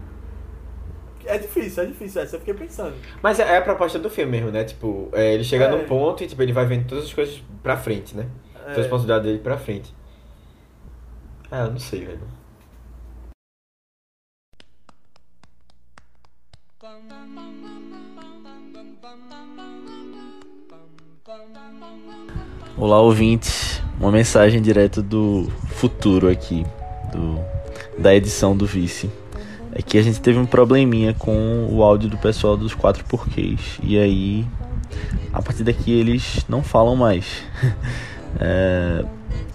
[1.25, 2.95] É difícil, é difícil, essa eu fiquei pensando.
[3.23, 4.65] Mas é a proposta do filme mesmo, né?
[4.65, 5.71] Tipo, é, ele chega É.
[5.71, 8.27] num ponto e tipo, ele vai vendo todas as coisas pra frente, né?
[8.55, 9.95] Todas as É, possibilidades dele pra frente.
[11.51, 12.21] Ah, eu não sei, velho.
[22.81, 23.83] Olá, ouvintes.
[23.99, 26.65] Uma mensagem direto do futuro aqui,
[27.13, 27.41] do,
[28.01, 29.11] da edição do Vice.
[29.73, 33.81] É que a gente teve um probleminha com o áudio do pessoal dos quatro porquês.
[33.83, 34.47] E aí,
[35.33, 37.27] a partir daqui, eles não falam mais.
[38.41, 39.05] É,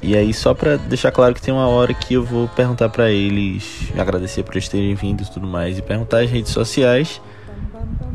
[0.02, 3.12] e aí, só pra deixar claro que tem uma hora que eu vou perguntar pra
[3.12, 7.22] eles, agradecer por eles terem vindo e tudo mais, e perguntar as redes sociais.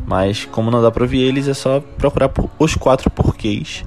[0.05, 3.85] Mas, como não dá pra ouvir eles, é só procurar por os quatro porquês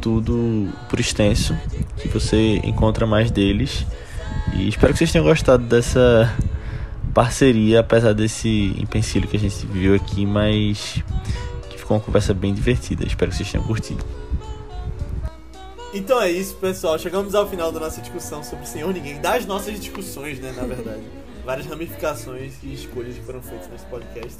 [0.00, 1.56] tudo por extenso,
[1.98, 3.86] que você encontra mais deles.
[4.54, 6.34] E espero que vocês tenham gostado dessa
[7.14, 11.02] parceria, apesar desse empecilho que a gente viu aqui, mas
[11.68, 13.06] que ficou uma conversa bem divertida.
[13.06, 14.04] Espero que vocês tenham curtido.
[15.92, 16.98] Então é isso, pessoal.
[16.98, 21.02] Chegamos ao final da nossa discussão sobre Senhor Ninguém, das nossas discussões, né, na verdade.
[21.44, 24.38] Várias ramificações e escolhas que foram feitas nesse podcast.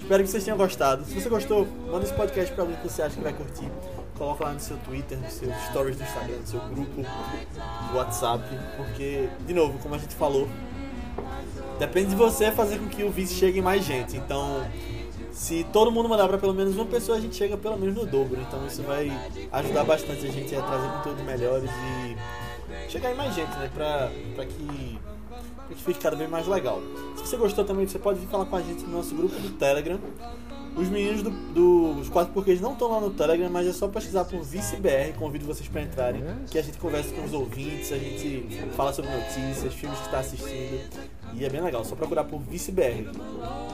[0.00, 1.04] Espero que vocês tenham gostado.
[1.04, 3.68] Se você gostou, manda esse podcast pra alguém que você acha que vai curtir.
[4.16, 7.04] Coloca lá no seu Twitter, nos seus stories do Instagram, no seu grupo
[7.94, 8.44] WhatsApp.
[8.76, 10.48] Porque, de novo, como a gente falou,
[11.78, 14.16] depende de você fazer com que o Vice chegue mais gente.
[14.16, 14.64] Então,
[15.34, 18.06] se todo mundo mandar pra pelo menos uma pessoa, a gente chega pelo menos no
[18.06, 18.40] dobro.
[18.40, 19.10] Então isso vai
[19.50, 22.16] ajudar bastante a gente a trazer conteúdos melhores e
[22.88, 23.68] chegar em mais gente, né?
[23.74, 24.98] Pra, pra, que,
[25.68, 26.80] que fique cada vez mais legal.
[27.16, 29.50] Se você gostou também, você pode vir falar com a gente no nosso grupo do
[29.50, 29.98] Telegram.
[30.76, 31.30] Os meninos do,
[31.94, 35.12] dos quatro porquês não estão lá no Telegram, mas é só pesquisar por ViceBR.
[35.16, 39.10] Convido vocês para entrarem, que a gente conversa com os ouvintes, a gente fala sobre
[39.10, 40.80] notícias, filmes que está assistindo.
[41.32, 43.08] E é bem legal, só procurar por ViceBR.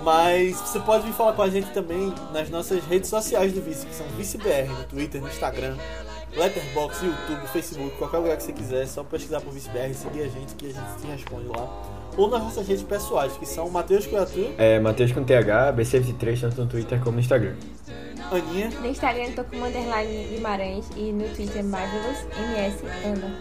[0.04, 3.86] Mas você pode vir falar com a gente também nas nossas redes sociais do Vice,
[3.86, 5.76] que são ViceBR, no Twitter, no Instagram,
[6.36, 10.28] Letterboxd, YouTube, Facebook, qualquer lugar que você quiser, é só pesquisar por ViceBR, seguir a
[10.28, 11.99] gente que a gente te responde lá.
[12.16, 16.62] Ou nas nossas redes pessoais, que são Matheus Coiatu, É Matheus com TH, B73, tanto
[16.62, 17.54] no Twitter como no Instagram.
[18.30, 18.70] Aninha.
[18.70, 23.34] No Instagram eu tô com underline Guimarães e no Twitter Marvelous MS Ana.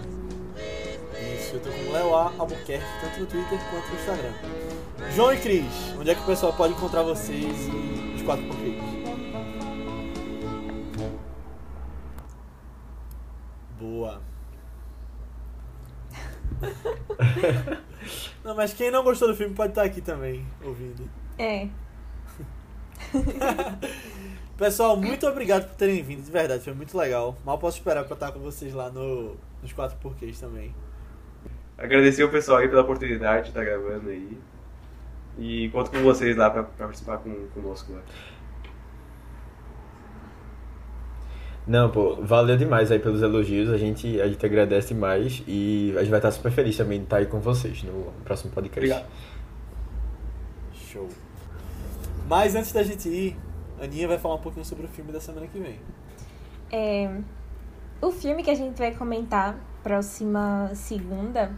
[1.36, 2.32] Isso, eu tô com Léo A.
[2.38, 4.34] Albuquerque, tanto no Twitter quanto no Instagram.
[5.16, 5.66] João e Cris,
[6.00, 8.76] onde é que o pessoal pode encontrar vocês e os quatro porquês?
[13.80, 14.22] Boa.
[18.44, 21.10] não, mas quem não gostou do filme pode estar aqui também, ouvindo.
[21.38, 21.68] É.
[24.58, 27.38] Pessoal, muito obrigado por terem vindo, de verdade, foi muito legal.
[27.46, 30.76] Mal posso esperar pra estar com vocês lá no, nos quatro porquês também.
[31.78, 34.38] Agradecer o pessoal aí pela oportunidade de estar gravando aí.
[35.38, 38.02] E conto com vocês lá pra, pra participar com, conosco lá.
[41.70, 46.00] Não, pô, valeu demais aí pelos elogios, a gente, a gente agradece demais e a
[46.00, 48.80] gente vai estar super feliz também de estar aí com vocês no próximo podcast.
[48.80, 49.08] Obrigado.
[50.74, 51.08] Show.
[52.28, 53.38] Mas antes da gente ir,
[53.80, 55.80] a Aninha vai falar um pouquinho sobre o filme da semana que vem.
[56.72, 57.12] É,
[58.02, 61.52] o filme que a gente vai comentar próxima segunda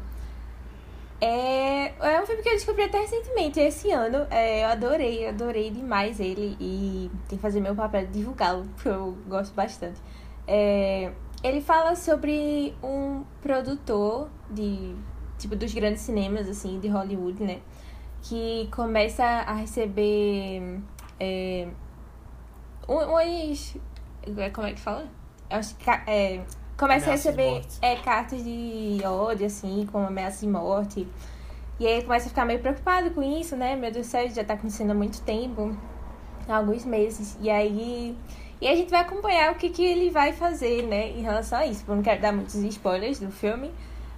[1.21, 4.25] é, é um filme que eu descobri até recentemente, esse ano.
[4.31, 8.89] É, eu adorei, adorei demais ele e tem que fazer meu papel de divulgá-lo, porque
[8.89, 10.01] eu gosto bastante.
[10.47, 11.11] É,
[11.43, 14.95] ele fala sobre um produtor de
[15.37, 17.61] tipo dos grandes cinemas assim de Hollywood, né?
[18.23, 20.79] Que começa a receber
[21.19, 21.67] é,
[24.53, 25.07] como é que fala?
[26.07, 26.41] é,
[26.81, 31.07] começa a receber é, cartas de ódio, assim, com ameaças de morte.
[31.79, 33.75] E aí começa a ficar meio preocupado com isso, né?
[33.75, 35.77] Meu Deus do céu, já tá acontecendo há muito tempo,
[36.49, 37.37] há alguns meses.
[37.39, 38.17] E aí.
[38.59, 41.65] E a gente vai acompanhar o que, que ele vai fazer, né, em relação a
[41.65, 41.83] isso.
[41.87, 43.71] Eu não quero dar muitos spoilers do filme,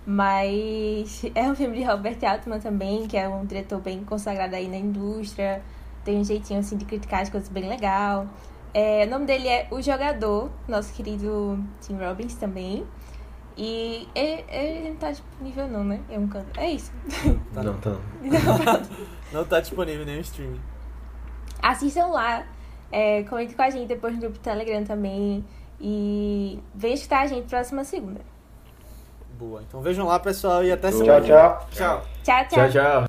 [0.05, 4.67] mas é um filme de Robert Altman também, que é um diretor bem consagrado aí
[4.67, 5.61] na indústria.
[6.03, 8.27] Tem um jeitinho assim de criticar as coisas bem legal.
[8.73, 12.85] É, o nome dele é O Jogador, nosso querido Tim Robbins também.
[13.55, 15.99] E ele, ele não tá disponível não, né?
[16.09, 16.59] É um canto.
[16.59, 16.91] É isso.
[17.53, 17.95] Não, tá.
[19.31, 20.61] Não tá disponível nenhum streaming.
[21.61, 22.45] Assistam lá.
[22.91, 25.43] É, comentem com a gente depois no grupo do Telegram também.
[25.79, 28.21] E venham escutar a gente próxima segunda.
[29.37, 29.61] Boa.
[29.67, 31.25] Então vejam lá, pessoal, e até Tchau, semana.
[31.25, 31.67] tchau.
[31.71, 32.05] Tchau.
[32.23, 32.69] Tchau, tchau.
[32.69, 33.05] Tchau, tchau.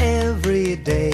[0.00, 1.13] Every day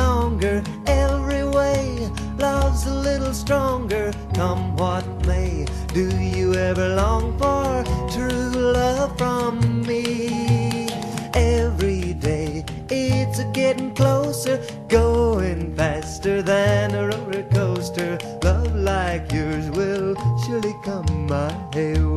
[3.33, 4.11] stronger.
[4.33, 10.87] Come what may, do you ever long for true love from me?
[11.33, 18.17] Every day it's a getting closer, going faster than a roller coaster.
[18.43, 22.10] Love like yours will surely come my way.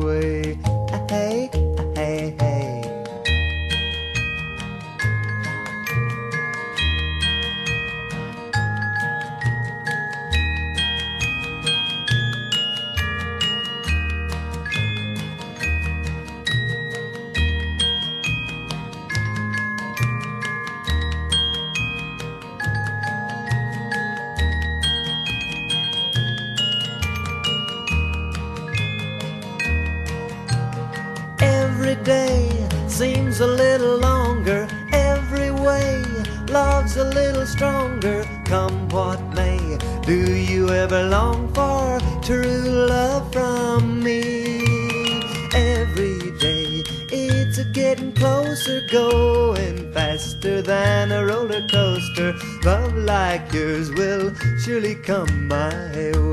[54.75, 55.71] Surely come my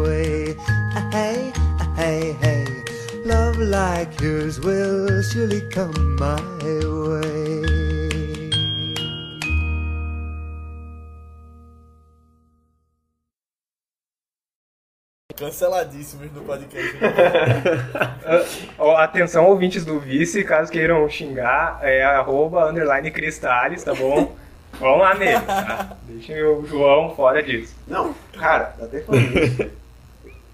[0.03, 0.57] way.
[1.13, 1.53] Hey,
[1.95, 2.67] hey, hey.
[3.25, 6.43] Love like yours will surely come my
[6.83, 7.63] way.
[15.37, 16.97] Canceladíssimos no podcast.
[18.99, 24.35] Atenção, ouvintes do Vice, caso queiram xingar, é arroba underline cristales, tá bom?
[24.81, 25.97] Vamos lá nele, tá?
[26.09, 27.75] Deixem o João fora disso.
[27.87, 29.71] Não, cara, até falando isso.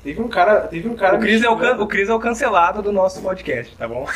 [0.03, 0.61] Teve um cara.
[0.63, 1.17] Teve um cara.
[1.17, 4.07] O Cris, é o, can- o Cris é o cancelado do nosso podcast, tá bom?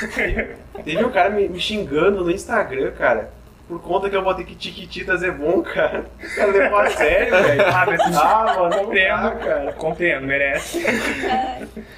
[0.84, 3.30] Teve um cara me, me xingando no Instagram, cara.
[3.68, 6.04] Por conta que eu botei que Tiquititas é bom, cara.
[6.20, 7.62] O cara levou a sério, velho.
[7.66, 9.72] Ah, mas Ah, mano, não compreendo, dá, cara.
[9.72, 10.84] Compreendo, merece.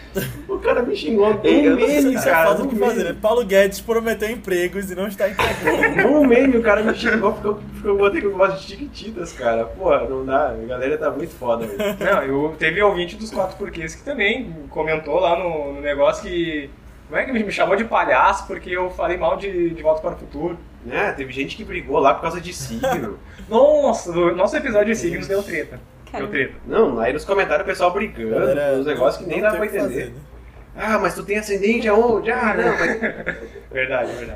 [0.49, 2.47] O cara me xingou Ei, eu não meme, Isso é cara.
[2.47, 3.19] falta o que fazer, meme.
[3.19, 6.09] Paulo Guedes prometeu empregos e não está entregando.
[6.09, 8.67] No meme, o cara me xingou porque eu, porque eu botei que eu gosto de
[8.69, 9.65] Tiquititas, cara.
[9.65, 10.51] Porra, não dá.
[10.51, 11.97] A galera tá muito foda, velho.
[11.99, 16.71] Não, eu, teve ouvinte dos quatro porquês que também comentou lá no, no negócio que.
[17.09, 20.13] Como é que me chamou de palhaço porque eu falei mal de, de Volta para
[20.15, 20.57] o Futuro?
[20.85, 21.13] Né?
[21.13, 23.19] Teve gente que brigou lá por causa de signo.
[23.49, 25.81] Nossa, o nosso episódio de signos deu treta.
[26.13, 26.55] Deu treta.
[26.67, 29.81] Não, aí nos comentários o pessoal brigando, Galera, uns negócios que nem dá pra entender.
[29.83, 30.21] fazer, né?
[30.77, 32.31] Ah, mas tu tem ascendente aonde?
[32.31, 33.01] Ah, não, mas
[33.71, 34.33] Verdade, verdade.